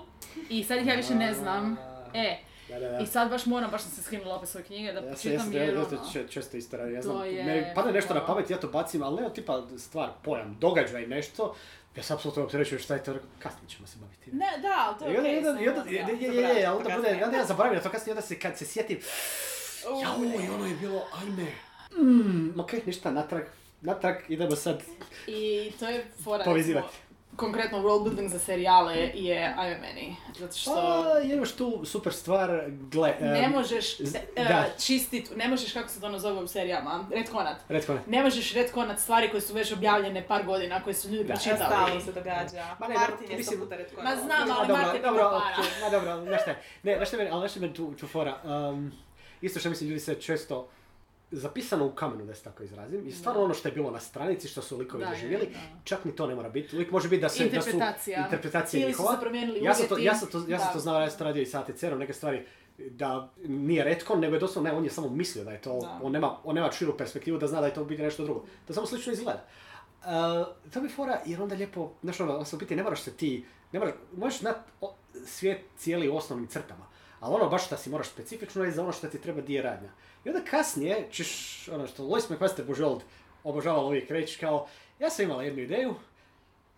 [0.50, 1.76] i sad ih ja više ne znam.
[2.14, 2.36] E,
[2.68, 2.98] Da, da, da.
[2.98, 5.74] i sad baš moram, baš sam se skinula opet svoje knjige da čitam ja, jer
[5.74, 6.10] ja ono...
[6.12, 9.02] če- često isto radim, ja znam, je pada nešto na ono- pamet, ja to bacim,
[9.02, 11.54] ali ne tipa stvar, pojam, događaj nešto,
[11.96, 14.30] ja se apsolutno opterećujem šta je to, kasnije ćemo se baviti.
[14.32, 16.70] Ne, da, ali to I je onda, i onda, i onda, je, je, je, je,
[16.70, 18.98] onda bude, onda ja zaboravim na to kasnije, onda se kad se sjetim,
[19.90, 21.46] U, jauj, ono je bilo, ajme,
[22.02, 23.42] mm, okej, ništa, natrag,
[23.80, 24.82] natrag, idemo sad
[25.26, 26.96] I to je fora, povezivati.
[27.36, 30.16] Konkretno world building za serijale je Iron Mani.
[30.34, 30.74] Zato što...
[30.74, 34.64] Pa, imaš tu super stvar, gle, Ne em, možeš z- e, da.
[34.78, 37.56] čistit, ne možeš, kako se to nazove u serijama, retkonat.
[37.68, 38.00] Retko ne.
[38.08, 41.34] Ne možeš retkonat stvari koje su već objavljene par godina, koje su ljudi Da.
[41.34, 41.58] Pročitali.
[41.66, 42.76] stalno se događa.
[42.80, 44.02] Ma ne, Martin je mislim- puta retko.
[44.02, 47.18] Ma znam, ali dobro, Martin okej, ma dobro, znaš šta je, ne, znaš šta je
[47.18, 48.36] meni, ali znaš šta je meni tu, tu fora,
[48.70, 48.92] um,
[49.40, 50.68] isto što mislim ljudi se često
[51.30, 54.48] zapisano u kamenu, da se tako izrazim, i stvarno ono što je bilo na stranici,
[54.48, 55.58] što su likovi Da, doživjeli, da.
[55.84, 58.18] čak ni to ne mora biti, uvijek može biti da se, da su Interpretacija.
[58.20, 59.14] interpretacije Ili su njihova.
[59.14, 61.24] se promijenili Ja sam to, ja sam to, ja sam to znao, ja sam to
[61.24, 62.46] radio i sa ATC-om, neke stvari,
[62.80, 66.00] da nije retcon, nego je doslovno, ne, on je samo mislio da je to, Da.
[66.02, 68.44] on nema, on nema širu perspektivu da zna da je to biti nešto drugo.
[68.66, 69.44] To samo slično izgleda.
[69.96, 70.10] Uh,
[70.70, 73.78] to bi fora, jer onda lijepo, znaš ono, se biti ne moraš se ti, ne
[73.78, 74.94] moraš, možeš znat o-
[75.26, 76.86] svijet cijeli u osnovnim crtama,
[77.20, 79.62] ali ono baš što si moraš specifično je za ono što ti treba di je
[79.62, 79.88] radnja.
[80.26, 83.02] I onda kasnije ćeš, ono što Lois McMaster Bujold
[83.44, 84.66] obožavala uvijek reći kao,
[84.98, 85.94] ja sam imala jednu ideju,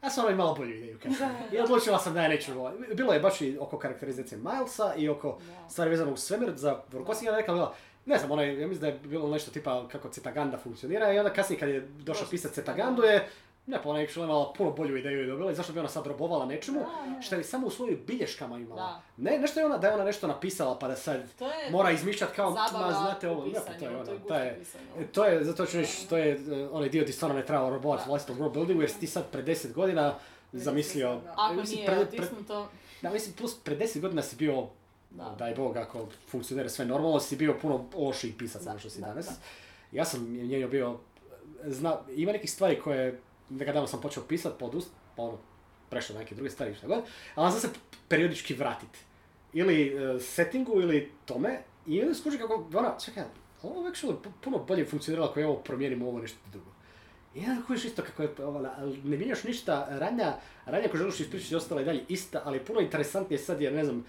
[0.02, 1.30] ja sam ono imala bolju ideju kasnije.
[1.52, 2.52] I odlučila sam da je neću.
[2.94, 5.38] Bilo je baš i oko karakterizacije Milesa i oko
[5.68, 7.74] stvari vezano uz svemir za Vorkosija rekla bila,
[8.06, 11.32] ne znam, je, ja mislim da je bilo nešto tipa kako Cetaganda funkcionira i onda
[11.32, 13.28] kasnije kad je došao pisat Cetagandu je,
[13.68, 16.06] ne pa ona je imala puno bolju ideju i dobila i zašto bi ona sad
[16.06, 16.80] robovala nečemu,
[17.20, 18.82] što je samo u svojim bilješkama imala.
[18.82, 19.02] Da.
[19.16, 21.90] Ne, nešto je ona, da je ona nešto napisala pa da sad To je mora
[21.90, 24.60] izmišljati kao, ma znate ovo, ne, pa to je ono, to je to je,
[24.98, 27.68] e, to je, zato ću reći, to je e, onaj dio ti stvarno ne treba
[27.68, 28.10] robovati Da.
[28.10, 30.14] vlastitom world buildingu jer si ti sad pred 10 godina
[30.52, 31.20] zamislio.
[31.36, 32.68] Ako mislim, nije pred- pred- otisnuto,
[33.02, 34.66] da, mislim, plus pred 10 godina si bio,
[35.10, 35.34] Da.
[35.38, 39.06] daj Bog, ako funkcionira sve normalno, si bio puno lošiji pisac nego što si da,
[39.06, 39.26] danas.
[39.26, 39.32] da.
[39.92, 40.96] Ja sam njeno bio,
[41.64, 43.20] zna, ima nekih stvari koje,
[43.50, 45.38] nekad davno sam počeo pisat, pa odust, pa ono,
[45.90, 47.78] prešao na neke druge stvari, šta god, ali znam se
[48.08, 48.98] periodički vratiti.
[49.52, 53.24] Ili e, settingu, ili tome, i onda skuži kako, ona, čekaj,
[53.62, 56.70] ovo je actually pu- puno bolje funkcioniralo ako ja ovo promijenim ovo nešto drugo.
[57.34, 60.34] I onda kužiš isto kako je, ona, ali ne mijenjaš ništa, radnja,
[60.66, 64.04] radnja ako želiš ispričati ostala i dalje ista, ali puno interesantnije sad jer ne znam,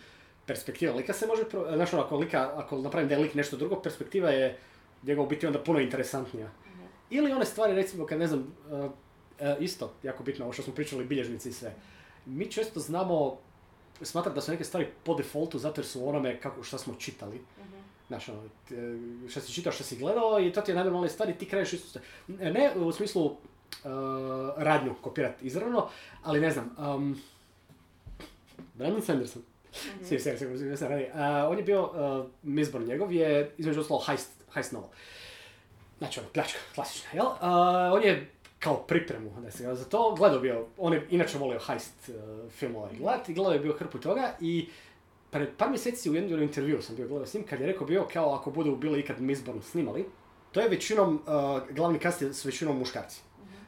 [0.46, 3.58] perspektiva lika se može, pro, znaš ono, ako, lika, ako napravim da je lik nešto
[3.58, 4.58] drugo, perspektiva je
[5.04, 6.52] njegov biti onda puno interesantnija.
[7.10, 8.56] Ili one stvari, recimo, kad ne znam,
[9.40, 11.74] uh, isto, jako bitno, ovo što smo pričali, bilježnici i sve.
[12.26, 13.38] Mi često znamo
[14.02, 17.42] smatrati da su neke stvari po defaultu zato jer su onome kako, što smo čitali.
[18.08, 18.76] Znaš, ono, t-
[19.30, 22.00] što si čitao, što si gledao i to ti je najnormalnije stvari, ti kreneš isto.
[22.28, 23.38] Ne, ne u smislu uh,
[24.58, 25.90] radnju kopirati izravno,
[26.24, 27.22] ali ne znam, um,
[28.74, 30.06] Brandon Sanderson, mm-hmm.
[30.06, 34.04] svi se se se radi, uh, on je bio, uh, Mizborn njegov je između ostalo
[34.08, 34.90] heist, heist novel.
[35.98, 37.26] Znači ono, pljačka, klasična, jel?
[37.26, 37.34] Uh,
[37.94, 42.10] on je kao pripremu da se za to gledao bio, on je inače volio heist
[42.10, 44.68] uh, filmova i gledat i gledao je bio hrpu toga i
[45.32, 48.08] pred par mjeseci u jednom intervju sam bio gledao s njim kad je rekao bio
[48.14, 50.06] kao ako budu bili ikad Mizborn snimali,
[50.52, 53.22] to je većinom, uh, glavni cast je s većinom muškarci.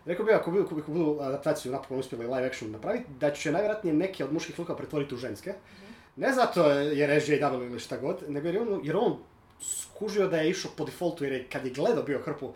[0.05, 3.93] Rekao bi ako budu, ako budu adaptaciju napokon uspjeli live action napraviti, da će najvjerojatnije
[3.93, 5.53] neke od muških likova pretvoriti u ženske.
[6.15, 9.17] Ne zato jer je SJW ili šta god, nego jer je on, jer on
[9.61, 12.53] skužio da je išao po defaultu jer je kad je gledao bio hrpu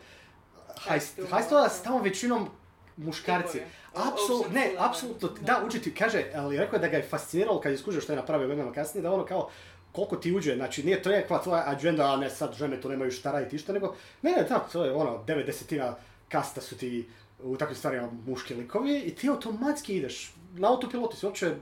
[0.90, 1.70] heist, filmova, heistova da.
[1.70, 2.50] s tamo većinom
[2.98, 3.60] muškarci.
[3.94, 7.78] Apsolutno, ne, apsolutno, da, učiti, kaže, ali rekao je da ga je fasciniralo kad je
[7.78, 9.50] skužio što je napravio godinama kasnije, da ono kao,
[9.92, 13.12] koliko ti uđe, znači nije to nekakva tvoja agenda, a ne sad žene tu nemaju
[13.12, 15.94] šta raditi išta, nego, ne, ne, da, to je ono, 90
[16.30, 17.10] kasta su ti
[17.44, 21.56] u takvim stvarima muški likovi i ti automatski ideš, na autopilotu si uopće,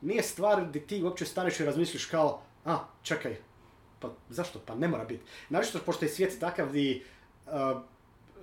[0.00, 3.36] nije stvar gdje ti uopće staneš i razmisliš kao, a, čekaj,
[4.00, 5.22] pa zašto, pa ne mora biti.
[5.48, 7.02] Naročito pošto je svijet takav di,
[7.46, 7.52] uh,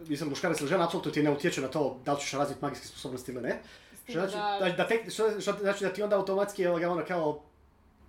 [0.01, 2.87] mislim, muškarac ili žena, apsolutno ti ne utječe na to da li ćeš razviti magijske
[2.87, 3.59] sposobnosti ili ne.
[4.03, 7.41] Što znači, da- da, tek, što, što znači da ti onda automatski ovoga, ono kao,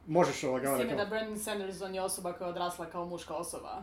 [0.06, 0.96] možeš ovoga, S ono kao...
[0.96, 3.82] da Brandon Sanderson je osoba koja je odrasla kao muška osoba.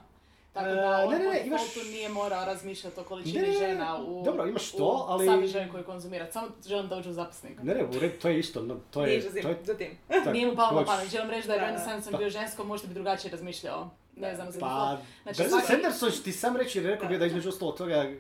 [0.54, 3.36] Tako E, da on ne, ne, ne, po imaš- defaultu nije morao razmišljati o količini
[3.36, 6.32] Ne, ne, ne, žena u, dobro, imaš to, ali- u sadržaju koji konzumira.
[6.32, 7.64] Samo želim da uđe u zapisnik.
[7.64, 9.08] Ne, ne, u redu, to je isto, no, to je...
[9.10, 9.98] Nije to je za tim.
[10.08, 11.10] tak, Nije mu palo na pamet.
[11.10, 11.84] Želim reći da je Brandon.
[11.84, 13.90] Sanderson Pa- bio žensko, možda bi drugačije razmišljao.
[14.20, 14.98] Ne znam, za Pa.
[15.24, 18.12] Znači, Sanderson ti sam reći, rekao bio da između ostalog toga,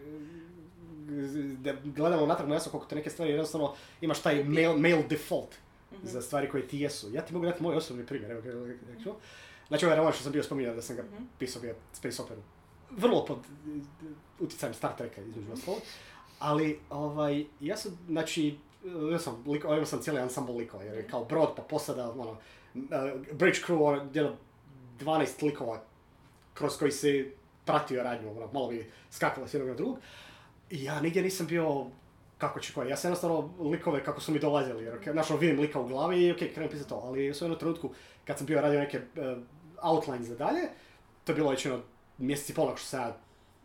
[1.57, 5.55] da gledamo natrag mu jasno koliko te neke stvari, jednostavno imaš taj male, male default
[6.03, 7.09] za stvari koje ti jesu.
[7.13, 9.11] Ja ti mogu dati moj osobni primjer, evo reću.
[9.67, 11.03] Znači ovaj roman što sam bio spominjao da sam ga
[11.39, 12.41] pisao bio Space Opera.
[12.91, 13.37] Vrlo pod
[14.39, 15.79] utjecajem Star Treka između ostalog.
[16.39, 18.57] Ali, ovaj, ja sam, znači,
[19.11, 22.31] ja sam, liko, imao sam cijeli ansambl likova, jer je kao brod, pa posada, ono,
[22.31, 22.37] uh,
[23.33, 24.35] bridge crew, ono, jedno
[24.99, 25.81] 12 likova
[26.59, 27.31] kroz koji se
[27.65, 29.97] pratio radnju, ono, malo bi skakalo s jednog na drugog.
[30.69, 31.85] I ja nigdje nisam bio
[32.37, 32.89] kako će koji.
[32.89, 36.31] Ja sam jednostavno likove kako su mi dolazili, jer ono, vidim lika u glavi i
[36.31, 36.95] ok, krenem pisati to.
[36.95, 37.89] Ali u jednom trenutku,
[38.25, 39.37] kad sam bio radio neke uh,
[39.81, 40.61] outlines za dalje,
[41.23, 41.81] to je bilo već jedno
[42.17, 43.17] mjesec i pol nakon što sam ja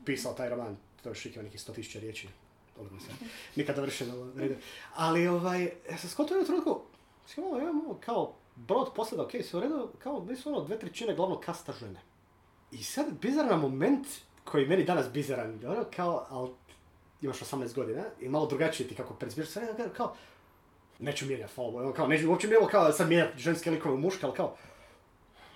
[0.05, 2.28] pisao taj roman, to je šikio nekih 100.000 riječi.
[2.76, 3.11] Toliko se
[3.57, 4.55] nikad dovršeno u redu.
[4.95, 6.82] Ali ovaj, ja sam skontao u jednom trenutku,
[7.26, 11.14] sam malo, imamo kao brod posada, ok, sve u redu, kao nisu ono dve trećine
[11.14, 12.01] glavnog kasta žene.
[12.75, 14.07] I sad bizaran moment
[14.45, 16.51] koji meni danas bizaran, ono kao, ali
[17.22, 20.14] imaš 18 godina i malo drugačije ti kako percipiraš sve, kao,
[20.99, 24.35] neću mijenjati, Bogu, ono kao, neću uopće bilo kao sad mijenjati ženske likove muške, ali
[24.35, 24.57] kao,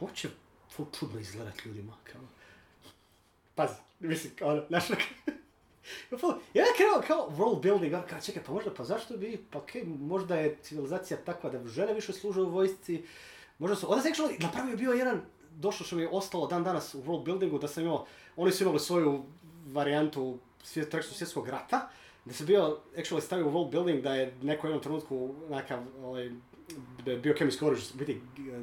[0.01, 0.29] uopće
[0.71, 2.21] ful čudno izgledat ljudima, kao,
[3.55, 4.91] pazi, mislim, ono, znaš,
[6.55, 9.85] ja krenuo kao world building, ono kao, čekaj, pa možda, pa zašto bi, pa okej,
[9.85, 13.05] možda je civilizacija takva da žene više služe u vojsci,
[13.59, 15.21] možda su, onda sam actually napravio bio jedan,
[15.61, 18.06] došlo što mi je ostalo dan danas u world buildingu, da sam imao,
[18.36, 19.22] oni su imali svoju
[19.66, 21.88] varijantu svjet, svjetskog rata,
[22.24, 25.78] da sam bio actually stavio u world building da je neko u jednom trenutku nekakav
[26.02, 26.30] ovaj,
[27.22, 28.61] biokemijsko oružje, biti eh,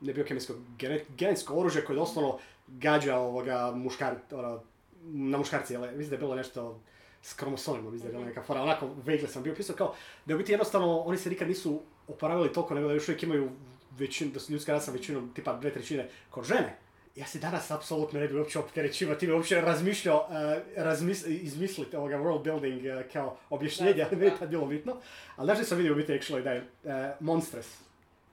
[0.00, 2.38] ne biokemijsko, gene- genetsko oružje koje doslovno
[2.68, 4.60] gađa ovoga muškar, ono,
[5.02, 6.80] na muškarci, jel, mislim da je bilo nešto
[7.22, 9.94] s kromosomima, mislim da je bila neka fora, onako vague sam bio pisao kao
[10.26, 13.22] da je u biti jednostavno oni se nikad nisu oporavili toliko nego da još uvijek
[13.22, 13.50] imaju
[13.98, 16.76] većinu, da su ljudska rasa većinom tipa dve trećine kao žene.
[17.16, 20.36] Ja se danas apsolutno ne bi uopće opterećivao time, uopće razmišljao, uh,
[20.76, 24.34] razmis, izmisliti ovoga world building uh, kao objašnjenje, Da, ali meni da.
[24.34, 24.96] je tad bilo bitno.
[25.36, 27.68] Ali znaš da sam vidio biti actually da je uh, Monstress,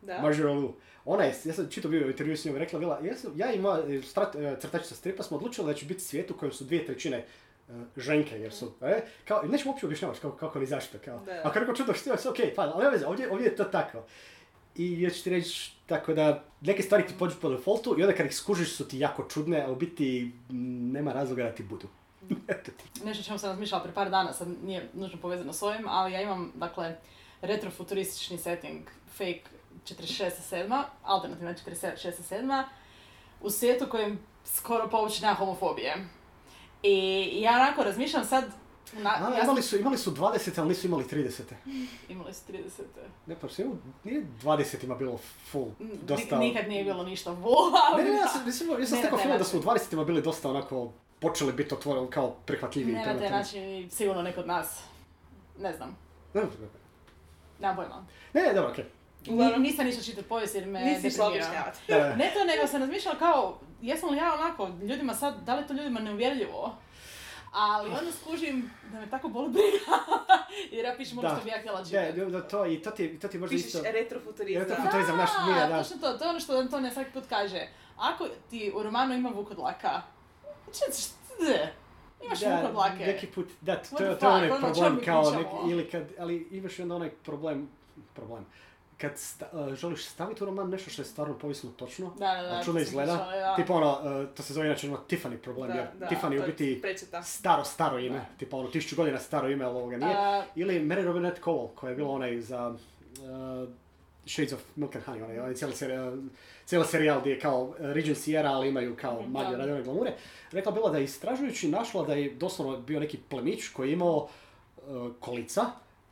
[0.02, 0.22] Da.
[0.22, 0.74] Marjorie Liu.
[1.06, 3.60] Ona je, ja sam čito bio intervju s njom, rekla bila, ja, sam, ja i
[3.60, 6.64] moja e, strat, e, crtačica stripa smo odlučili da će biti svijet u kojem su
[6.64, 7.26] dvije trećine e,
[7.98, 11.42] ženke, jer su, e, kao, nećemo uopće objašnjavati kako, kako ni zašto, kao, Da.
[11.44, 14.04] ako neko čudo što je ok, pa, ali ovdje, ovdje je to tako.
[14.78, 18.16] I ja ću ti reći, tako da, neke stvari ti pođu po defaultu i onda
[18.16, 20.32] kad ih skužiš su ti jako čudne, a u biti
[20.94, 21.88] nema razloga da ti budu.
[22.48, 23.06] Eto ti.
[23.06, 26.22] Nešto čemu sam razmišljala prije par dana, sad nije nužno povezano s ovim, ali ja
[26.22, 26.98] imam, dakle,
[27.42, 29.42] retrofuturistični setting, fake
[29.86, 32.64] 46.7, alternativna 46.7,
[33.42, 35.96] u svijetu kojem skoro pa uopće nema homofobije.
[36.84, 38.46] I ja onako razmišljam sad,
[38.94, 41.42] na, A, ja imali, su, imali su 20, ali nisu imali 30.
[42.10, 42.60] imali su 30.
[43.26, 45.18] Ne, pa imali- nije 20 ima bilo
[45.52, 45.72] full,
[46.02, 46.38] dosta...
[46.40, 47.80] Nikad nije bilo ništa vola.
[47.98, 49.88] Ne, ne, ja sam, mislim, ja sam Ne, stekao film da su u način.
[49.88, 52.96] 20-ima bili dosta onako, počeli biti otvoreni kao prihvatljiviji.
[52.96, 54.80] Ne na taj način, sigurno ne kod nas.
[55.60, 55.98] Ne znam,
[56.34, 56.48] Ne, ne,
[57.60, 58.06] nemam pojma.
[58.34, 58.86] ne, ne, dobro, okej.
[59.30, 61.30] Uglavnom, Nisam nišla čitati povijest jer me Nisi išla.
[61.90, 65.74] Ne to, nego sam razmišljala kao, jesam li ja onako, ljudima sad, da li to
[65.74, 66.76] ljudima neuvjerljivo?
[67.60, 69.98] Ali onda skužim da me tako boli briga,
[70.72, 71.36] jer ja pišem ono Da.
[71.36, 72.22] što bi ja htjela Da, čitati.
[72.22, 73.82] da, to, i to ti, to ti možda Pišeš isto...
[73.84, 74.64] retrofuturizam.
[74.64, 75.78] Retro- to je za naš- nije, da.
[75.78, 77.68] točno to, to je ono što Antonija svaki put kaže.
[77.98, 80.02] Ako ti u romanu ima vukodlaka,
[80.68, 81.68] č- č-
[82.22, 83.06] imaš da, vukodlake.
[83.06, 86.48] neki put, da, to, the to je onaj ono problem kao, nek, ili kad, ali
[86.52, 87.70] imaš onda onaj problem,
[88.14, 88.46] problem,
[88.98, 92.42] kad sta- uh, želiš staviti u roman nešto što je stvarno povijesno točno, Da, da,
[92.44, 92.50] da.
[92.52, 93.56] a čudno izgleda, da.
[93.56, 93.92] tipa ono,
[94.22, 96.82] uh, to se zove inače ono Tiffany problem, jer Tiffany je u biti
[97.24, 100.16] staro, staro ime, tipa ono tisuću godina staro ime, ali ovoga nije.
[100.16, 103.70] A, Ili Mary Robinette Cowell, koja je bila onaj za uh,
[104.26, 106.18] Shades of Milk and Honey, onaj, onaj cijeli, serijal,
[106.66, 109.58] cijeli serijal gdje je kao uh, Regency era, ali imaju kao Mhm, magiju da.
[109.58, 110.14] radi one glamure.
[110.52, 114.28] Rekla bila da je istražujući našla da je doslovno bio neki plemić koji je imao
[114.78, 115.62] uh, kolica,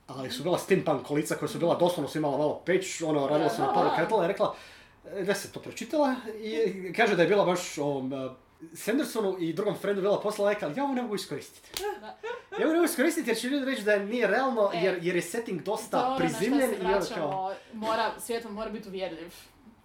[0.07, 3.49] ali su bila steampunk kolica koja su bila doslovno su imala malo peć, ono, radila
[3.49, 4.55] su na paru kretala i rekla
[5.15, 8.31] e, da se to pročitala i kaže da je bila baš ovom uh,
[8.73, 11.69] Sandersonu i drugom friendu bila poslala rekla, ja ovo ne mogu iskoristiti.
[12.59, 15.15] Ja ovo ne mogu iskoristiti jer će ljudi reći da nije realno E, jer, jer
[15.15, 17.53] je setting to je dosta ono na šta prizimljen se i ono kao...
[17.73, 19.33] mora, svijet mora biti uvjerljiv.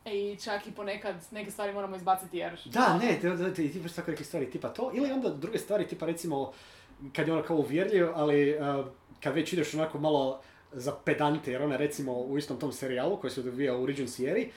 [0.05, 2.61] E, I čak i ponekad neke stvari moramo izbaciti jer...
[2.65, 5.89] Da, ne, ti, ti, ti baš tako neke stvari tipa to, ili onda druge stvari
[5.89, 6.53] tipa recimo
[7.17, 8.87] kad je ono kao uvjerljiv, ali uh,
[9.23, 10.41] kad već ideš onako malo
[10.73, 13.87] za pedante, jer ona recimo u istom tom serijalu koji se odvija u
[14.27, 14.53] eri,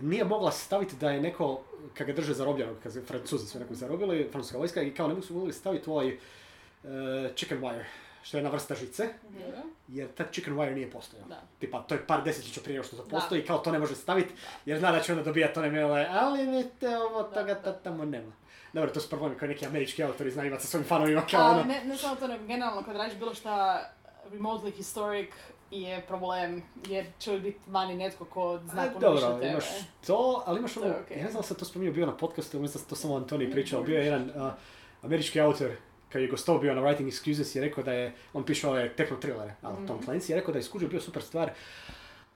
[0.00, 1.60] nije mogla staviti da je neko,
[1.94, 5.14] kad ga drže zarobljenog, kad se Francuzi su nekog zarobili, francuska vojska, i kao ne
[5.14, 6.90] mogu su mogli staviti ovaj uh,
[7.36, 7.84] chicken wire,
[8.22, 9.58] što je jedna vrsta žice, Dobro.
[9.88, 11.26] jer tad chicken wire nije postojao.
[11.28, 11.42] Da.
[11.58, 13.10] Tipa, to je par desetljeća prije što to Da.
[13.10, 14.34] postoji, kao to ne može staviti,
[14.66, 18.32] jer zna da će onda dobijati one mailove, ali vidite, ovo toga ta- tamo nema.
[18.72, 21.64] Dobro, to su problemi koji neki američki autori znaju imati sa svojim fanovima, kao ono.
[21.64, 23.84] ne, ne samo to, nego generalno kad radiš bilo šta
[24.32, 25.30] remotely historic
[25.70, 29.40] je problem, jer će uvijek biti vani netko ko zna A, puno više Dobro, od
[29.40, 29.52] tebe.
[29.52, 29.64] imaš
[30.06, 31.18] to, ali imaš ono, okej.
[31.18, 33.82] ja ne znam sam to spominjao bio na podcastu, mislim da to samo Antoni pričao,
[33.82, 34.54] bio je jedan a,
[35.02, 35.70] američki autor,
[36.08, 39.16] kad je gostov bio na Writing Excuses, je rekao da je, on piše ove techno
[39.16, 41.50] thrillere, ali Tom Clancy je rekao da je skužio bio super stvar,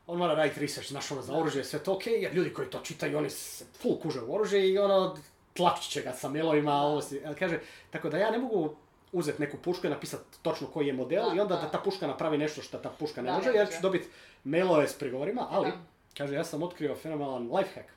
[0.06, 2.80] on mora raditi research, znaš ono, za oružje, sve to okej, jer ljudi koji to
[2.80, 5.16] čitaju, oni se full kuže u oružje i ono,
[5.54, 7.60] tlačit će ga sa mailovima, ovo si, ali kaže,
[7.90, 8.74] tako da ja ne mogu
[9.12, 11.60] uzeti neku pušku i napisati točno koji je model Da, i onda da.
[11.62, 13.76] da ta puška napravi nešto što ta puška ne Da, može, jer može.
[13.76, 14.08] ću dobiti
[14.44, 15.76] mailove s prigovorima, ali, Da.
[16.18, 17.88] kaže, ja sam otkrio fenomenalan lifehack.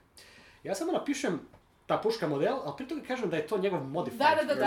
[0.63, 1.39] Ja samo napišem
[1.85, 4.61] ta puška model, ali pri toga kažem da je to njegov modified Da, da, da,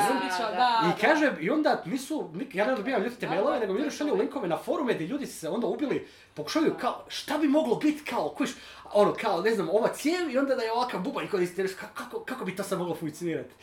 [0.50, 0.92] da.
[0.96, 3.86] I kaže, i onda nisu, ja ne dobivam ljudi te mailove, da, nego mi ljudi
[3.86, 7.74] je šalju linkove na forume gdje ljudi se onda ubili, pokušavaju kao, šta bi moglo
[7.76, 8.50] biti kao, kojiš,
[8.92, 11.48] ono, kao, ne znam, ova cijev i onda da je ovakav bubanj koji
[11.94, 13.54] kako, kako bi to sad moglo funkcionirati.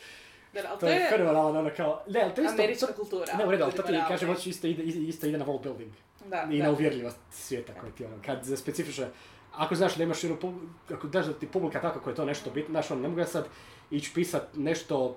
[0.52, 3.36] Da, ali To je fenomenalan, ono kao, ne, ali to je isto, američka kultura.
[3.38, 5.92] ne, u redu, ali to ti kažem, hoće isto ide, isto ide na world building
[6.26, 6.64] Da, i da.
[6.64, 9.06] na uvjerljivost svijeta koji ti ono, kad za specifične,
[9.52, 10.58] ako znaš da imaš jednu, pub-
[10.90, 13.20] ako daš da ti publika tako koja je to nešto bitno, znaš, ono, ne mogu
[13.20, 13.44] ja sad
[13.90, 15.16] ići pisat nešto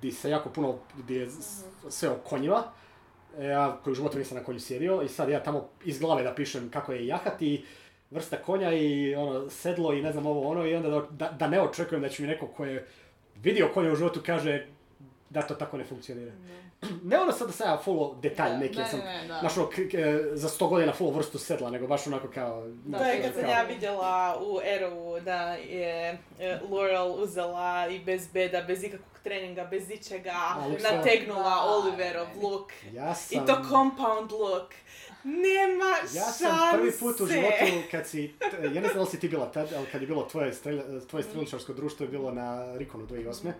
[0.00, 2.62] di se jako puno, di je s- sve o konjima,
[3.40, 6.34] ja koji u životu nisam na konju sjedio i sad ja tamo iz glave da
[6.34, 7.64] pišem kako je jahat i
[8.10, 11.60] vrsta konja i ono sedlo i ne znam ovo ono i onda da, da, ne
[11.60, 12.86] očekujem da će mi neko ko je
[13.42, 14.66] vidio konja u životu kaže
[15.30, 16.32] da to tako ne funkcionira.
[17.02, 19.38] Ne ono sad da sam ja full detalj neki, ne, ja sam, ne, ne, da.
[19.40, 19.96] znaš ono, k- k-
[20.32, 22.66] za sto godina full vrstu sedla, nego baš onako kao...
[22.84, 26.08] Da, To je kad je sam kao- ja vidjela u Arrowu da je
[26.40, 30.32] e, Laurel uzela i bez beda, bez ikakvog treninga, bez ičega,
[30.82, 31.62] nategnula Da.
[31.64, 32.72] Oliverov look.
[32.92, 34.72] Ja I to compound look.
[35.24, 36.76] Nema Ja sam šanse.
[36.76, 39.72] prvi put u životu kad si, ja ne znam da li si ti bila tad,
[39.76, 43.52] ali kad je bilo tvoje, strelja, tvoje streličarsko društvo je bilo na Rikonu 2008.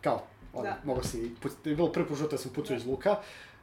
[0.00, 0.22] Kao,
[0.52, 3.16] ono, mogo si, put, je bilo prvi put da sam pucao iz luka.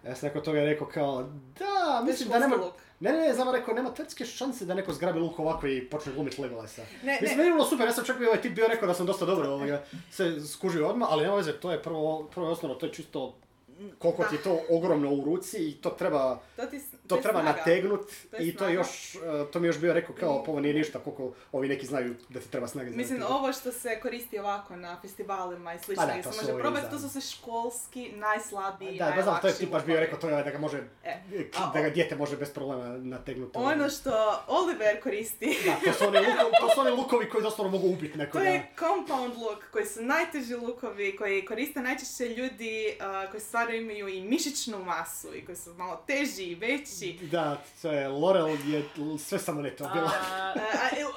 [0.05, 1.29] Ja sam nakon toga rekao kao,
[1.59, 2.55] da, mislim da nema,
[2.99, 6.13] ne, ne, ne, samo rekao, nema teoretske šanse da neko zgrabi luk ovako i počne
[6.13, 6.77] glumiti Legolas.
[7.03, 8.93] Ne, Mislim, meni je bilo super, ja sam čak bio ovaj tip bio rekao da
[8.93, 12.51] sam dosta dobro ovoga, se skužio odmah, ali nema veze, to je prvo, prvo i
[12.51, 13.36] osnovno, to je čisto
[13.99, 18.01] koliko ti je to ogromno u ruci i to treba, To, ti, to treba nategnut
[18.31, 19.19] To i to je još, e,
[19.51, 22.39] to mi još bio rekao kao, pa ovo nije ništa, koliko ovi neki znaju da
[22.39, 26.21] ti treba snage Mislim, ovo što se koristi ovako na festivalima i slično, Pa da,
[26.21, 29.69] to se može probati, to su sve školski, najslabiji, Da, da znam, to je tip
[29.69, 31.17] baš bio rekao, to je ovaj da ga može, E,
[31.57, 33.57] a da ga dijete može bez problema nategnuti.
[33.57, 37.71] Ono što Oliver koristi, Da, to su, oni lukovi, to su oni lukovi koji doslovno
[37.77, 38.43] mogu ubiti to nekoga.
[38.43, 44.07] je compound look, koji su najteži lukovi, koji koriste najčešće ljudi a, koji stvarno imaju
[44.07, 46.94] i mišićnu masu i koji su malo teži i veći.
[47.21, 48.83] Da, to je, Laurel je
[49.19, 50.07] sve samo ne to bilo.
[50.07, 50.53] A, A,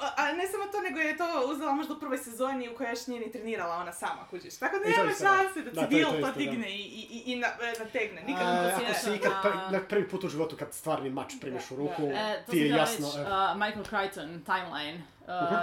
[0.01, 2.89] a, a ne samo to, nego je to uzela možda u prvoj sezoni u kojoj
[2.89, 4.57] još nije ni trenirala ona sama, kužiš.
[4.57, 5.15] Tako da nema da.
[5.17, 6.31] šanse da Da, to je civil to da.
[6.33, 8.21] digne i, i, i, i na, e, nategne.
[8.23, 8.93] Nikad A, to ako sjeća.
[8.95, 12.03] si ikad pre, A- na prvi put u životu kad stvarni mač primiš u ruku,
[12.05, 13.07] E, ti je jasno.
[13.07, 15.03] e, uh, Michael Crichton, Timeline,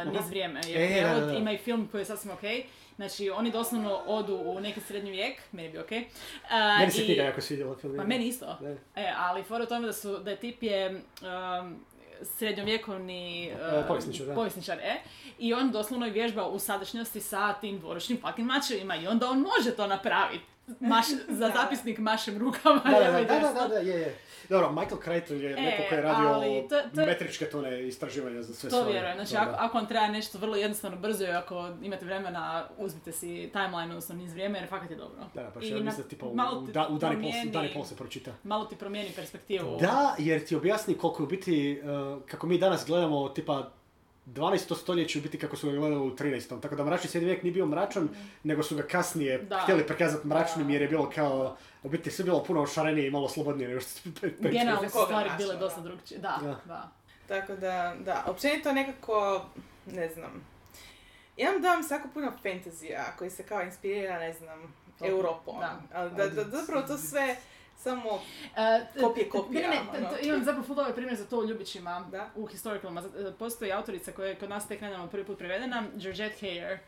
[0.07, 0.61] uh, niz vrijeme.
[0.67, 1.33] Jer E, da, da, prijevod da.
[1.33, 2.67] ima i film koji je sasvim okej.
[2.97, 5.99] Znači, oni doslovno odu u neki srednji vijek, meni bi okej.
[5.99, 7.97] Uh, Meni se knjiga jako svidjela film.
[7.97, 8.59] Pa meni isto.
[8.61, 8.77] Ne.
[8.97, 11.81] E, ali fora u tome da su, da je tip je um,
[12.23, 14.95] srednjovjekovni uh, povjesničar, povjesničar, e.
[15.39, 19.77] I on doslovno vježba u sadašnjosti sa tim dvoročnim fucking mačevima i onda on može
[19.77, 20.45] to napraviti.
[20.81, 21.07] maš,
[21.41, 22.81] za zapisnik mašem rukama.
[22.85, 24.19] Da, da, da, da, da, je, je.
[24.49, 28.43] Dobro, Michael Crichton je neko ko je radio E, ali to- to- metričke tone istraživanja
[28.43, 28.93] za sve To svoje.
[28.93, 32.47] vjerujem, znači ako, ako vam treba nešto vrlo jednostavno brzo i ako imate vremena,
[32.79, 35.19] uzmite si timeline, odnosno niz vrijeme, jer fakat je dobro.
[35.35, 37.73] Da, pa ja mislim da tipa u, da, u dan i pol, promijeni- dan i
[37.75, 38.33] pol se pročita.
[38.45, 39.77] Malo ti promijeni perspektivu.
[39.81, 41.81] Da, jer ti objasni koliko je u biti,
[42.17, 43.71] uh, kako mi danas gledamo, tipa
[44.27, 44.75] 12.
[44.75, 46.61] stoljeće u biti kako su ga gledali u 13.
[46.61, 48.09] Tako da mračni srednji vijek nije bio mračan,
[48.45, 49.59] nego su ga kasnije Da.
[49.59, 51.57] htjeli prikazati mračnim jer je bilo kao,
[51.87, 54.11] u biti sve bilo puno šarenije i malo slobodnije nego što su
[54.41, 55.61] Generalno su stvari bile da.
[55.61, 56.21] dosta drugčije.
[56.21, 56.61] Da, Da.
[56.65, 56.89] da.
[57.29, 59.45] Tako da, da, općenito nekako,
[59.87, 60.47] ne znam,
[61.37, 65.61] imam dojam svako puno fantazija koji se kao inspirira, ne znam, Europom.
[65.61, 65.81] da.
[65.95, 67.37] Ali da, da, zapravo to sve
[67.87, 68.21] samo
[68.57, 70.09] E, Kopije, kopija, Ne, ne, ono.
[70.11, 72.31] to- imam zapravo full dobar primjer za to u Ljubićima, Da.
[72.37, 73.03] u historicalima.
[73.03, 76.79] Z- Postoji autorica koja je kod nas tek nedavno prvi put prevedena, Georgette Heyer,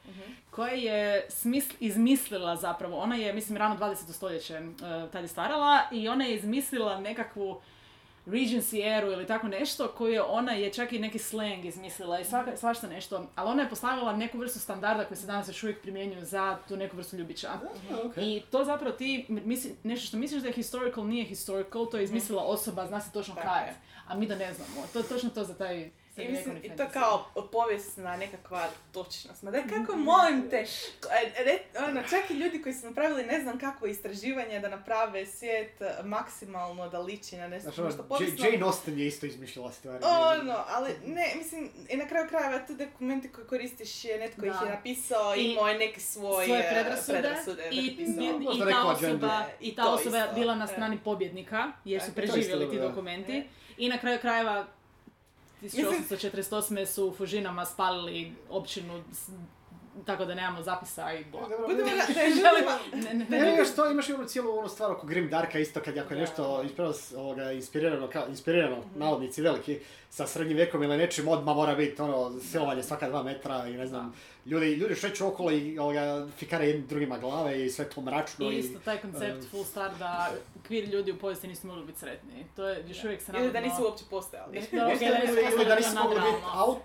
[0.51, 4.13] koja je smisl, izmislila zapravo, ona je, mislim, rano 20.
[4.13, 4.63] stoljeće e,
[5.09, 7.61] tad je stvarala i ona je izmislila nekakvu
[8.29, 12.25] Regency eru ili tako nešto koju je ona je čak i neki slang izmislila i
[12.25, 15.83] svaka, svašta nešto, ali ona je postavila neku vrstu standarda koji se danas još uvijek
[15.83, 17.49] primjenjuju za tu neku vrstu ljubića.
[18.05, 18.25] okej.
[18.25, 22.05] I to zapravo ti, misli, nešto što misliš da je historical nije historical, to je
[22.05, 23.69] izmislila osoba, zna se točno Tako kaj je.
[23.69, 23.75] je.
[24.09, 24.87] A mi da ne znamo.
[24.93, 28.63] To je točno to za taj I, mislim, I to kao povijesna nekakva
[28.93, 29.43] točnost.
[29.43, 30.67] Ma daj kako molim te, e,
[31.39, 35.81] re- ono, čak i ljudi koji su napravili ne znam kakvo istraživanje da naprave svijet
[35.81, 38.47] e, maksimalno da liči na nešto, Znači, ono, nešto J- povijesno.
[38.47, 40.05] Jane Austen je isto izmišljala stvari.
[40.05, 44.53] Ono, ali ne, mislim, i na kraju krajeva te dokumenti koje koristiš je netko ih
[44.55, 44.71] je Da.
[44.71, 48.25] napisao i imao je neki svoj svoje e, predrasude, predrasude je i, napisao.
[48.25, 50.69] i, Možda i ta osoba, I ta to osoba je isto, bila na e.
[50.69, 52.89] strani pobjednika jer su preživjeli ti da.
[52.89, 53.33] dokumenti.
[53.33, 53.45] E.
[53.79, 54.67] I na kraju krajeva
[55.63, 56.87] 1848.
[56.87, 59.29] su u Fužinama spalili općinu s-
[60.07, 61.41] tako da nemamo zapisa i bla.
[61.41, 61.83] Budemo da, da
[62.95, 65.29] Ne, ne, Ne, ne, ne, imaš to, imaš i onu cijelu onu stvar oko Grim
[65.29, 66.63] Darka isto kad ako je nešto
[67.17, 69.79] ovoga, inspirirano, kao, inspirirano, navodnici veliki,
[70.11, 73.87] sa srednjim vekom ili nečim, odmah mora biti ono, silovanje svaka dva metra i ne
[73.87, 74.15] znam,
[74.47, 78.59] ljudi, ljudi šeću okolo i ovoga, fikare jednim drugima glave i sve to mračno I
[78.59, 80.31] isto taj koncept e, full star da
[80.67, 82.47] kvir ljudi u povijesti nisu mogli biti sretni.
[82.57, 84.61] To je još uvijek se ili da nisu uopće postojali.
[84.73, 86.79] Da, da nisu ili da postojali nisu mogli biti out,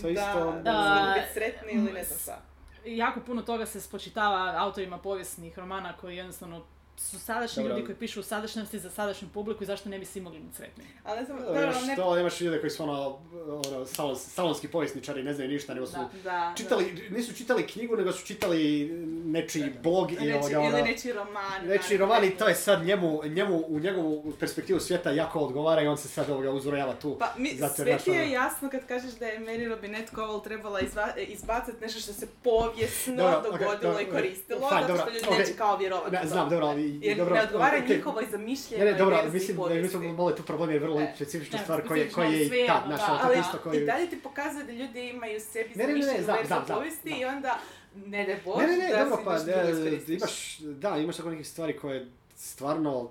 [0.00, 0.44] to isto...
[0.44, 0.62] Da, Da.
[0.62, 2.42] da, da, biti sretni ili ne znam šta.
[2.84, 6.64] jako puno toga se spočitava autorima povijesnih romana koji jednostavno
[6.96, 7.76] su sadašnji Dobro.
[7.76, 10.56] ljudi koji pišu u sadašnjosti za sadašnju publiku i zašto ne bi svi mogli biti
[10.56, 10.84] sretni.
[11.04, 11.38] Ali ne znam,
[11.86, 11.96] ne...
[11.96, 13.18] to, imaš ljude koji su ono,
[13.66, 16.08] ono salon, salonski povjesničari, ne znaju ništa, nego su Da.
[16.22, 18.88] Da, čitali, nisu čitali knjigu, nego su čitali
[19.24, 20.24] nečiji blog da.
[20.24, 21.66] i Neči, ovoga, ono, ili nečiji roman.
[21.66, 25.82] Neći da, roman i to je sad njemu, njemu u njegovu perspektivu svijeta jako odgovara
[25.82, 27.16] i on se sad ovoga uzrojava tu.
[27.18, 30.44] Pa mi, Zato sve ti je ono- jasno kad kažeš da je Mary Robinette Cowell
[30.44, 35.38] trebala izva, izbaciti nešto što se povijesno dogodilo i koristilo, fine, zato dobro, što ljudi
[35.38, 36.83] neće kao vjerovati znam, dobro, ali...
[37.00, 37.88] Jer dobro, ne odgovara ok.
[37.88, 39.90] njihovoj zamišljenoj Ne, ne, dobro, ali mislim da mi povijesti.
[39.90, 42.82] smo malo tu problem je vrlo specifična ne, stvar koja je, koja je i ta,
[42.86, 45.98] ono, ali- tako isto I dalje ti pokazuje da ljudi imaju sebi Ne, ne, ne,
[45.98, 47.58] ne, zamišljenu verziju povijesti i onda,
[47.96, 51.48] ne daj Bog, Ne, ne, ne, da dobro, pa ne, imaš, da, imaš tako nekih
[51.48, 52.06] stvari koje
[52.36, 53.10] stvarno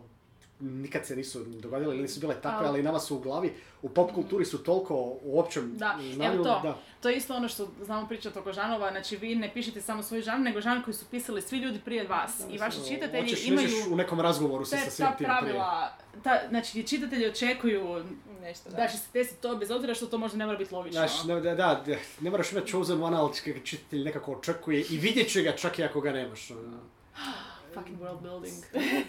[0.60, 3.52] nikad se nisu dogodile ili nisu bile takve, Ali- ali nama su u glavi,
[3.82, 6.60] u pop kulturi su toliko u općem Da, znanju, evo to.
[6.64, 6.78] da.
[7.04, 10.22] To je isto ono što znamo pričati oko žanova, znači vi ne pišete samo svoj
[10.22, 12.42] žan, nego žan koji su pisali svi ljudi prije vas.
[12.50, 15.28] I vaši čitatelji Hoćeš, imaju u nekom razgovoru se sa svim ta tim prije.
[15.28, 18.04] pravila, ta, znači čitatelji očekuju
[18.42, 18.76] Nešto, da.
[18.78, 21.00] da će se desiti to bez obzira što to možda ne mora biti logično.
[21.00, 21.82] Znaš, ne, da, da,
[22.20, 25.84] ne moraš imati chosen one, ali čitatelj nekako očekuje i vidjet će ga čak i
[25.84, 26.52] ako ga nemaš.
[26.52, 26.80] ono.
[27.74, 28.56] Fucking world building.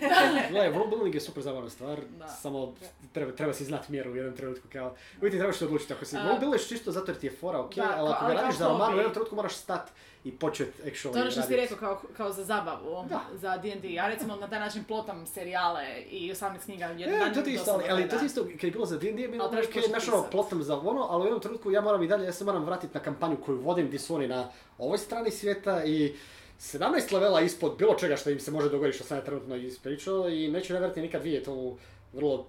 [0.50, 2.28] Gle, world building je super zabavna stvar, Da.
[2.28, 2.74] samo
[3.12, 4.94] treba, treba si znati mjeru u jednom trenutku kao...
[5.18, 7.60] Uvijek trebaš se odlučiti, ako si A- world buildeš čisto zato jer ti je fora,
[7.60, 9.90] ok, Da, ali ako ga radiš za roman, u jednom trenutku moraš stat
[10.24, 13.20] i počet actually To je ono što si rekao kao, kao za zabavu, Da.
[13.34, 13.92] za D&D.
[13.92, 17.70] Ja recimo na taj način plotam serijale i 18 knjiga jedan E, to ti isto,
[17.70, 20.08] ali, ali je, to ti isto, kad je bilo za D&D, bilo ok, početi znaš
[20.08, 22.64] ono, plotam za ono, ali u jednom trenutku ja moram i dalje, ja se moram
[22.64, 24.48] vratiti na kampanju koju vodim, gdje su oni na
[24.78, 26.14] ovoj strani svijeta i
[26.60, 26.78] 17
[27.12, 30.48] levela ispod bilo čega što im se može dogoditi što sam ja trenutno ispričao i
[30.48, 31.78] neću nevjerojatno nikad vidjeti ovu
[32.12, 32.46] vrlo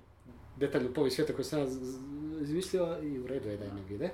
[0.58, 1.66] detaljnu povijest svijeta koju sam ja
[2.42, 4.10] izmislio i u redu je da je ne vide.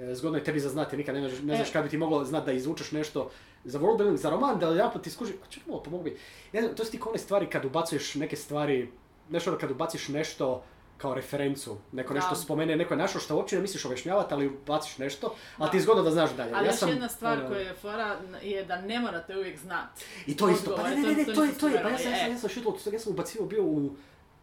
[0.00, 1.72] E, Zgodno je tebi za znati, nikad ne, znaš- ne znaš E.
[1.72, 3.30] kad bi ti moglo znati da izvučeš nešto
[3.64, 6.16] za world building, za roman, da jedan ti skuži, a čekaj malo, pomogu mi.
[6.52, 8.88] Ne znam, to su ti one stvari kad ubacuješ neke stvari,
[9.30, 10.62] znaš ono kad ubaciš nešto
[10.98, 12.20] kao referencu, neko Da.
[12.20, 15.76] nešto spomene, neko je našao što uopće ne misliš objašnjavati, ali ubaciš nešto, ali ti
[15.76, 16.52] je zgodno da znaš dalje.
[16.54, 19.58] Ali ja još sam, jedna stvar ono, koja je fora je da ne morate uvijek
[19.58, 20.04] znati.
[20.26, 21.88] I to isto, pa ne, ne, ne, to- ne, to to je, to je, pa
[21.88, 23.96] ja sam, ja sam, ja sam ubacio bio u,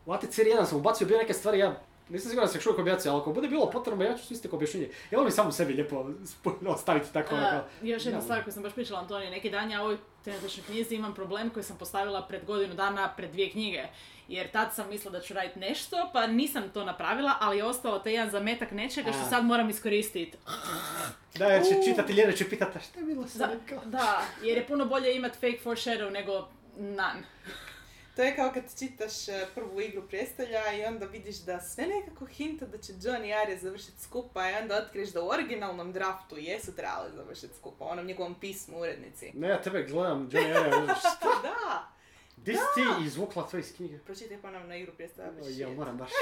[0.06, 1.82] u ATC 1 sam ubacio bio neke stvari, ja
[2.12, 4.50] Nisam siguran da se čuo kombinacija, ali ako bude bilo potrebno, ja ću sve isto
[4.52, 4.90] objašnjenje.
[5.12, 6.06] Ja volim samo sebi lijepo
[6.68, 7.36] ostaviti tako.
[7.36, 9.98] Onako, još jedna ja, stvar koju sam baš pričala Antoniji neki dan, ja u ovoj
[10.24, 13.84] trenutačnoj knjizi imam problem koji sam postavila pred godinu dana pred dvije knjige.
[14.32, 18.00] Jer tad sam mislila da ću raditi nešto, pa nisam to napravila, ali je ostao
[18.00, 20.38] taj jedan zametak nečega što sad moram iskoristiti.
[21.36, 23.52] Da, jer će čitati Ljena će pitati, "A šta je bilo Da, sad?
[23.70, 27.24] Kao- da, jer je puno bolje imati fake foreshadow nego none.
[28.16, 32.26] To je kao kad čitaš e, prvu igru prijestolja i onda vidiš da sve nekako
[32.26, 36.38] hinta da će John i Arya završiti skupa i onda otkriješ da u originalnom draftu
[36.38, 39.32] jesu trebali završiti skupa, onom njegovom pismu urednici.
[39.34, 41.30] Ne, ja tebe gledam, Johnny Arya, šta?
[41.44, 41.88] Da!
[42.46, 43.98] Di si ti izvukla to iz knjige?
[43.98, 45.10] Pročitaj ponovno igru baš
[45.50, 45.76] Ja je.
[45.76, 46.10] moram baš.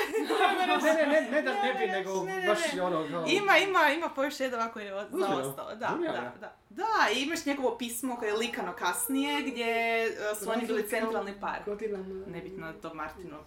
[0.83, 2.81] Ne, ne, ne, ne da ne bi, Ne, nego ne, ne, baš ne.
[2.81, 3.25] ono kao...
[3.27, 5.75] Ima, ima, ima foreshadova koji je zaostao.
[5.75, 6.55] Da, da, da.
[6.69, 10.11] Da, i imaš njegovo pismo koje je likano kasnije gdje e,
[10.43, 11.59] su oni bili centralni par.
[11.65, 12.25] Godinama.
[12.27, 13.41] Nebitno je to Martinov.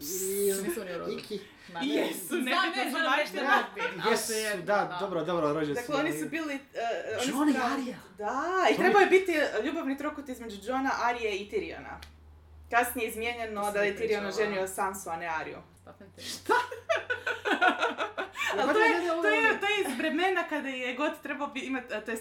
[0.64, 1.20] Nisu oni rodili.
[1.20, 1.40] Iki.
[1.72, 3.40] Ma, Jesu, Znam, nebitno ne, su znam reći da važni.
[3.40, 6.54] je Martin, ali Jesu, da, dobro, dobro, rođen Dakle, oni su bili...
[6.54, 7.96] e, oni su John i Arya.
[8.18, 9.32] Da, i trebao je biti
[9.64, 11.96] ljubavni trokut između Johna, Arije i Tyriona.
[12.72, 15.58] Kasnije je izmijenjeno da je Tyrion oženio Sansu, a ne Ariju.
[15.74, 16.22] Stefan te.
[18.58, 18.92] Ali to je,
[19.22, 22.16] to, je, to je iz vremena kada je god trebao bi imat, to je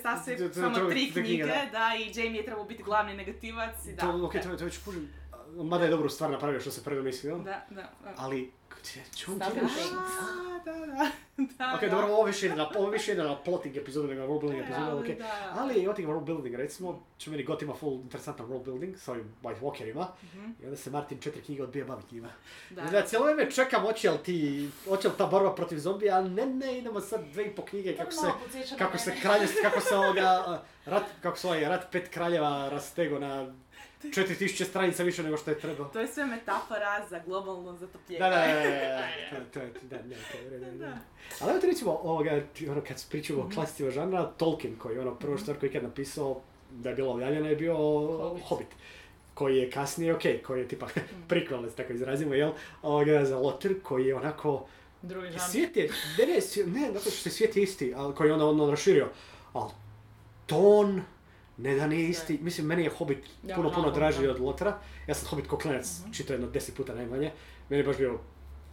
[0.49, 1.91] to- samo tri knjige, da.
[1.95, 4.01] i Jamie je trebao biti glavni negativac i da.
[4.01, 5.20] To, ok, to, to već pužim.
[5.53, 7.37] Mada je dobru stvar napravio što se predomislio.
[7.37, 8.13] Da, da, da.
[8.17, 9.75] Ali, gdje, things.
[10.65, 11.11] Da, da, da.
[11.57, 11.89] da, Ok, da.
[11.89, 14.61] dobro, ovo više ide na, ovo više ide na plotting epizodu nego na world building
[14.61, 15.17] epizodu, Da, ok.
[15.17, 15.53] da.
[15.55, 19.07] Ali od tih world building, recimo, će meni God ima full interesantan world building s
[19.07, 20.51] ovim White Walkerima Mhm.
[20.61, 22.29] i onda se Martin četiri knjige odbija baviti njima.
[22.69, 22.81] Da.
[22.81, 26.29] Da, da cijelo vrijeme čekam hoće li ti, hoće li ta borba protiv zombija, ali
[26.29, 28.27] ne, ne, idemo sad dve i po knjige kako se,
[28.77, 33.53] kako se kraljevstvo, kako se ovoga, rat, kako se ovaj rat pet kraljeva rastego na
[34.03, 35.89] 4000 stranica više nego što je trebalo.
[35.89, 38.19] To je sve metafora za globalno zatopljenje.
[38.19, 38.69] Da, da, da, da,
[39.31, 40.97] da, to, to, da, ne, to redu, da.
[41.41, 45.15] Ali evo ti recimo, ovoga, ono, kad pričamo o klasicima žanra, Tolkien, koji je ono
[45.15, 46.41] prvo stvar koji je ikad napisao,
[46.71, 48.43] da je bilo objavljeno, je bio Hobbit.
[48.47, 48.67] Hobbit.
[49.33, 50.87] Koji je kasnije, ok, koji je tipa
[51.29, 52.51] prikval, da se tako izrazimo, jel?
[52.81, 54.65] Ovoga, za Lotter, koji je onako,
[55.01, 55.41] Drugi žanr.
[55.51, 58.45] svijet je, ne, ne, ne, zato što je svijet je isti, ali koji je onda
[58.45, 59.07] ono raširio,
[59.53, 59.71] ali
[60.45, 61.01] ton,
[61.57, 64.77] ne da nije isti, mislim, meni je Hobbit Ja, puno, puno draži od Lotera.
[65.07, 67.31] Ja sam Hobbit ko klinac čitao jedno deset puta najmanje.
[67.69, 68.19] Meni je baš bio,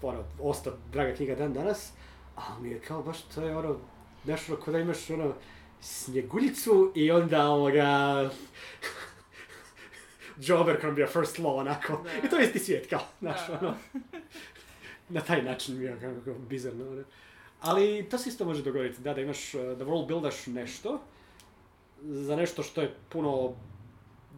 [0.02, 1.92] ono, ostao draga knjiga dan danas.
[2.34, 3.76] Ali mi je kao baš, to je ono,
[4.24, 5.34] znaš, ono, ko da imaš ono,
[5.80, 8.30] snjeguljicu i onda ovoga...
[10.40, 12.00] Joe Abercrombie First Law, onako.
[12.04, 12.26] Da.
[12.26, 13.74] I to je isti svijet, kao, znaš, ono.
[15.08, 17.02] Na taj način mi je kako, bizarno, ono.
[17.60, 21.00] Ali to se isto može dogoditi, da, da imaš, da world buildaš nešto,
[22.02, 23.52] za nešto što je puno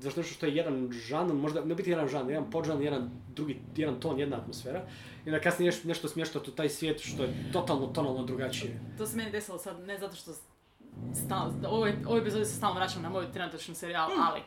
[0.00, 3.60] za nešto što je jedan žanr, možda ne biti jedan žanr, jedan podžanr, jedan drugi,
[3.76, 4.82] jedan ton, jedna atmosfera.
[5.26, 8.80] I onda kasnije neš- nešto smještati u taj svijet što je totalno tonalno drugačije.
[8.98, 10.32] To se meni desilo sad, ne zato što
[11.14, 14.40] stal, ovoj, ovoj epizodi se stalno vraćam na moj trenutačni serijal, ali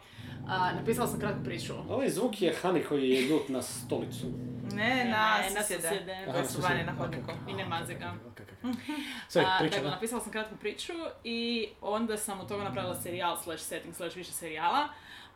[0.47, 1.73] a, napisala sam kratku priču.
[1.89, 4.25] Ovaj zvuk je Hani koji je ljut na stolicu.
[4.73, 6.27] Ne, na Ne, na susjede.
[6.31, 7.31] Koji su vani na hodniku.
[7.49, 8.13] I ne maze ga.
[9.29, 9.95] Sve, A, priča, dakle, da.
[9.95, 14.31] napisala sam kratku priču i onda sam od toga napravila serijal slash setting slash više
[14.31, 14.87] serijala,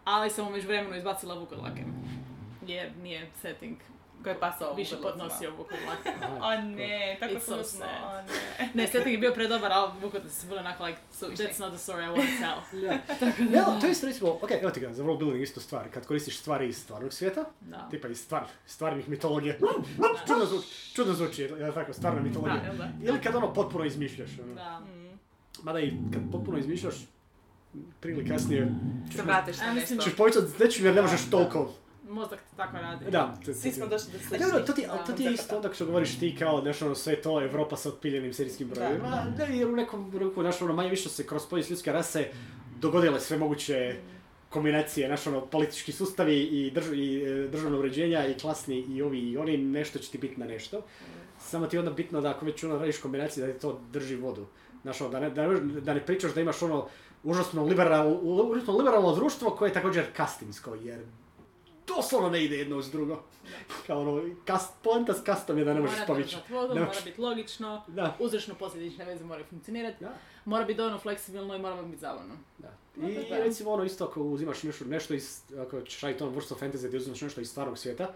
[0.04, 1.84] ali sam u međuvremenu izbacila Vukodlake.
[2.68, 3.78] Jer nije setting
[4.24, 6.12] Koji je pasao više podnosio Vukodlake.
[6.42, 8.24] O ne, tako It's so ne.
[9.04, 11.46] ne, je bio predobar, ali Vukodlaci su bili onako like, Suvišni.
[11.46, 12.84] that's not the story I want to tell.
[12.86, 13.00] Ja.
[13.60, 16.06] Ja, to je isto recimo, ok, evo ti ga, za world building isto stvar, kad
[16.06, 17.88] koristiš stvari iz stvarnog svijeta, Da.
[17.92, 19.56] tipa iz stvar, stvarnih mitologija,
[20.28, 22.64] čudno zvuči, čudno zvuči, je li tako, stvarna mitologija.
[22.72, 22.90] Da, da?
[23.04, 24.54] Ili kad ono potpuno izmišljaš, ono.
[24.54, 24.82] Da.
[25.64, 26.96] Mada i kad potpuno izmišljaš,
[28.00, 28.68] prije ili kasnije
[29.16, 29.98] Se vratiš na Ja nešto.
[29.98, 31.74] ćeš povećati s nečim jer ne možeš toliko.
[32.08, 33.12] Mozak ti tako radi.
[33.12, 35.56] Da, to- Svi to- smo došli do sličnih dobro, to ti, to ti je isto
[35.56, 39.10] onda što govoriš ti kao, znaš, ono, sve to Evropa sa otpiljenim serijskim brojevima.
[39.38, 39.46] Da.
[39.46, 42.28] Ne, jer u nekom ruku, znaš, ono, manje više se kroz povijest ljudske rase
[42.80, 43.96] dogodile sve moguće
[44.50, 49.20] kombinacije, znaš, ono, politički sustavi i, drž, i e, državno uređenja i klasni i ovi
[49.20, 50.82] i oni, nešto će ti biti na nešto.
[51.40, 54.16] Samo ti je onda bitno da ako već ono radiš kombinacije da ti to drži
[54.16, 54.46] vodu.
[54.82, 56.88] Znaš, ono, da ne, da, ne, da ne pričaš da imaš ono
[57.24, 61.00] užasno liberal, užasno liberalno društvo koje je također kastinsko, jer
[61.88, 63.24] doslovno ne ide jedno uz drugo.
[63.88, 66.30] Kao ono, kast, poanta s kastom je da ne možeš mora povići.
[66.30, 70.14] držati vodu, mora biti logično, Da, uzročno posljedične veze moraju funkcionirati, da,
[70.46, 72.36] mora biti dovoljno fleksibilno i mora biti zabavno.
[72.58, 72.68] da.
[73.08, 73.38] I da.
[73.38, 76.98] recimo ono isto ako uzimaš nešto, nešto iz, ako ćeš raditi ono vrstu fantasy gdje
[76.98, 78.14] uzimaš nešto iz stvarnog svijeta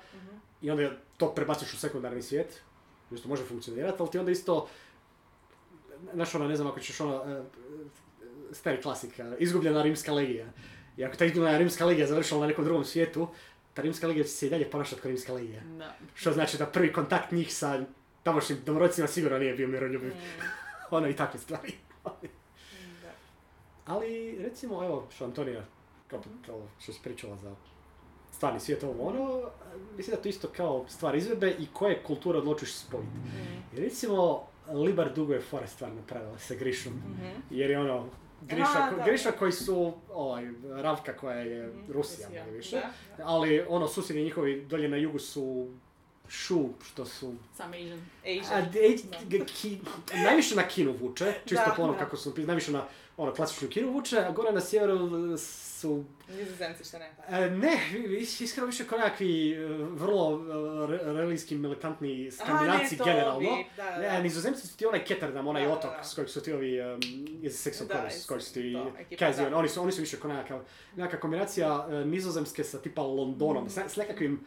[0.62, 2.62] i onda to prebaciš u sekundarni svijet,
[3.12, 4.68] isto može funkcionirati, ali ti onda isto,
[6.14, 7.44] znaš ono, ne znam, ako ćeš ono, e,
[8.52, 10.48] stari klasik, e, izgubljena rimska legija.
[10.98, 13.28] I ako ta izgubljena rimska legija završila na nekom drugom svijetu,
[13.74, 15.62] ta rimska legija će se i dalje ponašati kao rimska legija.
[15.78, 15.96] Da.
[16.16, 17.84] Što znači da prvi kontakt njih sa
[18.24, 20.14] tamošnjim domorocima sigurno nije bio miroljubiv.
[20.92, 21.74] ono i takve stvari.
[23.02, 23.12] Da.
[23.86, 25.66] Ali, recimo, evo, što Antonija,
[26.08, 27.56] kao to što si pričala za
[28.32, 29.50] stvarni svijet ovo ono,
[29.98, 33.10] mislim da to isto kao stvar izvedbe i koje kulture odlučiš spojiti.
[33.10, 33.78] Mm.
[33.78, 37.26] Recimo, Libar dugo je fora stvar napravila sa Grišom, Mhm.
[37.50, 38.06] jer je ono,
[38.42, 42.76] Griša, Aha, Griša koji su, ovaj, Ravka koja je Mhm, Rusija, Rusija, više,
[43.18, 43.24] Da.
[43.26, 45.68] ali ono, susjedi njihovi dolje na jugu su
[46.32, 48.02] Šu, što su Sam Asian.
[48.22, 48.58] Asia.
[48.58, 48.62] A,
[49.48, 49.80] ki,
[50.16, 52.00] najviše na kinu vuče, čisto Da, po ono da.
[52.00, 52.86] kako su, najviše na
[53.18, 54.98] ono klasičnu kinu vuče, a gore na sjeveru
[55.38, 57.12] su, Nizozemci što ne.
[57.30, 57.78] e, ne,
[58.12, 60.42] is- iskreno više kao nekakvi e, vrlo
[60.84, 63.50] e, re- religijski militantni skandinavci to generalno.
[63.50, 63.98] ovi, da, da, da.
[64.14, 66.04] Ne, nizozemci su ti onaj Ketterdam, onaj Da, da, otok da.
[66.04, 67.00] s kojeg su ti ovi um,
[67.42, 68.74] iz Sex of Da, Colors, s kojeg su ti
[69.42, 69.58] da.
[69.58, 70.60] oni su, oni su više kao nekakav,
[70.96, 74.40] nekakva kombinacija nizozemske sa tipa Londonom, s, s nekakvim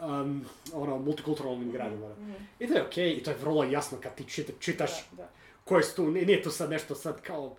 [0.00, 0.44] um,
[0.74, 2.08] ono, multikulturalnim gradima.
[2.10, 2.32] Mhm.
[2.58, 5.28] I to je okej, i to je vrlo jasno kad ti čita- čitaš Da, da.
[5.64, 7.54] koje su tu, nije to sad nešto sad kao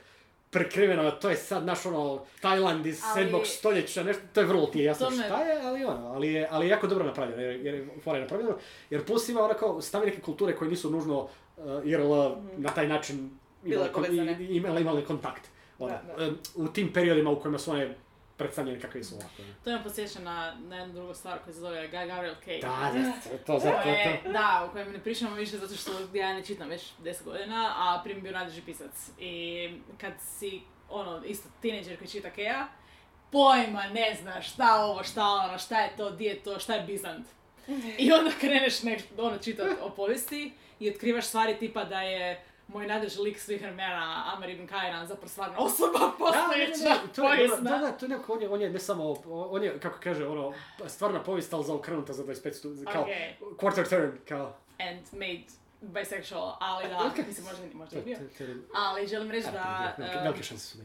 [0.49, 4.65] prekriveno, to je sad naš ono Tajland iz Ali- sedmog stoljeća, nešto, to je vrlo
[4.65, 7.41] ti je jasno me- šta je, ali ono, ali je, ali je jako dobro napravljeno,
[7.41, 8.57] jer, jer je fora je napravljeno,
[8.89, 12.13] jer plus ima onako, stavi neke kulture koje nisu nužno uh, IRL
[12.57, 13.29] na taj način
[13.65, 15.41] imale, kon- imale, imale kontakt.
[15.79, 16.25] Ono, Da, da.
[16.25, 17.95] em, u tim periodima u kojima su one
[18.37, 19.29] predstavljene kakve su ovako.
[19.63, 22.61] To me posjeća na, na jednu drugu stvar koja se zove Guy Gabriel Kay.
[22.61, 24.31] Da, da, to, zato, To je- to.
[24.31, 28.01] da, o kojem ne pričamo više zato što ja ne čitam već 10 godina, a
[28.03, 28.91] prim bio najdraži pisac.
[29.19, 32.67] I kad si, ono, isto tineđer koji čita Keja,
[33.31, 36.83] pojma ne znaš šta ovo, šta ono, šta je to, di je to, šta je
[36.83, 37.27] Bizant.
[37.97, 42.87] I onda kreneš nek, ono, čitati o povijesti i otkrivaš stvari tipa da je moj
[42.87, 47.71] najdraži lik svih vremena, Amar ibn Kajran, zapravo stvarna osoba postojeća, povijesna.
[47.71, 50.27] da, da, to je nekako, on je, on je ne samo, on je, kako kaže,
[50.27, 50.53] ono,
[50.87, 53.35] stvarna povijest, ali zaokrenuta za 25 stu, kao, Okej.
[53.57, 54.55] quarter turn, kao.
[54.79, 55.43] and made
[55.81, 57.27] bisexual, ali da, Ok.
[57.27, 58.17] mislim možda, možda je bio.
[58.75, 60.77] Ali želim reći da velike, šanse su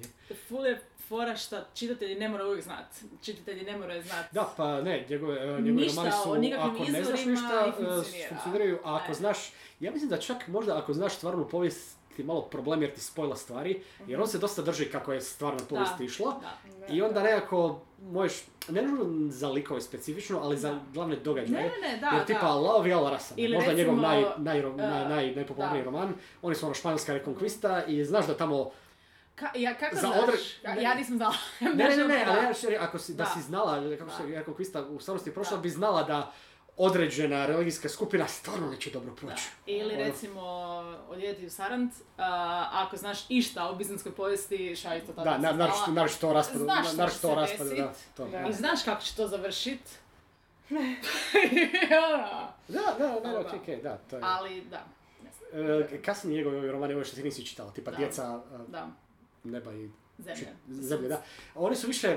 [0.49, 2.86] ful je fora šta čitatelji ne moraju uvijek znat.
[3.22, 4.26] Čitatelji ne moraju znat.
[4.32, 8.28] Da, pa ne, njegove, e, njegovi Ništa romani su, ako ne znaš ništa, e, funkcionira.
[8.28, 9.14] funkcioniraju, a ako E.
[9.14, 13.00] znaš, ja mislim da čak možda ako znaš stvarnu povijest, ti malo problem jer ti
[13.00, 16.05] spojila stvari, jer on se dosta drži kako je stvarna povijest Da.
[16.05, 16.40] išla.
[16.40, 16.86] Da.
[16.94, 20.80] I onda nekako možeš, ne nužno za likove specifično, ali za Da.
[20.94, 21.70] glavne Ne, događaje.
[21.82, 22.55] ne, ne, da, Jer tipa da.
[22.55, 26.14] Love Rasa, Ili možda njegov recimo, naj, naj, uh, naj, naj, najpopularniji roman.
[26.42, 28.70] Oni su ono španjolska rekonkvista i znaš da tamo...
[29.35, 30.16] Ka, ja, kako Za znaš?
[30.18, 30.83] odre- Ja, ne.
[30.83, 31.35] ja nisam znala.
[31.61, 32.30] Ne, ne, ne, ne, Da.
[32.30, 33.30] ali ja što ako si, da, Da.
[33.30, 34.28] si znala kako se Da.
[34.30, 35.62] rekonkvista u stvarnosti prošla, Da.
[35.62, 36.33] bi znala da
[36.76, 39.16] određena religijska skupina stvarno neće dobro Da.
[39.16, 39.45] proći.
[39.66, 40.05] Ili Ono.
[40.05, 40.43] recimo
[41.09, 45.53] Odjedeti u Sarant, a, ako znaš išta o bizanskoj povijesti, šalj to tada Da, na,
[45.55, 47.93] naročito, naročito o raspadu, Znaš što naročito će o se raspadu, da.
[48.16, 48.24] To.
[48.26, 48.41] Da.
[48.41, 49.80] I znaš kako će to završit.
[52.68, 53.41] Da, da, da, Da.
[53.41, 54.22] okej, okej, da, to je.
[54.26, 54.85] Ali da,
[55.91, 57.97] E, kasnije njegovi ovi romani, ovo što ti nisi čitala, tipa Da.
[57.97, 58.89] djeca e, da,
[59.45, 59.88] neba i
[60.18, 60.47] zemlje.
[60.68, 61.22] zemlje, da.
[61.55, 62.09] Oni su više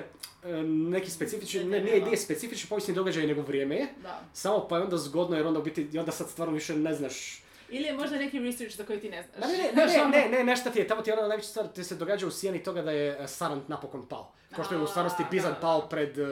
[0.43, 3.88] e, neki specifični, ne, nije, nije specifični povijesni događaj, nego vrijeme je.
[4.03, 4.21] Da.
[4.34, 7.41] Samo pa je onda zgodno jer onda u biti, onda sad stvarno više ne znaš.
[7.69, 9.51] Ili je možda neki research za koji ti ne znaš.
[9.51, 11.67] Ne, ne, ne, ne, ne, ne, nešto ti je, tamo ti je ona najveća stvar,
[11.67, 14.32] ti se događa u sjeni toga da je e, Sarant napokon pao.
[14.55, 16.26] Kao što je u stvarnosti Bizant pao pred e,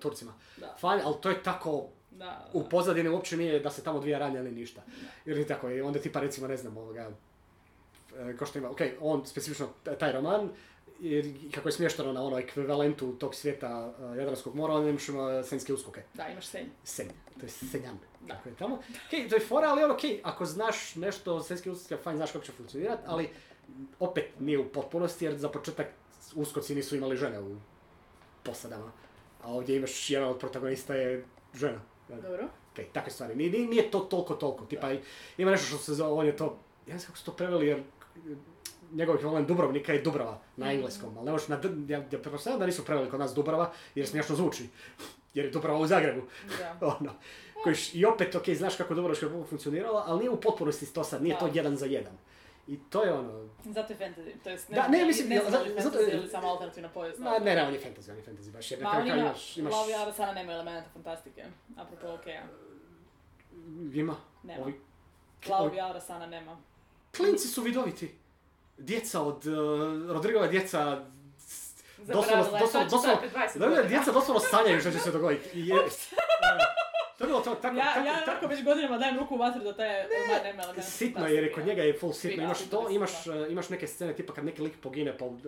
[0.00, 0.34] Turcima.
[0.56, 0.76] Da.
[0.80, 2.50] Fajn, ali to je tako Da, da.
[2.52, 4.82] u pozadini uopće nije da se tamo dvije ranje ili ništa.
[5.26, 7.10] Ili tako, i onda tipa recimo, ne znam, ovoga,
[8.18, 10.50] e, ko što ima, ok, on specifično taj roman,
[11.00, 15.42] jer kako je smješteno na ono ekvivalentu tog svijeta uh, Jadranskog mora, on imaš ono,
[15.42, 16.02] senjske uskoke.
[16.14, 16.66] Da, imaš senj.
[16.84, 17.08] Senj,
[17.40, 17.98] to je senjan.
[18.20, 18.34] Da.
[18.34, 18.74] Tako je tamo.
[18.74, 22.32] Ok, to je fora, ali ono, ok, ako znaš nešto o senjske uskoke, fajn, znaš
[22.32, 23.28] kako će funkcionirati, ali
[24.00, 25.86] opet nije u potpunosti, jer za početak
[26.34, 27.56] uskoci nisu imali žene u
[28.42, 28.92] posadama.
[29.42, 31.80] A ovdje imaš, jedan od protagonista je žena.
[32.08, 32.48] Dobro.
[32.72, 33.34] Ok, takve stvari.
[33.34, 34.64] Nije, nije to toliko, toliko.
[34.64, 34.92] Tipa,
[35.38, 37.66] ima nešto što se zove, on je to, ja ne znam kako su to preveli,
[37.66, 37.82] jer
[38.92, 42.84] njegov ekvivalent Dubrovnika je Dubrava na engleskom, ali ne možeš na, ja, ja da nisu
[42.84, 44.68] preveli kod nas Dubrava, jer smiješno zvuči.
[45.34, 46.22] Jer je Dubrava u Zagrebu.
[46.58, 46.76] Da.
[47.00, 47.12] ono.
[47.64, 51.22] Kojiš, I opet, ok, znaš kako Dubrovačka republika funkcionirala, ali nije u potpunosti to sad,
[51.22, 51.52] nije to Da.
[51.54, 52.12] jedan za jedan.
[52.68, 55.64] I to je ono, Zato je fantasy, to jest Da, ne, mislim, ne je zato-
[55.64, 57.18] fantasy ili samo alternativna povijest.
[57.18, 59.56] ma, ne, ne, on je fantasy, on je fantasy baš, jer na kraju ima, imaš,
[59.56, 61.44] imaš, Yara sada nema elementa fantastike,
[61.76, 62.42] apropo okeja.
[63.94, 64.64] ima, Nema.
[64.64, 64.80] ovi,
[66.00, 66.56] sana nema.
[67.16, 68.14] Klinci su vidoviti.
[68.78, 71.04] Djeca od, uh, Rodrigova djeca,
[71.98, 75.48] doslovno, doslovno, doslovno, sad pred 20 da, djeca doslovno sanjaju što će se dogoditi.
[75.58, 75.76] I je,
[77.18, 79.38] to je bilo to, tako, Ja, tako, ja tako, onako već godinama dajem ruku u
[79.38, 82.58] vatru da taj roman nema elementa Sitno jer je kod njega je full sitno, imaš
[82.70, 85.40] to, imaš, uh, imaš neke scene tipa kad neki lik pogine pa uh,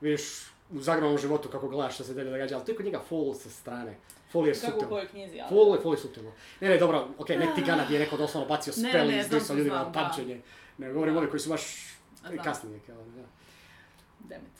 [0.00, 0.22] vidiš
[0.70, 3.34] u zagrebanom životu kako gledaš što se dalje događa, ali to je kod njega full
[3.34, 3.96] sa strane.
[4.32, 5.48] Full je kako u kojoj knjizi, ali...
[5.48, 6.32] Full je, full je suptilno.
[6.60, 9.16] Ne, ne, dobro, okej, nek ti Ganad je neko doslovno bacio Ne, spell ne, i
[9.16, 10.40] ne, izbrisao ljudima pamćenje.
[10.78, 11.20] Ne, govorim Da.
[11.20, 11.62] oni koji su baš
[12.20, 12.38] Znam.
[12.38, 13.22] kasnije, kao, da.
[14.20, 14.56] Damn it.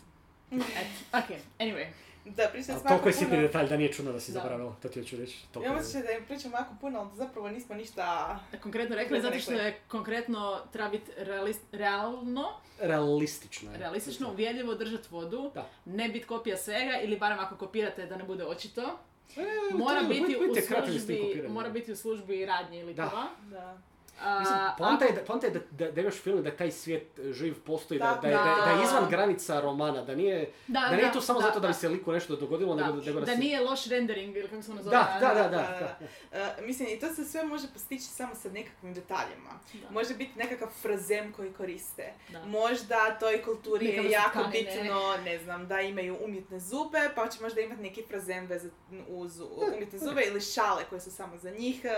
[0.53, 1.87] Et, ok, anyway.
[2.27, 3.43] Da, pričam Ali s jako toliko je sitni puno.
[3.43, 5.45] detalj da nije čudno da si zaboravila, to ti hoću reći.
[5.53, 8.39] Toliko je- osjećaj da im pričam jako puno, ali zapravo nismo ništa...
[8.61, 12.45] Konkretno rekli, zato što je konkretno treba biti realist, realno,
[12.81, 13.79] Realistično je.
[13.79, 15.69] realistično, uvjerljivo držati vodu, Da.
[15.87, 18.99] ne biti kopija svega ili barem ako kopirate da ne bude očito.
[19.37, 19.45] E,
[19.75, 23.09] Mora je- biti u službi, mora biti u službi radnje ili Da.
[23.09, 23.27] toga.
[23.51, 23.79] Da.
[24.19, 26.71] A, Mislim, poanta ako- je, da, poanta je da, da, da imaš film da taj
[26.73, 30.51] svijet e, živ postoji, da, Da, da, je, da, je- izvan granica romana, da nije,
[30.67, 32.87] Da, da, nije da, to samo da, zato da bi se liku nešto dogodilo, Da,
[32.87, 34.97] nego, da, da nije loš rendering ili kako se ono zove.
[34.97, 35.99] Da, da, da, da, Da,
[36.31, 36.39] da.
[36.39, 39.51] E, mislim, i to se sve može postići samo sa nekakvim detaljima.
[39.75, 39.91] Da.
[39.91, 42.13] Može biti nekakav frazem koji koriste.
[42.29, 42.45] Da.
[42.45, 47.61] Možda toj kulturi je jako bitno, ne znam, da imaju umjetne zube, pa će možda
[47.61, 48.71] imati neki frazem vezan
[49.09, 49.41] uz
[49.75, 51.91] umjetne zube ili šale koje su samo za njih e,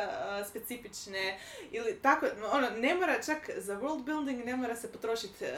[0.44, 1.38] specifične.
[1.70, 5.48] Ili tako, ono, ne mora čak za world building ne mora se potrošiti e,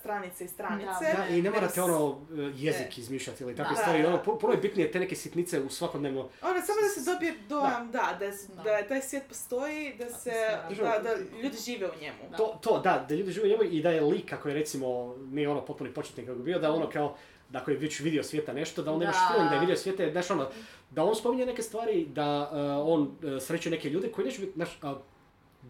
[0.00, 1.04] stranice i stranice.
[1.16, 1.22] Da.
[1.22, 3.80] Da, i ne morate ono e, jezik izmišljati ili takve Da.
[3.80, 4.04] stvari.
[4.06, 6.20] Ono, puno je bitnije te neke sitnice u svakodnevno.
[6.20, 8.62] Ono, samo da se dobije dojam, da, da, Da.
[8.62, 10.32] da taj svijet postoji, da se,
[10.78, 12.18] da, da ljudi žive u njemu.
[12.30, 12.36] Da.
[12.36, 15.14] To, to, da, da ljudi žive u njemu i da je lik kako je recimo,
[15.30, 17.16] nije ono potpuni početnik kako bi bio, da ono kao,
[17.48, 19.12] da ako je već vidio svijeta nešto, da on Da.
[19.28, 20.48] feeling da je vidio svijeta, znaš ono,
[20.90, 24.52] da on spominje neke stvari, da uh, on uh, sreće neke ljude koji neće biti,
[24.54, 24.94] znaš, a,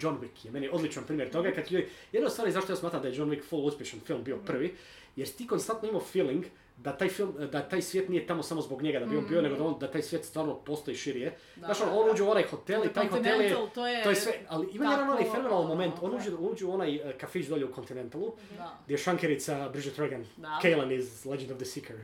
[0.01, 3.03] John Wick je meni odličan primjer toga, kad ljudi, jedna od stvari zašto ja smatram
[3.03, 4.75] da je John Wick full uspješan film bio prvi,
[5.17, 6.45] jer ti konstantno imao feeling
[6.77, 9.43] da taj film, da taj svijet nije tamo samo zbog njega da bi on bio,
[9.43, 11.37] nego da, on, da taj svijet stvarno postoji širije.
[11.57, 12.13] Da, Znaš, ono, on da.
[12.13, 13.57] uđe u onaj hotel i taj hotel je...
[13.75, 14.03] To je...
[14.03, 16.73] To je sve, ali ima jedan onaj tako, fenomenalan moment, on ono, uđe, uđe u
[16.73, 18.79] onaj eh, kafić dolje u Continentalu, Da.
[18.85, 20.59] gdje je šankerica Bridget Regan, Da.
[20.63, 21.97] Kaelan iz Legend of the Seeker.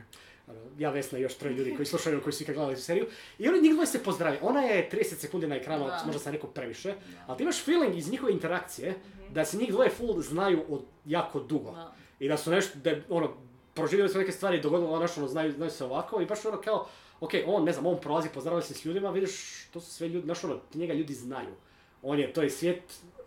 [0.47, 3.07] Ono, Ja, Vesna i još troje ljudi koji slušaju, koji su ikad gledali seriju.
[3.39, 4.37] I oni njih dvoje se pozdravi.
[4.41, 6.01] Ona je 30 sekundi na ekranu, Da.
[6.05, 6.93] možda sam rekao previše,
[7.27, 8.95] ali ti imaš feeling iz njihove interakcije
[9.31, 11.71] da se njih dvoje full znaju od jako dugo.
[11.71, 11.95] Da.
[12.19, 13.33] I da su nešto, da je, ono,
[13.73, 16.61] proživjeli su neke stvari, dogodilo ono, znaš, ono, znaju, znaju se ovako i baš ono
[16.61, 16.87] kao,
[17.19, 20.25] ok, on, ne znam, on prolazi, pozdravlja se s ljudima, vidiš, to su sve ljudi,
[20.25, 21.53] znaš, ono, njega ljudi znaju.
[22.01, 22.81] On je, to je svijet,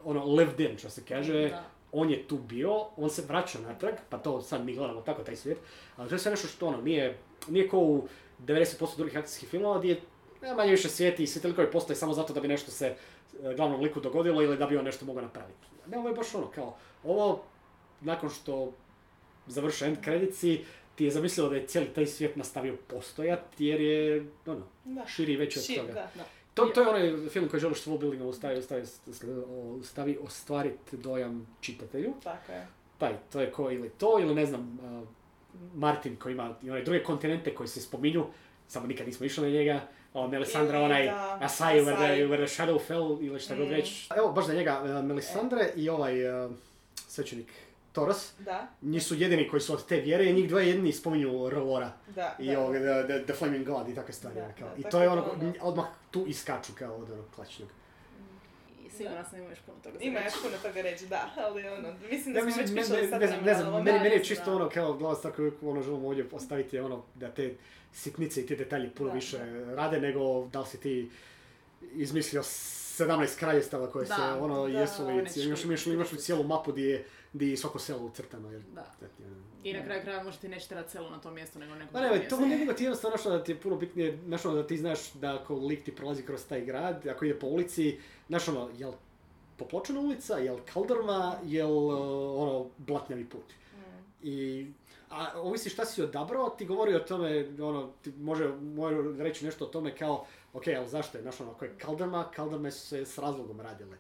[0.05, 1.65] ono, lived in, što se kaže, Da.
[1.93, 5.37] On je tu bio, on se vraća natrag, pa to sad mi gledamo tako taj
[5.37, 5.59] svijet,
[5.97, 7.19] ali to je sve nešto što, ono, nije,
[7.49, 8.09] nije ko u
[8.47, 10.01] 90% drugih akcijskih filmova gdje
[10.43, 12.87] je manje više svijet i svi ti likovi postoje samo zato da bi nešto se
[12.87, 12.97] e,
[13.57, 15.67] glavnom liku dogodilo ili da bi on nešto mogao napraviti.
[15.87, 17.43] Ne, ovo je baš ono, kao, ovo,
[18.01, 18.73] nakon što
[19.47, 20.65] završe end kredici,
[20.95, 25.07] ti je zamislilo da je cijeli taj svijet nastavio postojati jer je, ono, Da.
[25.07, 25.93] širi i veći od toga.
[25.93, 26.11] da.
[26.15, 26.25] Da.
[26.59, 28.83] To, to je onaj film koji želiš s world buildingom stavi, stavi,
[29.85, 32.13] stavi ostvariti dojam čitatelju.
[32.25, 32.67] Tako je.
[32.99, 35.09] Taj, to je ko ili to, ili ne znam, uh,
[35.75, 38.27] Martin koji ima i one druge kontinente koji se spominju,
[38.69, 39.81] samo nikad nismo išli na njega,
[40.15, 42.27] o, Melisandra, Ili onaj da, Asai, where the, Asai.
[42.27, 43.71] where the shadow fell, ili šta god Mm.
[43.71, 44.09] već.
[44.17, 46.51] Evo, baš za njega, uh, Melisandre i ovaj uh,
[47.09, 47.53] svećenik
[47.99, 51.29] Toros, Da, njih su jedini koji su od te vjere i njih dvoje jedini spominju
[51.31, 52.61] R'hllora da, i da.
[52.61, 54.37] ovog, the, the, the Flaming God i takve stvari.
[54.37, 54.69] Da, ono, kao.
[54.69, 55.25] da, I to je da ono,
[55.61, 57.69] odmah tu iskaču kao od onog klačnog.
[58.87, 61.89] I sigurno sam ima još puno toga Ima još puno toga reći, da, ali ono,
[62.11, 64.19] mislim da Ja smo već ne, pričali ne, sad ne, znam, ne znam, meni, je
[64.19, 64.57] da, čisto da.
[64.57, 67.55] ono kao glavna stvar koju ono želimo ovdje postaviti je ono da te
[67.93, 69.39] sitnice i te detalji puno Da, više
[69.75, 71.11] rade nego da li si ti
[71.95, 76.19] izmislio 17 kraljestava koje se Da, ono da, jesu li, one imaš, imaš, imaš li
[76.19, 78.51] cijelu mapu gdje je, je svako selo ucrtano.
[78.51, 78.95] Jer, Da.
[79.27, 81.93] ono, I na kraju kraja možda ti neće trebati selo na tom mjestu nego neko
[81.93, 84.55] Pa ne, to ne nego ti jednostavno što da ti je puno bitnije, znaš ono
[84.55, 87.99] da ti znaš da ako lik ti prolazi kroz taj grad, ako ide po ulici,
[88.29, 88.93] znaš ono, jel
[89.57, 91.95] popločena ulica, jel kaldrma, jel uh,
[92.43, 93.53] ono blatnjavi put.
[93.75, 93.79] Mm.
[94.23, 94.67] I,
[95.11, 99.65] a ovisi šta si odabrao, ti govori o tome, ono, ti može, može reći nešto
[99.65, 103.07] o tome kao, ok, ali zašto je, znaš ono, ako je kaldrma, kaldrme su se
[103.07, 103.97] s razlogom radile.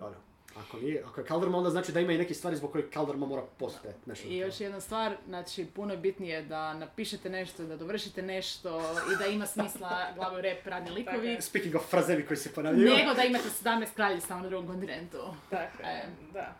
[0.00, 0.16] Ono,
[0.60, 3.26] ako, nije, ako je kaldrma, onda znači da ima i neke stvari zbog kojih kaldrma
[3.26, 3.98] mora postojati.
[4.06, 8.80] Ono, I još jedna stvar, znači puno je bitnije da napišete nešto, da dovršite nešto
[9.14, 12.96] i da ima smisla glavu rep radni likovi, Speaking of frazevi koji se ponavljaju.
[12.96, 15.18] nego da imate 17 kraljestava na drugom kontinentu.
[15.50, 16.02] Tako je, E.
[16.32, 16.54] da.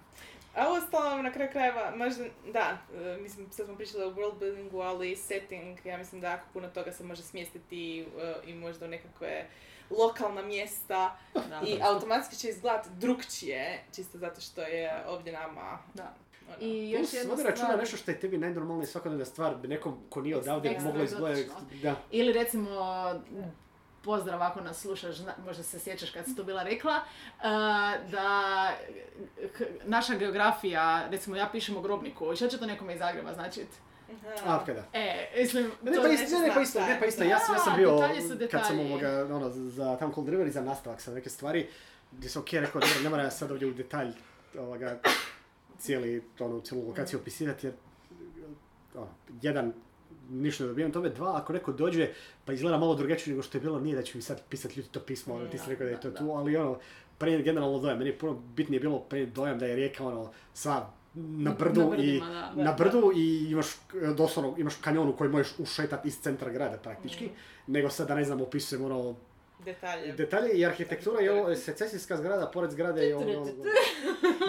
[0.54, 4.80] A uostalom, na kraju krajeva, možda, da, e, mislim, sad smo pričali o world buildingu,
[4.80, 8.06] ali setting, ja mislim da jako puno toga se može smjestiti e,
[8.46, 9.46] i možda u nekakve
[9.90, 11.60] lokalna mjesta Da.
[11.66, 16.14] i automatski će izgledati drugčije, čisto zato što je ovdje nama, Da.
[16.48, 19.54] ono, I Plus, još jedna vodi računa stvar, nešto što je tebi najnormalnija svakodnevna stvar,
[19.56, 21.50] bi nekom ko nije odavde moglo izgledati.
[21.82, 21.94] Da.
[22.10, 22.70] ili recimo
[24.04, 27.42] pozdrav ako nas slušaš, možda se sjećaš kad si to bila rekla, uh,
[28.10, 28.70] da
[29.84, 33.34] naša geografija, recimo ja pišem o grobniku, što će to nekome iz Zagreba
[34.20, 34.46] značit?
[34.46, 34.84] A, kada?
[34.92, 37.00] E, mislim, Ne, to pa isto, ne, ne, pa isto, ne, je.
[37.00, 37.98] pa isto, ja sam, ja sam bio,
[38.50, 41.68] kad sam ovoga, ono, za Town Called River i za nastavak sam neke stvari,
[42.12, 44.12] gdje sam ok rekao, dobro, ne moram ja sad ovdje u detalj,
[44.58, 44.98] ovoga,
[45.78, 47.74] cijeli, ono, cijelu lokaciju opisivati, jer,
[48.94, 49.08] ono,
[49.42, 49.72] jedan,
[50.30, 52.08] ništa ne dobijem tome, dva, ako neko dođe,
[52.44, 54.88] pa izgleda malo drugačije nego što je bilo, nije da će mi sad pisati ljudi
[54.92, 56.78] to pismo, ono, ti si rekao da je to da, tu, ali ono,
[57.18, 60.92] prenijeti generalno dojam, meni je puno bitnije bilo prenijeti dojam da je rijeka, ono, sva
[61.14, 62.52] na brdu Na i brdima, da.
[62.56, 63.76] Da, na brdu i imaš e,
[64.08, 67.30] doslovno imaš kanjon u koji možeš ušetati iz centra grada praktički, Mm.
[67.66, 69.16] nego sad da ne znam opisujem ono
[69.58, 70.12] Detalje.
[70.12, 73.44] detalje i arhitektura i ovo secesijska zgrada pored zgrade je ono...
[73.44, 73.50] Ne,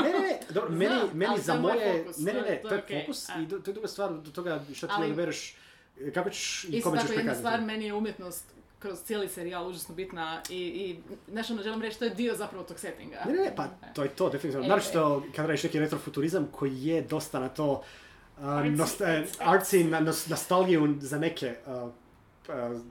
[0.04, 2.68] ne, ne, dobro, meni, Znam, meni ali za je moje, fokus, ne, ne, ne, to
[2.68, 5.58] je je okej, fokus i to je druga stvar do toga što ti odabereš,
[6.14, 7.40] kako ćeš i Isto kome ćeš tako jedna prikazati.
[7.40, 8.46] stvar, meni je umjetnost
[8.82, 12.64] kroz cijeli serijal užasno bitna i, i znaš ono, želim reći, to je dio zapravo
[12.64, 13.18] tog settinga.
[13.26, 14.66] Ne, ne, ne, pa to je to, definitivno.
[14.66, 17.72] E, Naročito kad radiš neki retrofuturizam koji je dosta na to
[18.38, 19.38] uh, Artsy, nost- artsy.
[19.41, 21.74] artsy, na nos- nostalgiju za neke uh,
[22.74, 22.82] uh,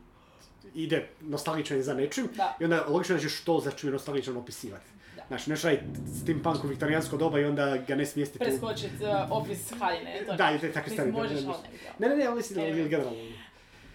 [0.74, 2.56] ide nostalgičan za nečim Da.
[2.60, 4.84] i onda logično da ćeš to za čim je nostalgičan opisivati.
[5.16, 5.22] Da.
[5.28, 5.84] Znači, neš raditi
[6.22, 8.46] steampunk u viktorijansko doba i onda ga ne smjestiti u...
[8.46, 10.56] Preskočit uh, opis haljine, to Da, ne.
[10.56, 11.12] i te takve stvari.
[11.12, 11.58] možeš, ne, ne, ali
[11.98, 12.82] ne ne, ne, ne, ali E.
[12.82, 13.18] je generalno.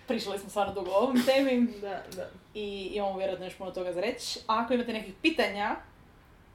[0.07, 2.30] Pričali smo stvarno dugo o ovom temi Da, da.
[2.53, 4.40] i imamo vjerojatno još puno toga za reći.
[4.48, 5.76] Ako imate nekih pitanja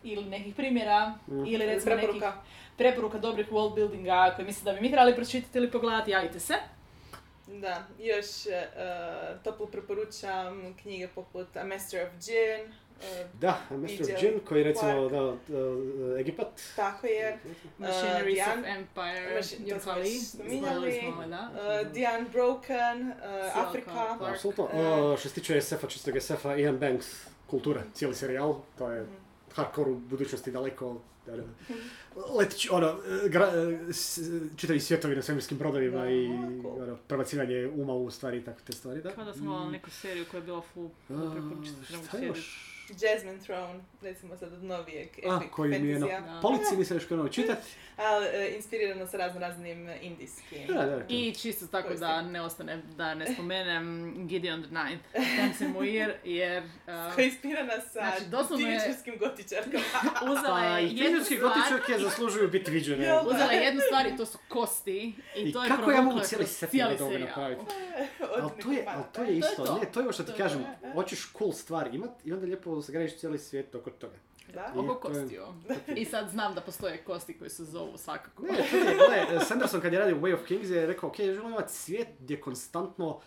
[0.02, 1.47] ili nekih primjera Mm.
[1.47, 2.32] ili recimo nekih Preporuka.
[2.77, 6.55] preporuka dobrih world buildinga koje mislite da bi mi trebali pročitati ili pogledati, javite se.
[7.48, 8.52] Da, još uh,
[9.44, 12.74] toplo preporučam knjige poput A Master of Gin,
[13.35, 13.77] Da, Mr.
[13.78, 16.62] Viđa Jin koji je recimo da, da, Egipat.
[16.77, 17.39] tako je.
[17.78, 19.93] Machineries Dijan- of Empire, Machi- to smo
[20.32, 21.01] spominjali.
[21.12, 21.51] smo, da.
[21.82, 24.16] Uh, The Unbroken, uh, Afrika.
[24.22, 24.68] Apsolutno.
[24.74, 27.06] O, što se tiče SF-a, čistog SF-a, Ian Banks,
[27.47, 29.06] kultura, cijeli serijal, to je
[29.52, 30.97] hardcore u budućnosti daleko,
[31.27, 31.43] da, da,
[32.35, 32.97] letić, ono,
[33.27, 33.51] gra,
[33.90, 34.18] s-
[34.56, 36.28] čitavi svjetovi na svemirskim brodovima Da, i
[36.62, 36.82] cool.
[36.82, 39.10] ono, prebacivanje uma u stvari i tako te stvari, da.
[39.10, 42.28] Kao da sam gledala neku seriju koja je bila full, preporučiti neku šta seriju.
[42.28, 42.66] još?
[42.93, 47.05] Jasmine Throne, recimo sad od novijeg A, epic koji mi je na polici nisam još
[47.05, 47.69] krenuo čitati.
[47.99, 50.67] Ali uh, inspirirano sa razno raznim indijskim.
[50.69, 53.85] Da, da, I čisto tako da ne ostane, da ne spomenem
[54.19, 55.05] Gideon the Ninth,
[55.37, 56.69] Temse Muir, jer uh,
[57.15, 58.81] Koja je inspirana sa Znači, doslovno je-
[59.19, 59.85] gotičarkama.
[60.33, 63.05] uzela Pa je jednu stvar, gotičarke zaslužuju biti viđene.
[63.05, 66.03] Jel uzela je jednu stvar i to su kosti i, I to je kako ja
[66.03, 67.21] mogu cijeli set ovoga serijal.
[67.21, 67.62] napraviti?
[68.37, 69.79] Ali to je, ali to je isto, to.
[69.79, 70.91] ne, to je ovo što ti To je kažem, to.
[70.93, 74.15] hoćeš cool stvar imat i onda lijepo sagradiš cijeli svijet oko toga.
[74.55, 74.73] Da?
[74.77, 75.43] I Oko to je- kostiju.
[75.97, 78.43] I sad znam da postoje kosti koji se zovu svakako.
[78.43, 78.48] Ne,
[78.97, 82.40] gledaj, Sanderson kad je radio Way of Kings je rekao, ok, želim imati svijet gdje
[82.40, 83.20] konstantno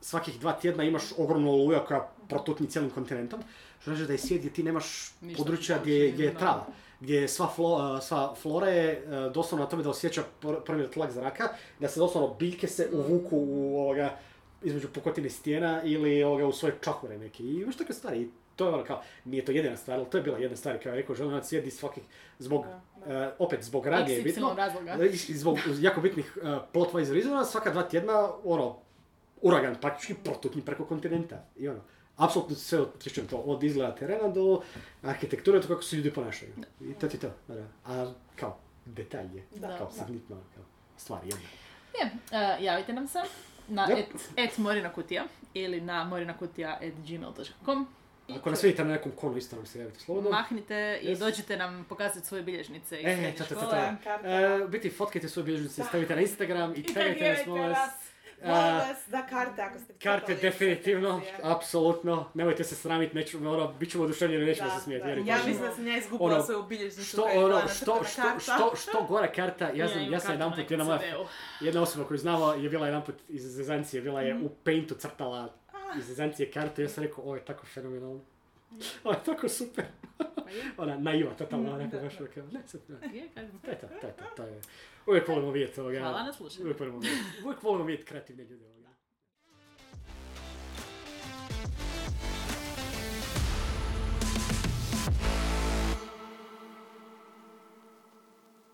[0.00, 3.40] svakih dva tjedna imaš ogromnu oluja koja protutni cijelim kontinentom,
[3.80, 6.66] što znači da je svijet gdje ti nemaš Ništa područja ne gdje, gdje je trava,
[7.00, 10.60] gdje je sva, flo, uh, sva flora je uh, doslovno na tome da osjeća pr-
[10.60, 11.48] promjer tlak zraka,
[11.80, 14.18] da se doslovno biljke se uvuku u ovoga,
[14.62, 17.42] između pukotine stijena ili ovoga, u svoje čahure neke.
[17.42, 18.30] I imaš takve stvari.
[18.60, 20.82] To je ono kao, nije to jedina stvar, ali to je bila jedna stvar.
[20.82, 22.02] Kao je rekao, želim gdje svakih,
[22.38, 23.06] zbog, uh,
[23.38, 24.56] opet zbog radnje je bitno.
[25.12, 28.76] I zbog jako bitnih uh, plot wise reasona, svaka dva tjedna, ono,
[29.42, 31.44] uragan praktički protutni preko kontinenta.
[31.56, 31.80] I ono,
[32.16, 34.62] apsolutno sve otičem to, od izgleda terena do
[35.02, 36.52] arhitekture, to kako se ljudi ponašaju.
[36.80, 37.64] I to ti to, da, da.
[37.86, 40.04] A kao, detalj je, Da, kao da.
[40.04, 40.64] signitno, kao
[40.96, 41.48] stvar jedna.
[42.00, 43.18] Je, uh, javite nam se
[43.68, 43.98] na Yep.
[43.98, 44.06] et,
[44.36, 45.24] et morinakutija
[45.54, 47.86] ili na morinakutija.gmail.com
[48.32, 50.30] Ako nas vidite na nekom konu, isto nam se javite slobodno.
[50.30, 51.18] Mahnite i Yes.
[51.18, 53.70] dođite nam pokazati svoje bilježnice iz E, srednje to, to, to, škole.
[53.70, 54.04] to.
[54.04, 54.28] Karta.
[54.30, 57.78] E, u biti, fotkajte svoje bilježnice, stavite na Instagram i I tagajte nas, molim nas.
[57.78, 57.90] vas.
[58.44, 63.90] Molim vas, da karte ako ste Karte definitivno, apsolutno, nemojte se sramiti, nećemo, ono, bit
[63.90, 65.10] ćemo oduševljeni, nećemo Da, se smijeti, da.
[65.12, 65.46] Ja mi.
[65.46, 67.74] mislim da sam ja izgubila Ono, svoju bilježnicu Što, ono, što,
[68.04, 68.40] što, karta.
[68.40, 71.00] što, što gora karta, ja sam, ja sam jedan put, jedna moja,
[71.60, 75.48] jedna osoba koju znamo je bila jedan put iz Zezancije, bila je u Paintu crtala
[75.98, 78.20] iz Zezancije kartu i ja sam rekao, ovo je tako fenomenalno.
[79.04, 79.84] Ovo je tako super.
[80.76, 83.28] Ona naiva totalno, onako da, baš kao, ne, sad, ne.
[83.64, 84.60] To je to, to je to, to je.
[85.06, 85.98] Uvijek volimo vidjeti ovoga.
[85.98, 86.64] Hvala na slušanju.
[87.44, 88.79] Uvijek volimo vidjeti kreativne ljude ovoga.